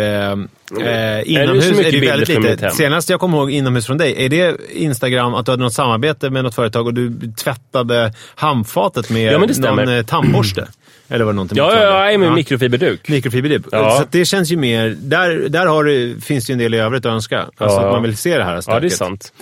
Eh, 0.81 1.17
eh, 1.17 1.23
inomhus 1.25 1.65
är 1.65 1.83
det 1.83 1.89
ju 1.89 1.99
bilder 1.99 2.17
väldigt 2.17 2.43
lite. 2.43 2.69
Senast 2.69 3.09
jag 3.09 3.19
kommer 3.19 3.37
ihåg 3.37 3.51
inomhus 3.51 3.85
från 3.85 3.97
dig, 3.97 4.25
är 4.25 4.29
det 4.29 4.57
Instagram, 4.71 5.33
att 5.33 5.45
du 5.45 5.51
hade 5.51 5.63
något 5.63 5.73
samarbete 5.73 6.29
med 6.29 6.43
något 6.43 6.55
företag 6.55 6.87
och 6.87 6.93
du 6.93 7.13
tvättade 7.37 8.13
handfatet 8.35 9.09
med 9.09 9.33
Ja, 9.33 9.39
det 9.39 9.59
någon 9.59 9.89
eh, 9.89 10.03
tandborste? 10.03 10.67
Eller 11.09 11.25
var 11.25 11.31
det 11.31 11.35
någonting 11.35 11.57
Ja, 11.57 11.73
ja, 11.75 11.83
ja, 11.83 12.11
är 12.11 12.17
med 12.17 12.33
mikrofiberduk. 12.33 13.09
Mikrofiberduk. 13.09 13.65
Ja. 13.71 13.97
Så 13.99 14.07
det 14.11 14.25
känns 14.25 14.51
ju 14.51 14.57
mer... 14.57 14.95
Där, 14.99 15.49
där 15.49 15.65
har 15.65 15.83
du, 15.83 16.21
finns 16.21 16.45
det 16.45 16.51
ju 16.51 16.53
en 16.53 16.59
del 16.59 16.73
i 16.73 16.77
övrigt 16.77 17.05
att 17.05 17.11
önska. 17.11 17.37
Alltså 17.39 17.55
Ja. 17.79 17.85
att 17.85 17.91
man 17.93 18.03
vill 18.03 18.17
se 18.17 18.37
det 18.37 18.43
här 18.43 18.61
stöket. 18.61 18.75
Ja, 18.75 18.79
det 18.79 18.87
är 18.87 18.89
sant. 18.89 19.33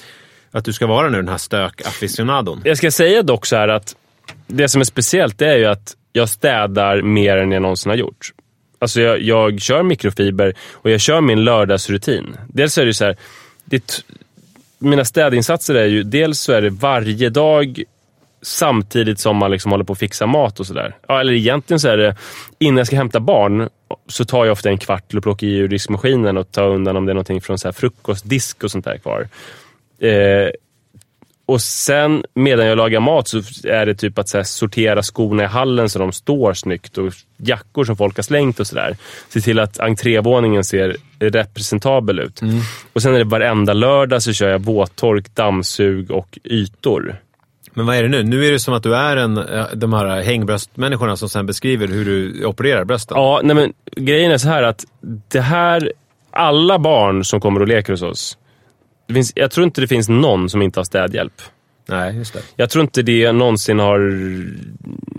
Att 0.52 0.66
du 0.66 0.74
ska 0.74 0.88
vara 0.88 1.10
nu 1.10 1.18
den 1.18 1.28
här 1.28 1.38
stök-afficionadon. 1.38 2.62
Jag 2.66 2.78
ska 2.78 2.92
säga 2.92 3.22
dock 3.22 3.46
så 3.46 3.56
här 3.56 3.68
att 3.68 3.96
det 4.48 4.68
som 4.70 4.82
är 4.82 4.86
speciellt 4.86 5.38
det 5.38 5.48
är 5.48 5.58
ju 5.58 5.66
att 5.66 5.94
jag 6.14 6.30
städar 6.30 7.02
mer 7.02 7.38
än 7.38 7.52
jag 7.52 7.62
någonsin 7.62 7.90
har 7.90 7.98
gjort. 7.98 8.32
Alltså 8.80 9.02
jag, 9.02 9.22
jag 9.22 9.62
kör 9.62 9.84
mikrofiber 9.84 10.54
och 10.74 10.90
jag 10.90 11.02
kör 11.02 11.22
min 11.22 11.44
lördagsrutin. 11.44 12.38
Dels 12.48 12.78
är 12.78 12.86
det 12.86 12.94
så 12.94 13.06
här, 13.06 13.16
det, 13.66 13.80
t- 13.88 14.02
mina 14.80 15.06
städinsatser 15.06 15.76
är 15.76 15.86
ju, 15.86 16.04
dels 16.04 16.40
så 16.40 16.54
är 16.54 16.62
det 16.62 16.70
varje 16.70 17.30
dag 17.30 17.84
samtidigt 18.42 19.20
som 19.20 19.38
man 19.38 19.52
liksom 19.52 19.72
håller 19.72 19.84
på 19.84 19.94
att 19.94 20.00
fixa 20.00 20.26
mat 20.26 20.60
och 20.60 20.68
sådär. 20.68 20.96
Ja, 21.08 21.20
eller 21.20 21.34
egentligen 21.34 21.80
så 21.80 21.88
är 21.88 21.98
det, 21.98 22.16
innan 22.60 22.78
jag 22.78 22.88
ska 22.88 22.96
hämta 22.96 23.20
barn 23.20 23.70
så 24.08 24.26
tar 24.26 24.46
jag 24.46 24.52
ofta 24.52 24.70
en 24.70 24.78
kvart 24.78 25.08
till 25.08 25.18
att 25.18 25.24
plocka 25.24 25.46
i 25.46 25.56
ur 25.56 25.68
diskmaskinen 25.68 26.38
och 26.38 26.52
ta 26.52 26.64
undan 26.64 26.98
om 26.98 27.06
det 27.06 27.12
är 27.12 27.14
någonting 27.14 27.42
från 27.42 27.58
så 27.58 27.68
här 27.68 27.74
frukostdisk 27.74 28.64
och 28.64 28.72
sånt 28.72 28.86
där 28.86 28.98
kvar. 28.98 29.28
Eh, 30.00 30.50
och 31.46 31.62
sen 31.62 32.24
medan 32.34 32.66
jag 32.66 32.78
lagar 32.78 33.00
mat 33.00 33.28
så 33.28 33.38
är 33.64 33.86
det 33.86 33.96
typ 33.96 34.20
att 34.20 34.34
här, 34.34 34.44
sortera 34.44 35.04
skorna 35.04 35.44
i 35.44 35.48
hallen 35.48 35.90
så 35.90 36.00
de 36.00 36.12
står 36.12 36.54
snyggt 36.54 36.98
och 36.98 37.14
jackor 37.38 37.84
som 37.84 37.98
folk 37.98 38.16
har 38.16 38.24
slängt 38.24 38.60
och 38.60 38.68
sådär. 38.68 38.98
Se 39.30 39.42
till 39.42 39.60
att 39.60 39.80
entrévåningen 39.80 40.64
ser 40.64 40.98
representabel 41.20 42.20
ut. 42.20 42.42
Och 42.94 43.02
sen 43.02 43.14
är 43.14 43.18
det 43.18 43.24
varenda 43.24 43.74
lördag 43.74 44.24
så 44.24 44.34
kör 44.34 44.50
jag 44.50 44.60
våttork, 44.60 45.36
dammsug 45.36 46.12
och 46.12 46.40
ytor. 46.44 47.16
Men 47.74 47.86
vad 47.86 47.96
är 47.96 48.04
det 48.04 48.10
nu? 48.10 48.24
Nu 48.24 48.46
är 48.46 48.52
det 48.52 48.60
som 48.60 48.74
att 48.74 48.84
du 48.84 48.96
är 48.96 49.18
en, 49.18 49.38
eh, 49.38 49.66
de 49.74 49.94
här 49.94 50.22
hängbröstmänniskorna 50.22 51.18
som 51.18 51.30
sen 51.30 51.46
beskriver 51.46 51.88
hur 51.88 52.06
du 52.06 52.46
opererar 52.46 52.84
brösten. 52.84 53.18
Ja, 53.18 53.42
nej 53.44 53.56
men 53.56 53.74
grejen 53.92 54.32
är 54.32 54.38
så 54.38 54.48
här 54.48 54.64
att 54.64 54.86
det 55.28 55.42
här, 55.42 55.92
alla 56.32 56.80
barn 56.80 57.24
som 57.24 57.42
kommer 57.42 57.62
och 57.62 57.68
leker 57.68 57.94
hos 57.94 58.02
oss, 58.02 58.38
finns, 59.14 59.32
jag 59.36 59.52
tror 59.52 59.66
inte 59.66 59.82
det 59.82 59.88
finns 59.88 60.10
någon 60.10 60.50
som 60.50 60.62
inte 60.62 60.80
har 60.80 60.86
städhjälp. 60.86 61.42
Nej, 61.88 62.18
just 62.18 62.34
det. 62.34 62.40
Jag 62.56 62.70
tror 62.70 62.82
inte 62.84 63.02
det 63.02 63.32
någonsin 63.32 63.80
har 63.80 64.00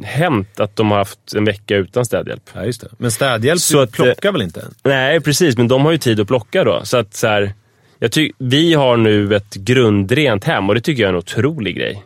hänt 0.05 0.61
att 0.61 0.77
de 0.77 0.91
har 0.91 0.99
haft 0.99 1.35
en 1.37 1.45
vecka 1.45 1.77
utan 1.77 2.05
städhjälp. 2.05 2.43
Ja, 2.55 2.65
just 2.65 2.81
det. 2.81 2.89
Men 2.99 3.11
städhjälp 3.11 3.61
Så 3.61 3.81
att, 3.81 3.93
plockar 3.93 4.33
väl 4.33 4.43
inte? 4.43 4.65
Nej, 4.85 5.21
precis. 5.21 5.57
Men 5.57 5.69
de 5.69 5.85
har 5.85 5.93
ju 5.93 5.99
tid 5.99 6.21
att 6.21 6.27
plocka 6.29 6.65
då. 6.65 6.81
Så 6.85 6.97
att 6.97 7.15
så 7.15 7.27
här, 7.27 7.53
jag 7.99 8.13
ty- 8.13 8.33
vi 8.39 8.75
har 8.75 8.97
nu 8.97 9.37
ett 9.37 9.55
grundrent 9.55 10.45
hem 10.45 10.69
och 10.69 10.75
det 10.75 10.81
tycker 10.81 11.03
jag 11.03 11.09
är 11.09 11.13
en 11.13 11.19
otrolig 11.19 11.77
grej. 11.77 12.03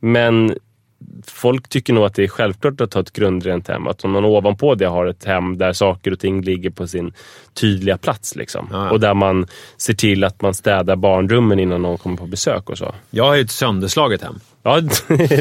Men 0.00 0.56
folk 1.26 1.68
tycker 1.68 1.92
nog 1.92 2.04
att 2.04 2.14
det 2.14 2.24
är 2.24 2.28
självklart 2.28 2.80
att 2.80 2.94
ha 2.94 3.00
ett 3.00 3.12
grundrent 3.12 3.68
hem. 3.68 3.86
Att 3.86 4.04
om 4.04 4.10
man 4.10 4.24
ovanpå 4.24 4.74
det 4.74 4.86
har 4.86 5.06
ett 5.06 5.24
hem 5.24 5.58
där 5.58 5.72
saker 5.72 6.12
och 6.12 6.18
ting 6.18 6.42
ligger 6.42 6.70
på 6.70 6.86
sin 6.86 7.12
tydliga 7.54 7.98
plats. 7.98 8.36
Liksom. 8.36 8.68
Ja, 8.72 8.84
ja. 8.84 8.90
Och 8.90 9.00
där 9.00 9.14
man 9.14 9.46
ser 9.76 9.94
till 9.94 10.24
att 10.24 10.42
man 10.42 10.54
städar 10.54 10.96
barnrummen 10.96 11.58
innan 11.58 11.82
någon 11.82 11.98
kommer 11.98 12.16
på 12.16 12.26
besök 12.26 12.70
och 12.70 12.78
så. 12.78 12.94
Jag 13.10 13.24
har 13.24 13.34
ju 13.34 13.42
ett 13.42 13.50
sönderslaget 13.50 14.22
hem. 14.22 14.40
Ja, 14.64 14.80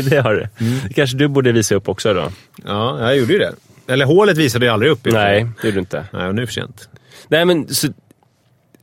det 0.10 0.22
har 0.24 0.34
du. 0.34 0.48
Det 0.88 0.94
kanske 0.94 1.18
du 1.18 1.28
borde 1.28 1.52
visa 1.52 1.76
upp 1.76 1.90
också 1.90 2.14
då. 2.14 2.28
Ja, 2.66 3.00
jag 3.00 3.18
gjorde 3.18 3.34
ju 3.34 3.40
det. 3.40 3.54
Eller 3.88 4.06
hålet 4.06 4.38
visade 4.38 4.66
jag 4.66 4.74
aldrig 4.74 4.92
upp. 4.92 5.00
Nej, 5.04 5.48
det 5.62 5.68
gjorde 5.68 5.76
du 5.76 5.80
inte. 5.80 6.06
Nej, 6.14 6.28
och 6.28 6.36
nu 6.36 6.42
är 6.42 6.46
för 6.46 6.54
sent. 6.54 6.90
Nej 7.28 7.46
men, 7.46 7.68
så, 7.68 7.88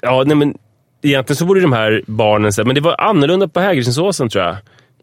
ja, 0.00 0.24
nej, 0.26 0.36
men 0.36 0.54
egentligen 1.02 1.36
så 1.36 1.44
borde 1.44 1.60
de 1.60 1.72
här 1.72 2.02
barnen, 2.06 2.52
men 2.64 2.74
det 2.74 2.80
var 2.80 3.00
annorlunda 3.00 3.48
på 3.48 3.60
Hägerstensåsen 3.60 4.28
tror 4.28 4.44
jag. 4.44 4.56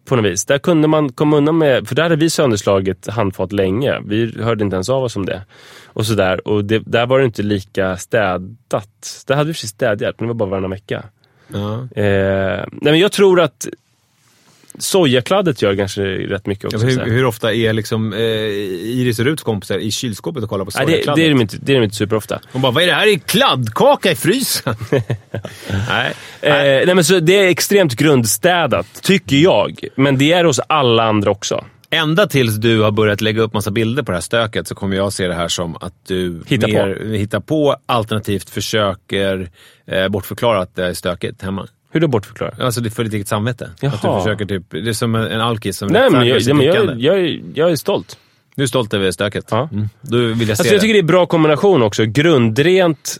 På 0.06 0.16
något 0.16 0.26
vis. 0.26 0.46
Där 0.46 0.58
kunde 0.58 0.88
man 0.88 1.12
komma 1.12 1.38
undan 1.38 1.58
med, 1.58 1.88
för 1.88 1.96
där 1.96 2.04
hade 2.04 2.16
vi 2.16 2.30
sönderslagit 2.30 3.08
handfat 3.08 3.52
länge. 3.52 4.02
Vi 4.06 4.42
hörde 4.42 4.64
inte 4.64 4.76
ens 4.76 4.90
av 4.90 5.04
oss 5.04 5.16
om 5.16 5.26
det. 5.26 5.42
Och 5.86 6.06
sådär. 6.06 6.48
Och 6.48 6.66
det, 6.66 6.80
där 6.80 7.06
var 7.06 7.20
det 7.20 7.26
inte 7.26 7.44
lika 7.44 7.98
städat. 7.98 9.24
Där 9.28 9.36
hade 9.36 9.48
vi 9.48 9.54
precis 9.54 9.70
städhjälp, 9.70 10.20
men 10.20 10.28
det 10.28 10.34
var 10.34 10.38
bara 10.38 10.50
varannan 10.50 10.72
vecka. 10.72 11.04
Ja. 11.48 11.74
Eh, 12.02 12.66
nej 12.72 12.92
men 12.92 13.00
jag 13.00 13.12
tror 13.12 13.42
att 13.42 13.68
sojakladdet 14.80 15.62
gör 15.62 15.76
kanske 15.76 16.02
rätt 16.04 16.46
mycket 16.46 16.66
också. 16.66 16.90
Ja, 16.90 17.04
hur, 17.04 17.12
hur 17.12 17.26
ofta 17.26 17.54
är 17.54 17.74
liksom 17.74 18.14
eh, 18.14 18.20
Iris 18.20 19.20
och 19.20 19.26
Ruts 19.26 19.44
kompisar 19.44 19.78
i 19.78 19.92
kylskåpet 19.92 20.44
och 20.44 20.50
kollar 20.50 20.66
på 20.66 20.72
Nej, 20.76 20.86
det, 20.86 20.92
sojakladdet? 20.92 21.16
det, 21.16 21.26
är 21.26 21.30
de 21.30 21.42
inte, 21.42 21.58
det 21.62 21.72
är 21.72 21.78
de 21.78 21.84
inte 21.84 21.96
superofta. 21.96 22.40
Hon 22.52 22.62
bara, 22.62 22.72
vad 22.72 22.84
är 22.84 22.88
det 22.88 22.94
här? 22.94 23.08
Är 23.08 23.18
kladdkaka 23.18 24.12
i 24.12 24.16
frysen? 24.16 24.76
Nej. 25.90 26.14
Eh, 26.42 26.52
nej, 26.86 26.96
men 26.96 27.04
så 27.04 27.20
det 27.20 27.38
är 27.38 27.48
extremt 27.48 27.96
grundstädat, 27.96 29.02
tycker 29.02 29.36
jag. 29.36 29.80
Men 29.96 30.18
det 30.18 30.32
är 30.32 30.44
hos 30.44 30.60
alla 30.60 31.04
andra 31.04 31.32
också. 31.32 31.66
Ända 31.90 32.28
tills 32.28 32.56
du 32.56 32.82
har 32.82 32.92
börjat 32.92 33.22
lägga 33.22 33.42
upp 33.42 33.54
massa 33.54 33.72
bilder 33.72 34.04
på 34.04 34.12
det 34.12 34.16
här 34.16 34.22
stöket 34.22 34.68
så 34.68 34.76
kommer 34.76 34.96
jag 34.96 35.14
se 35.14 35.28
det 35.28 35.34
här 35.34 35.48
som 35.48 35.76
att 35.76 35.94
du 36.08 36.44
Hittar 36.48 36.68
mer 36.68 37.14
hittar 37.14 37.40
på 37.40 37.76
alternativt 37.86 38.50
försöker 38.50 39.50
eh, 39.88 40.08
bortförklara 40.08 40.60
att 40.60 40.76
det 40.76 40.86
är 40.86 40.94
stökigt 40.94 41.42
hemma. 41.42 41.68
Hur 41.96 42.02
då 42.02 42.08
bortförklara? 42.08 42.66
Alltså 42.66 42.82
det 42.82 42.90
för 42.90 43.04
ditt 43.04 43.14
eget 43.14 43.28
samvete. 43.28 43.66
Att 43.66 43.82
du 43.82 43.88
Jaha. 43.88 44.22
försöker 44.22 44.46
typ, 44.46 44.64
det 44.70 44.90
är 44.90 44.94
som 44.94 45.16
en, 45.16 45.24
en 45.32 45.42
alkis 45.42 45.78
som 45.78 45.88
Nej, 45.88 46.10
men 46.12 46.28
jag, 46.28 46.42
ja, 46.42 46.54
men 46.54 46.66
jag, 46.66 47.00
jag, 47.02 47.20
är- 47.20 47.42
jag 47.56 47.72
är 47.72 47.76
stolt. 47.76 48.18
Du 48.56 48.64
är 48.64 48.68
stolt 48.68 48.94
över 48.94 49.12
stöket? 49.12 49.46
Ja. 49.52 49.70
Mm. 49.72 49.90
Då 50.02 50.18
vill 50.18 50.28
jag 50.30 50.38
se 50.48 50.52
Alltså, 50.52 50.74
jag 50.74 50.82
tycker 50.82 50.94
det 50.94 51.00
är 51.00 51.02
en 51.04 51.08
bra 51.08 51.26
kombination 51.26 51.82
också. 51.82 52.06
Grundrent, 52.06 53.18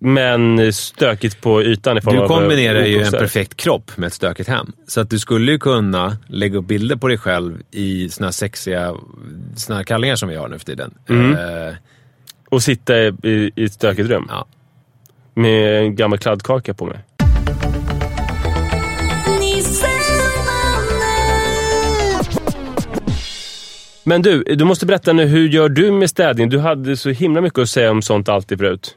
men 0.00 0.72
stökigt 0.72 1.40
på 1.40 1.62
ytan 1.62 1.98
i 1.98 2.00
form 2.00 2.14
Du 2.16 2.22
av 2.22 2.28
kombinerar 2.28 2.84
ju 2.84 3.02
en 3.02 3.12
perfekt 3.12 3.56
kropp 3.56 3.96
med 3.96 4.06
ett 4.06 4.12
stökigt 4.12 4.48
hem. 4.48 4.72
Så 4.86 5.00
att 5.00 5.10
du 5.10 5.18
skulle 5.18 5.52
ju 5.52 5.58
kunna 5.58 6.16
lägga 6.26 6.58
upp 6.58 6.66
bilder 6.66 6.96
på 6.96 7.08
dig 7.08 7.18
själv 7.18 7.62
i 7.70 8.08
såna 8.08 8.26
här 8.26 8.32
sexiga 8.32 8.94
såna 9.56 9.76
här 9.76 9.84
kallingar 9.84 10.16
som 10.16 10.28
vi 10.28 10.36
har 10.36 10.48
nu 10.48 10.58
för 10.58 10.66
tiden. 10.66 10.94
Mm. 11.08 11.32
Eh, 11.68 11.74
Och 12.50 12.62
sitta 12.62 12.98
i, 12.98 13.12
i, 13.22 13.50
i 13.56 13.64
ett 13.64 13.72
stökigt 13.72 14.08
rum. 14.08 14.26
Ja. 14.30 14.46
Med 15.34 15.78
en 15.82 15.96
gammal 15.96 16.18
kladdkaka 16.18 16.74
på 16.74 16.84
mig. 16.86 16.98
Men 24.04 24.22
du, 24.22 24.42
du 24.42 24.64
måste 24.64 24.86
berätta 24.86 25.12
nu, 25.12 25.24
hur 25.26 25.48
gör 25.48 25.68
du 25.68 25.90
med 25.90 26.10
städning? 26.10 26.48
Du 26.48 26.58
hade 26.58 26.96
så 26.96 27.10
himla 27.10 27.40
mycket 27.40 27.58
att 27.58 27.68
säga 27.68 27.90
om 27.90 28.02
sånt 28.02 28.28
alltid 28.28 28.58
förut. 28.58 28.96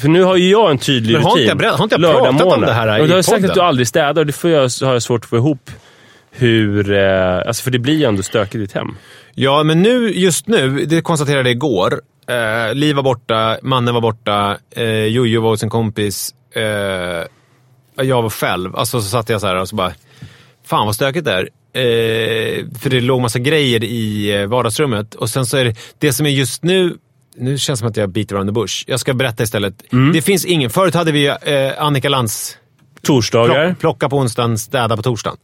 För 0.00 0.08
nu 0.08 0.22
har 0.22 0.36
ju 0.36 0.50
jag 0.50 0.70
en 0.70 0.78
tydlig 0.78 1.12
Men 1.14 1.22
har 1.22 1.30
rutin. 1.30 1.42
inte 1.42 1.50
jag 1.50 1.58
berätt- 1.58 1.74
har 1.78 1.84
inte 1.84 1.94
jag 1.94 2.02
pratat 2.12 2.28
om 2.28 2.36
Lördagmorgnar. 2.36 2.66
det 2.66 2.72
här 2.72 2.98
i 2.98 3.02
Och 3.02 3.08
Du 3.08 3.14
har 3.14 3.22
sagt 3.22 3.44
att 3.44 3.54
du 3.54 3.60
aldrig 3.60 3.88
städar 3.88 4.22
och 4.22 4.26
det 4.26 4.32
får 4.32 4.50
jag, 4.50 4.60
har 4.82 4.92
jag 4.92 5.02
svårt 5.02 5.24
att 5.24 5.30
få 5.30 5.36
ihop 5.36 5.70
hur... 6.30 6.92
Eh, 6.92 7.36
alltså 7.46 7.62
för 7.62 7.70
det 7.70 7.78
blir 7.78 7.94
ju 7.94 8.04
ändå 8.04 8.22
stökigt 8.22 8.54
i 8.54 8.58
ditt 8.58 8.72
hem. 8.72 8.88
Ja, 9.34 9.62
men 9.62 9.82
nu, 9.82 10.10
just 10.12 10.48
nu, 10.48 10.84
det 10.84 11.00
konstaterade 11.00 11.48
jag 11.48 11.56
igår. 11.56 12.00
Eh, 12.28 12.74
Liv 12.74 12.96
var 12.96 13.02
borta, 13.02 13.58
mannen 13.62 13.94
var 13.94 14.00
borta, 14.00 14.58
eh, 14.70 15.04
Jojo 15.04 15.40
var 15.40 15.50
hos 15.50 15.62
en 15.62 15.70
kompis. 15.70 16.34
Eh, 16.54 16.62
jag 18.06 18.22
var 18.22 18.30
själv. 18.30 18.76
Alltså 18.76 19.00
så 19.00 19.08
satt 19.08 19.28
jag 19.28 19.40
så 19.40 19.46
här 19.46 19.56
och 19.56 19.68
så 19.68 19.76
bara, 19.76 19.92
fan 20.66 20.86
vad 20.86 20.94
stökigt 20.94 21.24
det 21.24 21.32
är. 21.32 21.48
Eh, 21.72 22.64
för 22.80 22.90
det 22.90 23.00
låg 23.00 23.20
massa 23.20 23.38
grejer 23.38 23.84
i 23.84 24.36
eh, 24.40 24.46
vardagsrummet. 24.46 25.14
Och 25.14 25.30
sen 25.30 25.46
så 25.46 25.56
är 25.56 25.64
det, 25.64 25.76
det 25.98 26.12
som 26.12 26.26
är 26.26 26.30
just 26.30 26.62
nu, 26.62 26.96
nu 27.36 27.58
känns 27.58 27.78
det 27.78 27.80
som 27.80 27.88
att 27.88 27.96
jag 27.96 28.10
beater 28.10 28.34
around 28.34 28.48
the 28.48 28.52
bush. 28.52 28.84
Jag 28.86 29.00
ska 29.00 29.14
berätta 29.14 29.42
istället. 29.42 29.82
Det 30.12 30.22
finns 30.22 30.44
ingen, 30.44 30.70
förut 30.70 30.94
hade 30.94 31.12
vi 31.12 31.26
eh, 31.26 31.82
Annika 31.82 32.08
Lantz 32.08 32.58
Torsdagar. 33.02 33.66
Plock, 33.66 33.78
plocka 33.80 34.08
på 34.08 34.16
onsdagen, 34.16 34.58
städa 34.58 34.96
på 34.96 35.02
torsdagen. 35.02 35.36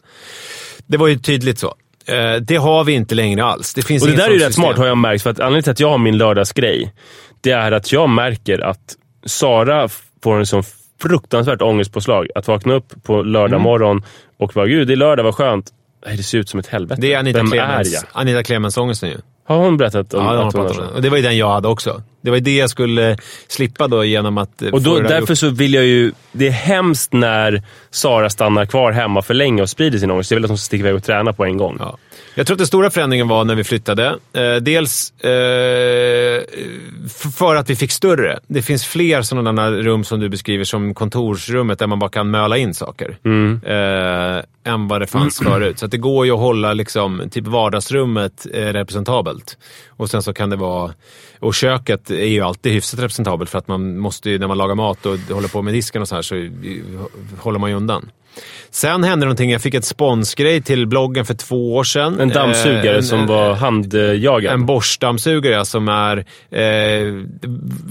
Det 0.86 0.96
var 0.96 1.06
ju 1.06 1.18
tydligt 1.18 1.58
så. 1.58 1.74
Eh, 2.06 2.34
det 2.40 2.56
har 2.56 2.84
vi 2.84 2.92
inte 2.92 3.14
längre 3.14 3.44
alls. 3.44 3.74
Det 3.74 3.82
finns 3.82 4.02
Och 4.02 4.08
det 4.08 4.16
där 4.16 4.28
är 4.28 4.32
ju 4.32 4.38
rätt 4.38 4.54
smart 4.54 4.78
har 4.78 4.86
jag 4.86 4.98
märkt. 4.98 5.22
För 5.22 5.30
att 5.30 5.40
anledningen 5.40 5.62
till 5.62 5.70
att 5.70 5.80
jag 5.80 5.90
har 5.90 5.98
min 5.98 6.18
lördagsgrej, 6.18 6.92
det 7.40 7.50
är 7.50 7.72
att 7.72 7.92
jag 7.92 8.08
märker 8.08 8.58
att 8.58 8.94
Sara 9.26 9.88
får 10.22 10.38
en 10.38 10.46
sån 10.46 10.62
fruktansvärt 11.02 11.62
ångestpåslag 11.62 12.28
att 12.34 12.48
vakna 12.48 12.74
upp 12.74 13.02
på 13.02 13.22
lördag 13.22 13.52
Mm. 13.52 13.62
morgon 13.62 14.02
och 14.38 14.52
bara 14.54 14.66
“Gud, 14.66 14.88
det 14.88 14.94
är 14.94 14.96
lördag, 14.96 15.24
vad 15.24 15.34
skönt”. 15.34 15.70
Det 16.16 16.22
ser 16.22 16.38
ut 16.38 16.48
som 16.48 16.60
ett 16.60 16.66
helvete. 16.66 17.00
Det 17.00 17.12
är 17.14 17.18
Anita 17.18 17.38
Vem 17.38 17.50
Clemens, 17.50 17.88
är 17.92 17.94
jag? 17.94 18.04
Anita 18.12 18.42
Clemens 18.42 18.76
ångesten 18.78 19.08
ju. 19.08 19.16
Har 19.46 19.56
hon 19.56 19.76
berättat 19.76 20.14
om 20.14 20.24
Ja, 20.24 20.32
det 20.32 20.38
att 20.38 20.42
hon 20.44 20.52
pratat 20.52 20.78
om. 20.78 20.94
Och 20.94 21.02
det 21.02 21.08
var 21.10 21.16
ju 21.16 21.22
den 21.22 21.36
jag 21.36 21.48
hade 21.50 21.68
också. 21.68 22.02
Det 22.24 22.30
var 22.30 22.36
ju 22.36 22.42
det 22.42 22.56
jag 22.56 22.70
skulle 22.70 23.16
slippa 23.48 23.88
då 23.88 24.04
genom 24.04 24.38
att 24.38 24.62
eh, 24.62 24.68
Och 24.68 24.82
då, 24.82 24.98
därför 24.98 25.32
upp. 25.32 25.38
så 25.38 25.50
vill 25.50 25.74
jag 25.74 25.84
ju... 25.84 26.12
Det 26.32 26.46
är 26.46 26.50
hemskt 26.50 27.12
när 27.12 27.62
Sara 27.90 28.30
stannar 28.30 28.66
kvar 28.66 28.92
hemma 28.92 29.22
för 29.22 29.34
länge 29.34 29.62
och 29.62 29.70
sprider 29.70 29.98
sin 29.98 30.10
ångest. 30.10 30.30
Jag 30.30 30.36
vill 30.36 30.44
att 30.44 30.50
hon 30.50 30.58
ska 30.58 30.64
sticka 30.66 30.80
iväg 30.80 30.94
och 30.94 31.04
träna 31.04 31.32
på 31.32 31.44
en 31.44 31.56
gång. 31.56 31.76
Ja. 31.80 31.98
Jag 32.34 32.46
tror 32.46 32.54
att 32.54 32.58
den 32.58 32.66
stora 32.66 32.90
förändringen 32.90 33.28
var 33.28 33.44
när 33.44 33.54
vi 33.54 33.64
flyttade. 33.64 34.06
Eh, 34.32 34.54
dels 34.54 35.10
eh, 35.20 36.42
för 37.34 37.54
att 37.54 37.70
vi 37.70 37.76
fick 37.76 37.92
större. 37.92 38.38
Det 38.46 38.62
finns 38.62 38.84
fler 38.84 39.22
sådana 39.22 39.70
rum 39.70 40.04
som 40.04 40.20
du 40.20 40.28
beskriver 40.28 40.64
som 40.64 40.94
kontorsrummet 40.94 41.78
där 41.78 41.86
man 41.86 41.98
bara 41.98 42.10
kan 42.10 42.30
möla 42.30 42.56
in 42.56 42.74
saker. 42.74 43.16
Eh, 43.64 44.72
än 44.72 44.88
vad 44.88 45.00
det 45.00 45.06
fanns 45.06 45.38
förut. 45.38 45.78
Så 45.78 45.86
det 45.86 45.96
går 45.98 46.26
ju 46.26 46.32
att 46.32 46.38
hålla 46.38 46.72
liksom, 46.72 47.22
typ 47.30 47.46
vardagsrummet 47.46 48.46
eh, 48.52 48.60
representabelt. 48.60 49.58
Och 49.88 50.10
sen 50.10 50.22
så 50.22 50.32
kan 50.32 50.50
det 50.50 50.56
vara... 50.56 50.92
Och 51.44 51.54
köket 51.54 52.10
är 52.10 52.26
ju 52.26 52.40
alltid 52.40 52.72
hyfsat 52.72 53.00
representabelt 53.00 53.50
för 53.50 53.58
att 53.58 53.68
man 53.68 53.98
måste 53.98 54.30
ju, 54.30 54.38
när 54.38 54.46
man 54.46 54.58
lagar 54.58 54.74
mat 54.74 55.06
och 55.06 55.18
håller 55.18 55.48
på 55.48 55.62
med 55.62 55.74
disken 55.74 56.02
och 56.02 56.08
så 56.08 56.14
här 56.14 56.22
så 56.22 56.36
eh, 56.36 56.50
håller 57.38 57.58
man 57.58 57.70
ju 57.70 57.76
undan. 57.76 58.10
Sen 58.70 59.04
hände 59.04 59.26
någonting. 59.26 59.50
Jag 59.50 59.62
fick 59.62 59.74
ett 59.74 59.84
sponsgrej 59.84 60.62
till 60.62 60.86
bloggen 60.86 61.24
för 61.24 61.34
två 61.34 61.74
år 61.76 61.84
sedan. 61.84 62.20
En 62.20 62.28
dammsugare 62.28 62.90
Eh, 62.90 62.96
en- 62.96 63.02
som 63.02 63.20
en- 63.20 63.26
var 63.26 63.54
handjagad. 63.54 64.52
en 64.54 64.66
Bosch-dammsugare 64.66 65.64
som 65.64 65.88
är, 65.88 66.16
eh, 66.50 66.60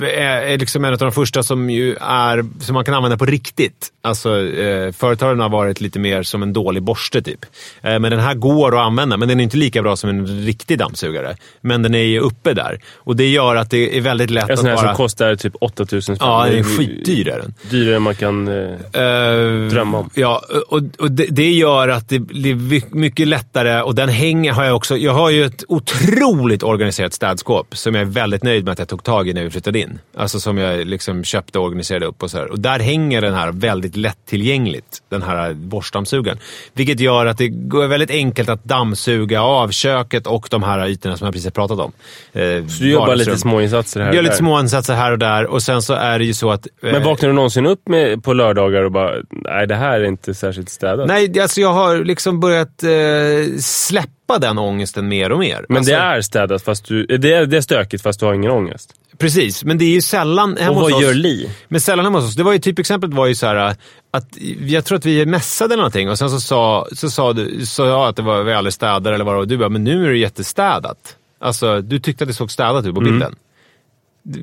är 0.01 0.57
liksom 0.57 0.85
en 0.85 0.93
av 0.93 0.99
de 0.99 1.11
första 1.11 1.43
som, 1.43 1.69
ju 1.69 1.95
är, 2.01 2.45
som 2.61 2.73
man 2.73 2.85
kan 2.85 2.93
använda 2.93 3.17
på 3.17 3.25
riktigt. 3.25 3.89
Alltså, 4.01 4.41
eh, 4.47 4.91
företagen 4.91 5.39
har 5.39 5.49
varit 5.49 5.81
lite 5.81 5.99
mer 5.99 6.23
som 6.23 6.43
en 6.43 6.53
dålig 6.53 6.83
borste 6.83 7.21
typ. 7.21 7.45
Eh, 7.81 7.99
men 7.99 8.01
den 8.11 8.19
här 8.19 8.33
går 8.33 8.75
att 8.79 8.85
använda, 8.85 9.17
men 9.17 9.27
den 9.27 9.39
är 9.39 9.43
inte 9.43 9.57
lika 9.57 9.81
bra 9.81 9.95
som 9.95 10.09
en 10.09 10.45
riktig 10.45 10.77
dammsugare. 10.79 11.35
Men 11.61 11.81
den 11.81 11.95
är 11.95 12.03
ju 12.03 12.19
uppe 12.19 12.53
där. 12.53 12.79
Och 12.95 13.15
det 13.15 13.27
gör 13.29 13.55
att 13.55 13.69
det 13.69 13.97
är 13.97 14.01
väldigt 14.01 14.29
lätt 14.29 14.43
En 14.45 14.51
att 14.53 14.59
sån 14.59 14.67
här 14.67 14.75
bara... 14.75 14.87
som 14.87 14.95
kostar 14.95 15.35
typ 15.35 15.53
8000 15.61 16.15
spänn. 16.15 16.27
Ja, 16.29 16.45
den 16.49 16.59
är 16.59 16.63
skitdyr 16.63 17.27
är 17.27 17.37
den. 17.39 17.53
Dyrare 17.69 17.95
än 17.95 18.01
man 18.01 18.15
kan 18.15 18.47
eh, 18.47 19.03
Eh, 19.03 19.69
drömma 19.69 19.97
om. 19.97 20.09
Ja, 20.13 20.32
och, 20.67 20.81
och 20.99 21.11
det, 21.11 21.25
det 21.29 21.51
gör 21.51 21.87
att 21.87 22.09
det 22.09 22.19
blir 22.19 22.95
mycket 22.95 23.27
lättare 23.27 23.81
och 23.81 23.95
den 23.95 24.09
hänger 24.09 24.51
har 24.53 24.63
jag 24.65 24.75
också. 24.75 24.97
Jag 24.97 25.13
har 25.13 25.29
ju 25.29 25.45
ett 25.45 25.63
otroligt 25.67 26.63
organiserat 26.63 27.13
städskåp 27.13 27.77
som 27.77 27.95
jag 27.95 28.01
är 28.01 28.05
väldigt 28.05 28.43
nöjd 28.43 28.63
med 28.65 28.71
att 28.71 28.79
jag 28.79 28.87
tog 28.87 29.03
tag 29.03 29.29
i 29.29 29.33
när 29.33 29.43
vi 29.43 29.49
flyttade 29.49 29.79
in. 29.79 29.99
Alltså 30.17 30.39
som 30.39 30.57
jag 30.57 30.87
liksom 30.87 31.23
köpte 31.23 31.59
och 31.59 31.65
organiserade 31.65 32.05
upp 32.05 32.23
och 32.23 32.31
så 32.31 32.37
här. 32.37 32.51
Och 32.51 32.59
där 32.59 32.79
hänger 32.79 33.21
den 33.21 33.33
här 33.33 33.51
väldigt 33.51 33.95
lättillgängligt, 33.95 35.01
den 35.09 35.21
här 35.21 35.53
borstdammsugaren. 35.53 36.37
Vilket 36.73 36.99
gör 36.99 37.25
att 37.25 37.37
det 37.37 37.47
går 37.47 37.87
väldigt 37.87 38.11
enkelt 38.11 38.49
att 38.49 38.63
dammsuga 38.63 39.41
av 39.41 39.69
köket 39.69 40.27
och 40.27 40.47
de 40.51 40.63
här 40.63 40.87
ytorna 40.87 41.17
som 41.17 41.25
jag 41.25 41.33
precis 41.33 41.45
har 41.45 41.51
pratat 41.51 41.79
om. 41.79 41.91
Eh, 42.33 42.41
Så 42.67 42.83
du 42.83 42.89
gör 42.89 42.97
bara 42.99 43.15
lite 43.15 43.29
vardagsrum. 43.29 43.37
små 43.37 43.61
insatser 43.61 43.99
här 43.99 44.07
Jag 44.07 44.15
gör 44.15 44.19
och 44.19 44.23
lite 44.23 44.33
där. 44.33 44.37
små 44.37 44.59
insatser 44.59 44.93
här 44.93 45.11
och 45.11 45.19
där 45.19 45.45
och 45.45 45.63
sen 45.63 45.81
så 45.81 45.93
är 45.93 46.19
det 46.19 46.25
ju 46.25 46.33
så 46.33 46.51
att... 46.51 46.67
eh, 46.83 46.91
Men 46.91 47.03
vaknar 47.03 47.29
du 47.29 47.35
någonsin 47.35 47.65
upp 47.65 47.87
med, 47.89 48.23
på 48.23 48.33
lördagar 48.33 48.83
och 48.83 48.91
bara, 48.91 49.13
nej 49.29 49.67
det 49.67 49.75
här 49.75 49.99
är 49.99 50.03
inte 50.03 50.22
särskilt 50.33 50.69
städat? 50.69 51.07
Nej, 51.07 51.39
alltså 51.39 51.61
jag 51.61 51.73
har 51.73 51.97
liksom 51.97 52.39
börjat 52.39 52.83
eh, 52.83 53.57
släppa 53.59 54.39
den 54.39 54.57
ångesten 54.57 55.07
mer 55.07 55.31
och 55.31 55.39
mer. 55.39 55.65
Men 55.69 55.77
alltså, 55.77 55.91
det 55.91 55.97
är 55.97 56.21
städat 56.21 56.63
fast 56.63 56.85
du... 56.85 57.05
Det 57.05 57.33
är, 57.33 57.45
det 57.45 57.57
är 57.57 57.61
stökigt 57.61 58.03
fast 58.03 58.19
du 58.19 58.25
har 58.25 58.33
ingen 58.33 58.51
ångest. 58.51 58.93
Precis, 59.17 59.63
men 59.63 59.77
det 59.77 59.85
är 59.85 59.89
ju 59.89 60.01
sällan 60.01 60.57
hemma 60.57 60.71
Och 60.71 60.81
hos 60.81 60.91
vad 60.91 60.99
oss. 60.99 61.03
gör 61.03 61.13
Li? 61.13 61.49
Men 61.67 61.81
sällan 61.81 62.05
hemma 62.05 62.19
hos 62.19 62.29
oss. 62.29 62.35
Det 62.35 62.43
var 62.43 62.53
ju 62.53 62.59
typexemplet 62.59 63.13
var 63.13 63.25
ju 63.25 63.35
så 63.35 63.45
här 63.45 63.75
att 64.11 64.37
jag 64.65 64.85
tror 64.85 64.97
att 64.97 65.05
vi 65.05 65.25
mässade 65.25 65.73
eller 65.73 65.81
någonting 65.81 66.09
och 66.09 66.17
sen 66.17 66.29
så 66.29 66.39
sa, 66.39 66.87
så 66.91 67.09
sa, 67.09 67.33
du, 67.33 67.65
sa 67.65 67.87
jag 67.87 68.07
att 68.07 68.15
det 68.15 68.21
var 68.21 68.43
vi 68.43 68.53
aldrig 68.53 68.73
städade 68.73 69.15
eller 69.15 69.25
vad 69.25 69.33
det 69.33 69.35
var. 69.35 69.41
Och 69.41 69.47
du 69.47 69.57
bara, 69.57 69.69
men 69.69 69.83
nu 69.83 70.05
är 70.05 70.09
det 70.09 70.17
jättestädat. 70.17 71.15
Alltså, 71.39 71.81
du 71.81 71.99
tyckte 71.99 72.23
att 72.23 72.27
det 72.27 72.33
såg 72.33 72.51
städat 72.51 72.85
ut 72.85 72.95
på 72.95 73.01
bilden. 73.01 73.31
Du 73.31 73.42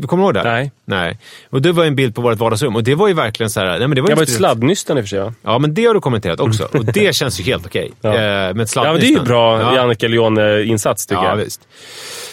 Kommer 0.07 0.23
du 0.23 0.27
ihåg 0.27 0.35
det? 0.35 0.41
Mm. 0.41 0.53
Nej. 0.53 0.71
Nej. 0.85 1.19
Och 1.51 1.63
det 1.63 1.73
var 1.73 1.85
en 1.85 1.97
bild 1.97 2.15
på 2.15 2.21
vårt 2.23 2.39
vardagsrum 2.39 2.77
och 2.77 2.85
det 2.85 2.95
var 2.95 3.09
ju 3.09 3.15
verkligen 3.15 3.51
så 3.51 3.61
här. 3.61 3.67
Nej, 3.79 3.79
men 3.89 3.95
det 3.95 4.01
var 4.01 4.09
ju 4.09 4.15
var 4.15 4.23
ett 4.23 4.29
sladdnystan 4.31 4.99
i 4.99 5.01
och 5.01 5.05
för 5.05 5.09
sig 5.09 5.21
va? 5.21 5.35
Ja, 5.43 5.59
men 5.59 5.75
det 5.75 5.85
har 5.85 5.95
du 5.95 6.01
kommenterat 6.01 6.41
också. 6.41 6.65
Och 6.73 6.85
det 6.85 7.15
känns 7.17 7.41
ju 7.41 7.45
helt 7.45 7.67
okej. 7.67 7.93
Ja. 8.01 8.09
Eh, 8.15 8.19
med 8.55 8.61
ett 8.61 8.77
Ja 8.77 8.83
men 8.93 9.01
det 9.01 9.07
är 9.07 9.11
ju 9.11 9.21
bra 9.23 9.61
Ja. 9.61 9.77
Jannica 9.77 10.09
Leone-insats 10.09 11.07
tycker 11.09 11.23
Ja, 11.23 11.29
jag. 11.29 11.37
visst. 11.37 11.61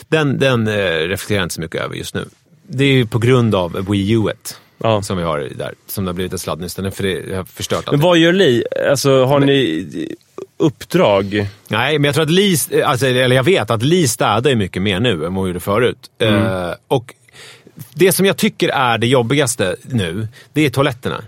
Den, 0.07 0.39
den 0.39 0.67
eh, 0.67 0.73
reflekterar 1.07 1.37
jag 1.39 1.45
inte 1.45 1.55
så 1.55 1.61
mycket 1.61 1.81
över 1.81 1.95
just 1.95 2.15
nu. 2.15 2.25
Det 2.69 2.83
är 2.83 2.91
ju 2.93 3.05
på 3.05 3.19
grund 3.19 3.55
av 3.55 3.85
Wii 3.91 4.11
U-et 4.11 4.59
Ja. 4.83 5.01
som 5.01 5.17
vi 5.17 5.23
har 5.23 5.39
där, 5.55 5.73
som 5.87 6.05
det 6.05 6.09
har 6.09 6.13
blivit 6.13 6.33
ett 6.33 6.41
sladdnystan. 6.41 6.91
För 6.91 7.03
det 7.03 7.35
har 7.35 7.43
förstört 7.43 7.77
allt. 7.77 7.91
Men 7.91 7.99
vad 7.99 8.17
gör 8.17 8.33
Li? 8.33 8.63
Alltså 8.89 9.25
har 9.25 9.39
ni 9.39 9.87
uppdrag? 10.59 11.47
Nej, 11.67 11.99
men 11.99 12.03
jag 12.05 12.15
tror 12.15 12.23
att 12.23 12.31
Li, 12.31 12.57
alltså, 12.85 13.07
eller 13.07 13.35
jag 13.35 13.43
vet 13.43 13.71
att 13.71 13.83
Li 13.83 14.07
städar 14.07 14.55
mycket 14.55 14.81
mer 14.81 14.99
nu 14.99 15.11
än 15.11 15.19
vad 15.19 15.33
hon 15.33 15.47
gjorde 15.47 15.59
förut. 15.59 15.97
Eh, 16.21 16.69
och 16.87 17.13
det 17.93 18.11
som 18.11 18.25
jag 18.25 18.37
tycker 18.37 18.69
är 18.69 18.97
det 18.97 19.07
jobbigaste 19.07 19.75
nu, 19.83 20.27
det 20.53 20.65
är 20.65 20.69
toaletterna. 20.69 21.23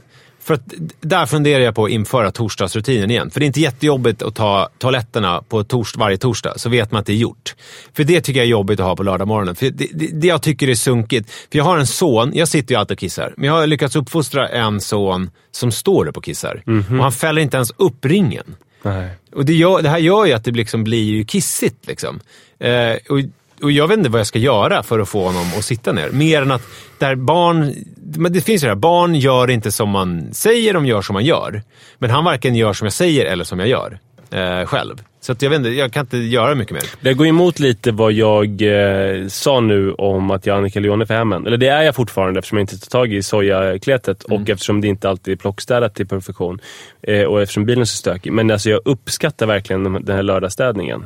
För 0.50 0.54
att 0.54 0.74
där 1.02 1.26
funderar 1.26 1.64
jag 1.64 1.76
på 1.76 1.86
att 1.86 1.92
införa 1.92 2.32
torsdagsrutinen 2.32 3.12
igen. 3.12 3.30
För 3.32 3.40
det 3.40 3.44
är 3.44 3.48
inte 3.48 3.62
jättejobbigt 3.62 4.22
att 4.22 4.36
ta 4.36 4.70
toaletterna 4.78 5.44
på 5.50 5.64
tors 5.64 5.96
varje 5.96 6.18
torsdag, 6.18 6.54
så 6.56 6.70
vet 6.70 6.92
man 6.92 7.00
att 7.00 7.06
det 7.06 7.14
är 7.14 7.18
gjort. 7.18 7.56
För 7.94 8.04
det 8.04 8.22
tycker 8.22 8.40
jag 8.40 8.46
är 8.46 8.50
jobbigt 8.50 8.80
att 8.80 8.86
ha 8.86 8.96
på 8.96 9.04
lördagmorgonen. 9.04 9.56
För 9.56 9.70
det, 9.70 9.88
det, 9.94 10.08
det 10.14 10.28
jag 10.28 10.42
tycker 10.42 10.68
är 10.68 10.76
sunkigt, 10.76 11.32
för 11.52 11.58
jag 11.58 11.66
har 11.66 11.78
en 11.78 11.88
son, 11.88 12.32
jag 12.34 12.48
sitter 12.48 12.76
ju 12.76 12.80
alltid 12.80 12.96
och 12.96 13.00
kissar, 13.00 13.34
men 13.38 13.48
jag 13.48 13.54
har 13.54 13.68
lyckats 13.68 13.96
uppfostra 13.96 14.48
en 14.48 14.82
son 14.82 15.30
som 15.52 15.72
står 15.72 16.08
upp 16.08 16.18
och 16.18 16.24
kissar. 16.24 16.64
Och 16.98 17.04
han 17.04 17.12
fäller 17.12 17.42
inte 17.42 17.58
ens 17.58 17.72
upp 17.78 18.06
ringen. 18.06 18.56
Nej. 18.82 19.10
Och 19.36 19.46
det, 19.46 19.54
gör, 19.54 19.82
det 19.82 19.90
här 19.90 19.98
gör 19.98 20.26
ju 20.26 20.34
att 20.34 20.44
det 20.44 20.52
liksom 20.52 20.84
blir 20.84 21.24
kissigt. 21.24 21.88
Liksom. 21.88 22.20
Eh, 22.60 22.96
och, 23.10 23.20
och 23.62 23.72
jag 23.72 23.88
vet 23.88 23.98
inte 23.98 24.10
vad 24.10 24.20
jag 24.20 24.28
ska 24.28 24.40
göra 24.40 24.84
för 24.84 25.00
att 25.00 25.10
få 25.10 25.24
honom 25.24 25.46
att 25.58 25.66
sitta 25.66 25.92
ner. 25.92 26.10
Mer 26.12 26.42
än 26.42 26.52
att 26.52 26.62
där 26.98 27.16
barn... 27.16 27.74
Men 28.18 28.34
det 28.34 28.42
finns 28.42 28.64
ju 28.64 28.66
det 28.66 28.72
här, 28.72 28.76
barn 28.76 29.16
gör 29.16 29.50
inte 29.50 29.72
som 29.72 29.90
man 29.90 30.34
säger, 30.34 30.74
de 30.74 30.86
gör 30.86 31.02
som 31.02 31.14
man 31.14 31.26
gör. 31.26 31.62
Men 31.98 32.10
han 32.10 32.24
varken 32.24 32.56
gör 32.56 32.74
som 32.74 32.86
jag 32.86 32.94
säger 32.94 33.26
eller 33.26 33.44
som 33.44 33.60
jag 33.60 33.68
gör 33.68 34.00
eh, 34.32 34.66
själv. 34.66 35.02
Så 35.22 35.32
att 35.32 35.42
jag 35.42 35.50
vet 35.50 35.58
inte, 35.58 35.70
jag 35.70 35.94
kan 35.94 36.06
inte 36.06 36.18
göra 36.18 36.56
mycket 36.56 36.74
mer. 36.74 36.84
Det 37.02 37.14
går 37.14 37.28
emot 37.28 37.60
lite 37.60 37.92
vad 37.92 38.12
jag 38.14 38.62
eh, 38.62 39.28
sa 39.28 39.60
nu 39.60 39.92
om 39.94 40.32
att 40.32 40.46
jag 40.46 40.54
är 40.54 40.58
Annika 40.58 40.80
Leone 40.80 41.06
för 41.06 41.14
hemmen. 41.14 41.48
Eller 41.48 41.58
det 41.58 41.68
är 41.68 41.82
jag 41.82 41.96
fortfarande 41.96 42.40
eftersom 42.40 42.58
jag 42.58 42.64
inte 42.64 42.80
tar 42.80 42.90
tag 43.00 43.14
i 43.14 43.24
sojakletet 43.24 44.26
Mm. 44.30 44.42
och 44.42 44.50
eftersom 44.50 44.82
det 44.82 44.88
inte 44.88 45.10
alltid 45.10 45.32
är 45.32 45.36
plockstädat 45.36 45.96
till 45.96 46.08
perfektion. 46.08 46.60
Eh, 47.02 47.24
och 47.24 47.42
eftersom 47.42 47.66
bilen 47.66 47.82
är 47.82 47.86
så 47.86 47.98
stökig. 47.98 48.34
Men 48.34 48.52
alltså 48.52 48.70
jag 48.70 48.82
uppskattar 48.86 49.46
verkligen 49.46 49.84
den 49.84 50.16
här 50.16 50.24
lördagsstädningen. 50.24 51.06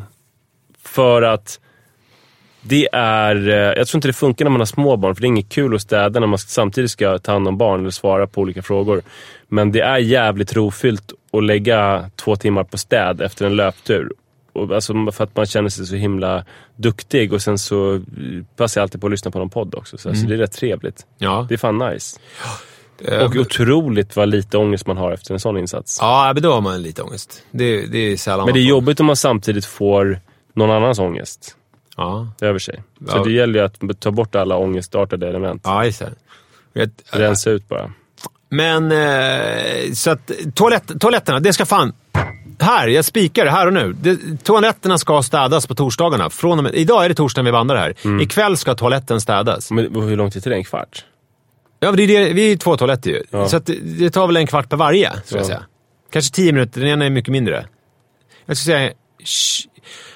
För 0.84 1.22
att 1.22 1.60
det 2.64 2.90
är... 2.94 3.50
eh, 3.50 3.56
Jag 3.56 3.88
tror 3.88 3.98
inte 3.98 4.08
det 4.08 4.14
funkar 4.14 4.46
när 4.46 4.50
man 4.50 4.62
har 4.62 4.66
små 4.66 4.98
barn, 4.98 5.16
för 5.16 5.22
det 5.22 5.26
är 5.26 5.30
inget 5.30 5.50
kul 5.50 5.76
att 5.76 5.82
städa 5.82 6.20
när 6.20 6.28
man 6.28 6.40
samtidigt 6.40 6.92
ska 6.92 7.18
ta 7.18 7.32
hand 7.32 7.48
om 7.48 7.58
barn 7.58 7.80
eller 7.80 7.90
svara 7.90 8.28
på 8.28 8.42
olika 8.42 8.62
frågor. 8.62 9.02
Men 9.48 9.72
det 9.72 9.80
är 9.80 9.98
jävligt 9.98 10.54
rofyllt 10.54 11.12
att 11.32 11.44
lägga 11.44 12.10
två 12.16 12.36
timmar 12.36 12.64
på 12.64 12.78
städ 12.78 13.22
efter 13.22 13.46
en 13.46 13.56
löptur. 13.56 14.12
Och 14.54 14.72
alltså 14.76 15.12
för 15.12 15.24
att 15.24 15.36
man 15.36 15.46
känner 15.46 15.70
sig 15.70 15.86
så 15.86 15.96
himla 15.96 16.46
duktig 16.76 17.34
och 17.34 17.42
sen 17.42 17.58
så 17.58 17.94
eh, 17.96 18.02
passar 18.56 18.82
jag 18.82 18.84
alltid 18.84 19.02
på 19.02 19.08
att 19.08 19.12
lyssna 19.12 19.32
på 19.32 19.40
någon 19.40 19.50
podd 19.50 19.76
också. 19.76 19.98
Så 19.98 20.10
alltså 20.10 20.26
det 20.28 20.34
är 20.34 20.38
rätt 20.38 20.52
trevligt. 20.52 21.06
Ja. 21.18 21.46
Det 21.50 21.56
är 21.56 21.58
fan 21.58 21.78
nice. 21.78 22.20
Eh, 23.08 23.20
Och 23.26 23.36
otroligt 23.36 24.16
vad 24.16 24.30
lite 24.30 24.58
ångest 24.58 24.88
man 24.88 24.98
har 24.98 25.12
efter 25.12 25.34
en 25.34 25.40
sån 25.40 25.58
insats. 25.58 25.98
Ja, 26.02 26.32
men 26.34 26.44
då 26.44 26.54
har 26.54 26.62
man 26.62 26.82
lite 26.82 27.02
ångest. 27.02 27.44
Det, 27.52 27.86
det 27.86 27.98
är 27.98 28.18
sällan 28.18 28.46
Men 28.46 28.54
det 28.54 28.60
är 28.60 28.64
jobbigt 28.70 29.00
om 29.00 29.06
man 29.06 29.16
samtidigt 29.16 29.66
får 29.66 30.20
någon 30.54 30.72
annans 30.72 31.00
ångest 31.00 31.56
Ja, 31.98 32.28
över 32.42 32.60
sig. 32.60 32.84
Så 33.08 33.18
Ja. 33.18 33.24
det 33.24 33.32
gäller 33.32 33.60
ju 33.60 33.66
att 33.66 34.00
ta 34.00 34.12
bort 34.12 34.36
alla 34.36 34.56
ångestartade 34.58 35.30
element. 35.30 35.62
ja 35.66 35.86
just 35.86 36.00
det. 36.00 36.12
Jag, 36.74 36.90
Rensa 37.12 37.50
ut 37.50 37.68
bara. 37.70 37.92
Men, 38.50 38.92
eh, 38.92 39.92
så 39.94 40.12
att 40.12 40.32
toalett, 40.56 40.92
toaletterna, 41.00 41.40
det 41.40 41.54
ska 41.54 41.66
fan... 41.66 41.94
Här, 42.60 42.88
jag 42.88 43.06
spikar 43.06 43.46
det 43.46 43.52
här 43.52 43.68
och 43.68 43.74
nu. 43.74 43.94
Det, 44.02 44.44
toaletterna 44.44 44.98
ska 44.98 45.22
städas 45.24 45.68
på 45.68 45.76
torsdagarna. 45.76 46.30
Från 46.30 46.58
och 46.58 46.64
med, 46.64 46.76
idag 46.76 47.06
är 47.06 47.10
det 47.10 47.16
torsdagen 47.16 47.46
vi 47.46 47.52
vandrar 47.52 47.78
här. 47.78 47.94
Mm. 48.06 48.22
Ikväll 48.22 48.58
ska 48.58 48.76
toaletten 48.76 49.22
städas. 49.22 49.72
Men 49.72 49.96
hur 50.02 50.16
lång 50.18 50.32
tid 50.32 50.44
till 50.44 50.50
det? 50.52 50.56
En 50.58 50.64
kvart? 50.64 51.06
Ja, 51.80 51.92
det 51.92 52.04
är 52.04 52.08
det, 52.08 52.34
vi 52.34 52.46
är 52.46 52.50
ju 52.50 52.58
två 52.58 52.78
toaletter 52.78 53.10
ju. 53.10 53.24
Ja. 53.30 53.48
Så 53.50 53.60
det, 53.60 54.10
tar 54.10 54.28
väl 54.28 54.38
en 54.38 54.48
kvart 54.48 54.70
per 54.70 54.78
varje, 54.78 55.12
skulle 55.26 55.40
jag 55.40 55.44
Ja. 55.44 55.48
säga. 55.48 55.64
Kanske 56.12 56.36
tio 56.36 56.52
minuter, 56.54 56.82
den 56.82 56.90
ena 56.90 57.06
är 57.06 57.10
mycket 57.10 57.32
mindre. 57.32 57.66
Jag 58.46 58.58
skulle 58.58 58.78
säga... 58.78 58.92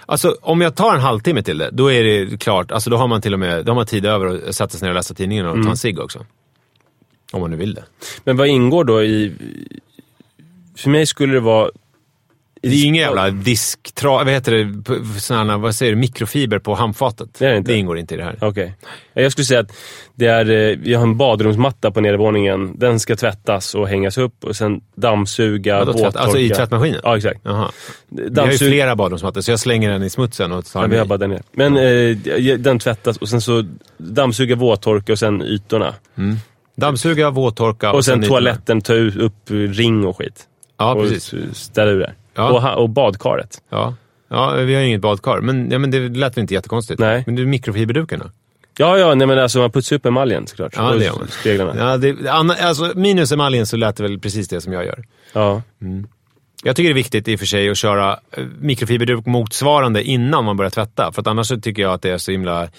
Alltså, 0.05 0.37
om 0.41 0.61
jag 0.61 0.75
tar 0.75 0.95
en 0.95 1.01
halvtimme 1.01 1.43
till 1.43 1.57
det, 1.57 1.69
då 1.71 1.91
är 1.91 2.03
det 2.03 2.37
klart. 2.37 2.71
Alltså, 2.71 2.89
då 2.89 2.97
har 2.97 3.07
man 3.07 3.21
till 3.21 3.33
och 3.33 3.39
med 3.39 3.65
då 3.65 3.71
har 3.71 3.75
man 3.75 3.85
tid 3.85 4.05
över 4.05 4.49
att 4.49 4.55
sätta 4.55 4.77
sig 4.77 4.85
ner 4.85 4.89
och 4.89 4.95
läsa 4.95 5.13
tidningen 5.13 5.45
och 5.45 5.53
Mm. 5.53 5.65
ta 5.65 5.71
en 5.71 5.77
cigg 5.77 5.99
också. 5.99 6.25
Om 7.31 7.41
man 7.41 7.51
nu 7.51 7.57
vill 7.57 7.73
det. 7.73 7.83
Men 8.23 8.37
vad 8.37 8.47
ingår 8.47 8.83
då 8.83 9.03
i... 9.03 9.33
För 10.77 10.89
mig 10.89 11.05
skulle 11.05 11.33
det 11.33 11.39
vara... 11.39 11.69
Det 12.69 12.75
är 12.75 12.79
ju 12.79 12.85
inga 12.85 13.01
jävla 13.01 13.29
disktra... 13.29 14.09
Vad 14.09 14.29
heter 14.29 14.51
det? 14.51 15.19
Såna, 15.19 15.57
vad 15.57 15.75
säger 15.75 15.91
du? 15.91 15.97
Mikrofiber 15.97 16.59
på 16.59 16.75
handfatet. 16.75 17.29
Det 17.39 17.45
är 17.45 17.51
det 17.51 17.57
inte. 17.57 17.73
ingår 17.73 17.97
inte 17.97 18.13
i 18.13 18.17
det 18.17 18.23
här. 18.23 18.37
Okej. 18.41 18.75
Jag 19.13 19.31
skulle 19.31 19.45
säga 19.45 19.59
att 19.59 19.71
det 20.15 20.25
är, 20.27 20.49
eh, 20.71 20.77
vi 20.81 20.93
har 20.93 21.03
en 21.03 21.17
badrumsmatta 21.17 21.91
på 21.91 22.01
nedervåningen. 22.01 22.79
Den 22.79 22.99
ska 22.99 23.15
tvättas 23.15 23.75
och 23.75 23.87
hängas 23.87 24.17
upp 24.17 24.43
och 24.43 24.55
sen 24.55 24.81
dammsuga, 24.95 25.79
Vadå, 25.79 25.91
våttorka. 25.91 26.19
alltså 26.19 26.37
i 26.39 26.49
tvättmaskinen? 26.49 26.99
Ja, 27.03 27.17
exakt. 27.17 27.39
Jaha. 27.43 27.71
Vi 28.09 28.21
har 28.21 28.23
ju 28.29 28.29
Dammsug... 28.33 28.69
flera 28.69 28.95
badrumsmattor, 28.95 29.41
så 29.41 29.51
jag 29.51 29.59
slänger 29.59 29.89
den 29.89 30.03
i 30.03 30.09
smutsen 30.09 30.51
och 30.51 30.65
tar 30.65 30.79
Ja, 30.79 30.83
en 30.83 30.89
vi 30.91 30.97
har 30.97 31.05
ny. 31.05 31.09
bara 31.09 31.17
den 31.17 31.29
nere. 31.29 31.41
Men 31.51 31.77
eh, 31.77 32.57
den 32.57 32.79
tvättas 32.79 33.17
och 33.17 33.29
sen 33.29 33.41
så 33.41 33.63
dammsuga, 33.97 34.55
våttorka 34.55 35.11
och 35.11 35.19
sen 35.19 35.41
ytorna. 35.41 35.93
Dammsuga, 36.75 37.29
våttorka 37.29 37.91
Och 37.91 38.05
sen 38.05 38.13
ytorna. 38.19 38.27
toaletten, 38.27 38.81
ta 38.81 38.93
upp 38.93 39.49
ring 39.49 40.05
och 40.05 40.17
skit. 40.17 40.43
Ja, 40.77 40.93
och 40.93 41.01
precis. 41.09 41.33
ställa 41.55 41.91
ur 41.91 41.99
det. 41.99 42.13
Ja. 42.37 42.73
Och, 42.73 42.83
och 42.83 42.89
badkaret. 42.89 43.61
Ja. 43.69 43.95
ja, 44.27 44.51
vi 44.51 44.73
har 44.73 44.81
ju 44.81 44.87
inget 44.87 45.01
badkar. 45.01 45.41
Men, 45.41 45.71
ja, 45.71 45.79
men 45.79 45.91
det 45.91 46.09
lät 46.09 46.37
väl 46.37 46.41
inte 46.41 46.53
jättekonstigt? 46.53 46.99
Nej. 46.99 47.23
Men 47.25 47.35
du, 47.35 47.45
mikrofiberduken 47.45 48.19
då? 48.19 48.25
Ja, 48.77 48.97
ja, 48.97 49.15
nej 49.15 49.27
men 49.27 49.39
alltså 49.39 49.59
man 49.59 49.71
putsar 49.71 49.95
upp 49.95 50.05
emaljen 50.05 50.47
såklart. 50.47 50.73
Ja, 50.75 50.91
det 50.91 51.05
gör 51.05 51.13
man. 51.13 51.27
Speglarna. 51.27 51.73
Ja, 51.77 51.97
det, 51.97 52.29
alltså, 52.29 52.91
minus 52.95 53.31
emaljen 53.31 53.67
så 53.67 53.77
lät 53.77 53.95
det 53.95 54.03
väl 54.03 54.19
precis 54.19 54.47
det 54.47 54.61
som 54.61 54.73
jag 54.73 54.85
gör. 54.85 55.05
Ja. 55.33 55.61
Jag 56.63 56.75
tycker 56.75 56.89
det 56.89 56.93
är 56.93 57.03
viktigt 57.03 57.27
i 57.27 57.35
och 57.35 57.39
för 57.39 57.45
sig 57.45 57.69
att 57.69 57.77
köra 57.77 58.19
eh, 58.31 58.45
mikrofiberduk 58.59 59.25
motsvarande 59.25 60.03
innan 60.03 60.45
man 60.45 60.57
börjar 60.57 60.69
tvätta. 60.69 61.11
För 61.11 61.21
att 61.21 61.27
annars 61.27 61.47
tycker 61.47 61.81
jag 61.81 61.93
att 61.93 62.01
det 62.01 62.09
är 62.09 62.17
så 62.17 62.31
himla... 62.31 62.69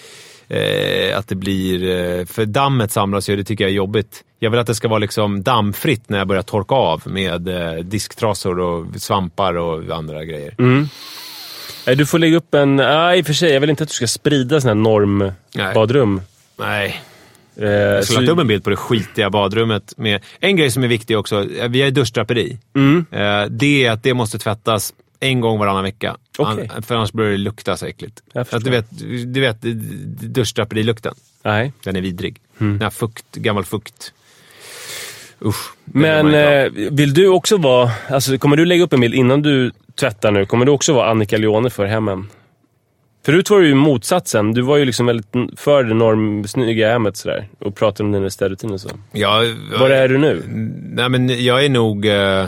Eh, 0.47 1.17
att 1.17 1.27
det 1.27 1.35
blir... 1.35 1.83
Eh, 1.83 2.25
för 2.25 2.45
dammet 2.45 2.91
samlas 2.91 3.29
ju 3.29 3.35
det 3.35 3.43
tycker 3.43 3.63
jag 3.63 3.71
är 3.71 3.75
jobbigt. 3.75 4.23
Jag 4.39 4.49
vill 4.49 4.59
att 4.59 4.67
det 4.67 4.75
ska 4.75 4.87
vara 4.87 4.99
liksom 4.99 5.43
dammfritt 5.43 6.09
när 6.09 6.17
jag 6.17 6.27
börjar 6.27 6.41
torka 6.41 6.75
av 6.75 7.01
med 7.05 7.47
eh, 7.47 7.73
disktrasor 7.83 8.59
och 8.59 8.85
svampar 9.01 9.53
och 9.57 9.97
andra 9.97 10.25
grejer. 10.25 10.55
Nej, 11.87 11.95
Du 11.95 12.05
får 12.05 12.19
lägga 12.19 12.37
upp 12.37 12.53
en... 12.53 12.75
Nej, 12.75 13.19
i 13.19 13.21
och 13.21 13.25
för 13.25 13.33
sig. 13.33 13.51
Jag 13.53 13.59
vill 13.61 13.69
inte 13.69 13.83
att 13.83 13.89
du 13.89 13.93
ska 13.95 14.07
sprida 14.07 14.61
sådana 14.61 14.79
här 14.79 14.83
normbadrum. 14.83 16.21
Nej. 16.59 17.01
Eh, 17.55 17.69
Jag 17.69 18.03
skulle 18.05 18.15
så- 18.15 18.21
lagt 18.21 18.31
upp 18.33 18.39
en 18.39 18.47
bild 18.47 18.63
på 18.63 18.69
det 18.69 18.75
skitiga 18.75 19.29
badrummet. 19.29 19.93
Med, 19.97 20.21
en 20.39 20.55
grej 20.55 20.71
som 20.71 20.83
är 20.83 20.87
viktig 20.87 21.17
också, 21.17 21.49
eh, 21.55 21.69
vi 21.69 21.79
har 21.81 21.85
ju 21.85 21.91
duschdraperi. 21.91 22.57
Mm. 22.75 23.05
Eh, 23.11 23.45
det 23.49 23.85
är 23.85 23.91
att 23.91 24.03
det 24.03 24.13
måste 24.13 24.39
tvättas 24.39 24.93
en 25.19 25.41
gång 25.41 25.59
varannan 25.59 25.83
vecka. 25.83 26.17
Okej. 26.37 26.69
An, 26.75 26.83
för 26.83 26.95
annars 26.95 27.11
börjar 27.11 27.31
det 27.31 27.37
lukta 27.37 27.77
så 27.77 27.85
äckligt. 27.85 28.21
Att 28.33 28.63
du 28.63 28.69
vet, 28.69 28.85
du 29.33 29.41
vet 29.41 29.57
duschdraperilukten. 30.33 31.13
Nej. 31.43 31.73
Den 31.83 31.95
är 31.95 32.01
vidrig. 32.01 32.41
Mm. 32.59 32.73
Den 32.73 32.81
här 32.81 32.89
fukt, 32.89 33.35
gammal 33.35 33.65
fukt. 33.65 34.13
Usch. 35.45 35.73
Men 35.85 36.33
eh, 36.33 36.71
vill 36.91 37.13
du 37.13 37.27
också 37.27 37.57
vara... 37.57 37.91
Alltså, 38.09 38.37
kommer 38.37 38.57
du 38.57 38.65
lägga 38.65 38.83
upp 38.83 38.93
en 38.93 39.01
bild 39.01 39.13
innan 39.13 39.41
du 39.41 39.71
tvättar 39.99 40.31
nu? 40.31 40.45
Kommer 40.45 40.65
du 40.65 40.71
också 40.71 40.93
vara 40.93 41.09
Annika 41.09 41.37
Leone 41.37 41.69
för 41.69 41.85
hemmen? 41.85 42.27
Förut 43.25 43.49
var 43.49 43.59
du 43.59 43.67
ju 43.67 43.73
motsatsen. 43.75 44.53
Du 44.53 44.61
var 44.61 44.77
ju 44.77 44.85
liksom 44.85 45.05
väldigt 45.05 45.27
för 45.59 45.83
det 45.83 45.93
normsnygga 45.93 46.91
hemmet 46.91 47.17
sådär. 47.17 47.47
Och 47.59 47.75
pratade 47.75 48.03
om 48.07 48.11
dina 48.11 48.29
städrutiner 48.29 48.73
och 48.73 48.81
så. 48.81 48.89
Ja, 49.11 49.43
Var 49.79 49.89
är 49.89 50.07
du 50.07 50.17
nu? 50.17 50.43
Nej, 50.95 51.09
men 51.09 51.43
jag 51.43 51.65
är 51.65 51.69
nog... 51.69 52.05
eh, 52.05 52.45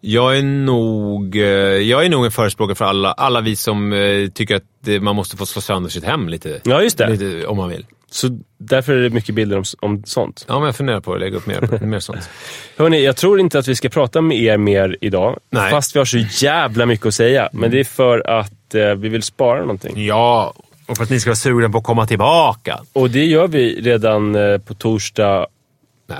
Jag 0.00 0.38
är 0.38 0.42
nog, 0.42 1.36
eh, 1.36 1.42
jag 1.42 2.04
är 2.04 2.08
nog 2.08 2.24
en 2.24 2.30
förespråkare 2.30 2.74
för 2.74 2.84
alla, 2.84 3.12
alla 3.12 3.40
vi 3.40 3.56
som 3.56 3.92
eh, 3.92 4.28
tycker 4.34 4.56
att 4.56 5.02
man 5.02 5.16
måste 5.16 5.36
få 5.36 5.46
slå 5.46 5.62
sönder 5.62 5.90
sitt 5.90 6.04
hem 6.04 6.28
lite. 6.28 6.60
Ja, 6.64 6.82
just 6.82 6.98
det. 6.98 7.10
lite 7.10 7.46
om 7.46 7.56
man 7.56 7.68
vill. 7.68 7.86
Så 8.10 8.40
därför 8.58 8.92
är 8.92 9.02
det 9.02 9.10
mycket 9.10 9.34
bilder 9.34 9.56
om, 9.56 9.64
om 9.80 10.02
sånt. 10.04 10.44
Ja, 10.48 10.58
men 10.58 10.66
jag 10.66 10.76
funderar 10.76 11.00
på 11.00 11.14
att 11.14 11.20
lägga 11.20 11.36
upp 11.36 11.46
mer, 11.46 11.86
mer 11.86 12.00
sånt. 12.00 12.30
Hörni, 12.76 13.04
jag 13.04 13.16
tror 13.16 13.40
inte 13.40 13.58
att 13.58 13.68
vi 13.68 13.74
ska 13.74 13.88
prata 13.88 14.20
med 14.20 14.38
er 14.38 14.56
mer 14.56 14.96
idag. 15.00 15.38
Nej. 15.50 15.70
Fast 15.70 15.94
vi 15.94 15.98
har 15.98 16.04
så 16.04 16.18
jävla 16.18 16.86
mycket 16.86 17.06
att 17.06 17.14
säga. 17.14 17.48
Men 17.52 17.70
det 17.70 17.80
är 17.80 17.84
för 17.84 18.30
att 18.30 18.74
eh, 18.74 18.94
vi 18.94 19.08
vill 19.08 19.22
spara 19.22 19.60
någonting. 19.60 20.06
Ja, 20.06 20.54
och 20.86 20.96
för 20.96 21.04
att 21.04 21.10
ni 21.10 21.20
ska 21.20 21.30
vara 21.30 21.36
sugna 21.36 21.68
på 21.68 21.78
att 21.78 21.84
komma 21.84 22.06
tillbaka. 22.06 22.80
Och 22.92 23.10
det 23.10 23.24
gör 23.24 23.48
vi 23.48 23.80
redan 23.80 24.34
eh, 24.34 24.58
på 24.58 24.74
torsdag. 24.74 25.46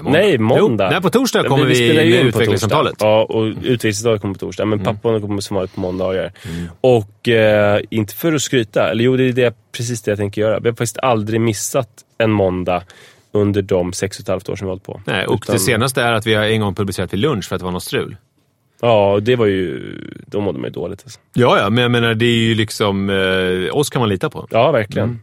Nej, 0.03 0.12
Nej, 0.12 0.38
måndag. 0.38 0.84
Jo, 0.84 0.91
nej, 0.91 1.01
på 1.03 1.11
torsdag 1.11 1.45
kommer 1.45 1.64
vi, 1.64 1.74
spelar 1.74 2.03
ju 2.03 2.11
med 2.16 2.26
utvecklingssamtalet. 2.26 2.97
Ja, 3.01 3.24
och 3.24 3.45
utvecklingssamtalet 3.45 4.20
kommer 4.20 4.34
på 4.34 4.38
torsdag. 4.38 4.64
Men 4.64 4.80
pappan 4.84 5.20
kommer 5.20 5.41
som 5.41 5.55
vanligt 5.55 5.74
på 5.74 5.80
måndagar. 5.80 6.32
Och 6.80 7.28
eh, 7.28 7.80
inte 7.91 8.14
för 8.14 8.32
att 8.32 8.43
skryta, 8.43 8.91
eller 8.91 9.05
jo, 9.05 9.16
det 9.16 9.24
är 9.24 9.32
det, 9.32 9.55
precis 9.72 10.03
det 10.03 10.11
jag 10.11 10.18
tänker 10.18 10.41
göra. 10.41 10.61
Vi 10.61 10.68
har 10.68 10.72
faktiskt 10.72 10.99
aldrig 10.99 11.41
missat 11.41 11.88
en 12.18 12.30
måndag 12.30 12.82
under 13.32 13.62
de 13.62 13.93
sex 13.93 14.18
och 14.18 14.22
ett 14.22 14.28
halvt 14.28 14.49
år 14.49 14.57
som 14.57 14.64
vi 14.64 14.68
har 14.68 14.72
hållit 14.72 14.84
på. 14.84 15.01
Nej, 15.07 15.26
och 15.26 15.41
Utan- 15.43 15.53
det 15.55 15.59
senaste 15.59 16.03
är 16.03 16.12
att 16.12 16.26
vi 16.26 16.34
har 16.34 16.45
en 16.45 16.61
gång 16.61 16.74
publicerat 16.74 17.12
vid 17.12 17.20
lunch 17.20 17.49
för 17.49 17.57
att 17.57 17.61
det 17.61 17.64
var 17.64 17.72
något 17.72 17.82
strul. 17.82 18.16
Ja, 18.80 19.18
det 19.22 19.36
var 19.36 19.47
ju... 19.47 19.95
Då 20.26 20.41
mådde 20.41 20.59
man 20.59 20.68
ju 20.68 20.72
dåligt. 20.72 21.03
Alltså. 21.05 21.20
Ja, 21.32 21.59
ja, 21.59 21.70
men 21.70 21.82
jag 21.82 21.91
menar 21.91 22.14
det 22.14 22.24
är 22.26 22.38
ju 22.38 22.55
liksom... 22.55 23.11
Eh, 23.11 23.76
oss 23.76 23.91
kan 23.91 24.01
man 24.01 24.09
lita 24.09 24.30
på. 24.30 24.47
Ja, 24.51 24.70
verkligen. 24.72 25.09
Mm. 25.09 25.20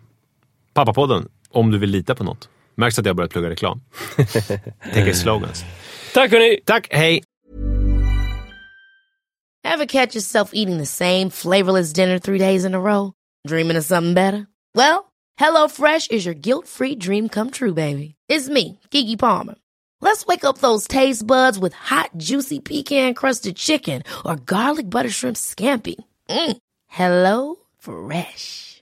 Pappapodden, 0.74 1.28
om 1.52 1.72
du 1.72 1.78
vill 1.78 1.90
lita 1.90 2.16
på 2.16 2.24
något. 2.24 2.50
Märks 2.78 3.00
att 3.00 3.06
jag 3.06 3.16
börjat 3.16 3.32
plugga 3.32 3.50
reklam. 3.50 3.82
Tänker 4.94 5.14
slogans. 5.14 5.64
Tack 6.14 6.32
hörni! 6.32 6.60
Tack, 6.66 6.88
hej! 6.92 7.24
Ever 9.64 9.86
catch 9.86 10.16
yourself 10.16 10.50
eating 10.54 10.78
the 10.78 10.86
same 10.86 11.30
flavorless 11.30 11.94
dinner 11.94 12.20
three 12.20 12.40
days 12.40 12.66
in 12.66 12.74
a 12.74 12.80
row? 12.80 13.12
Dreaming 13.48 13.78
of 13.78 13.86
something 13.86 14.14
better? 14.14 14.48
Well, 14.76 15.12
HelloFresh 15.40 16.12
is 16.12 16.26
your 16.26 16.36
guilt-free 16.36 16.96
dream 16.96 17.30
come 17.30 17.52
true, 17.52 17.74
baby. 17.74 18.16
It's 18.30 18.50
me, 18.50 18.80
Kiki 18.92 19.18
Palmer. 19.18 19.56
Let's 20.02 20.26
wake 20.26 20.46
up 20.46 20.60
those 20.60 20.88
taste 20.88 21.26
buds 21.28 21.60
with 21.60 21.74
hot, 21.74 22.12
juicy 22.18 22.60
pecan-crusted 22.60 23.56
chicken 23.56 24.04
or 24.26 24.36
garlic 24.36 24.90
butter 24.90 25.10
shrimp 25.10 25.38
scampi. 25.38 25.96
Mm. 26.30 26.58
Hello 26.88 27.56
Fresh. 27.80 28.67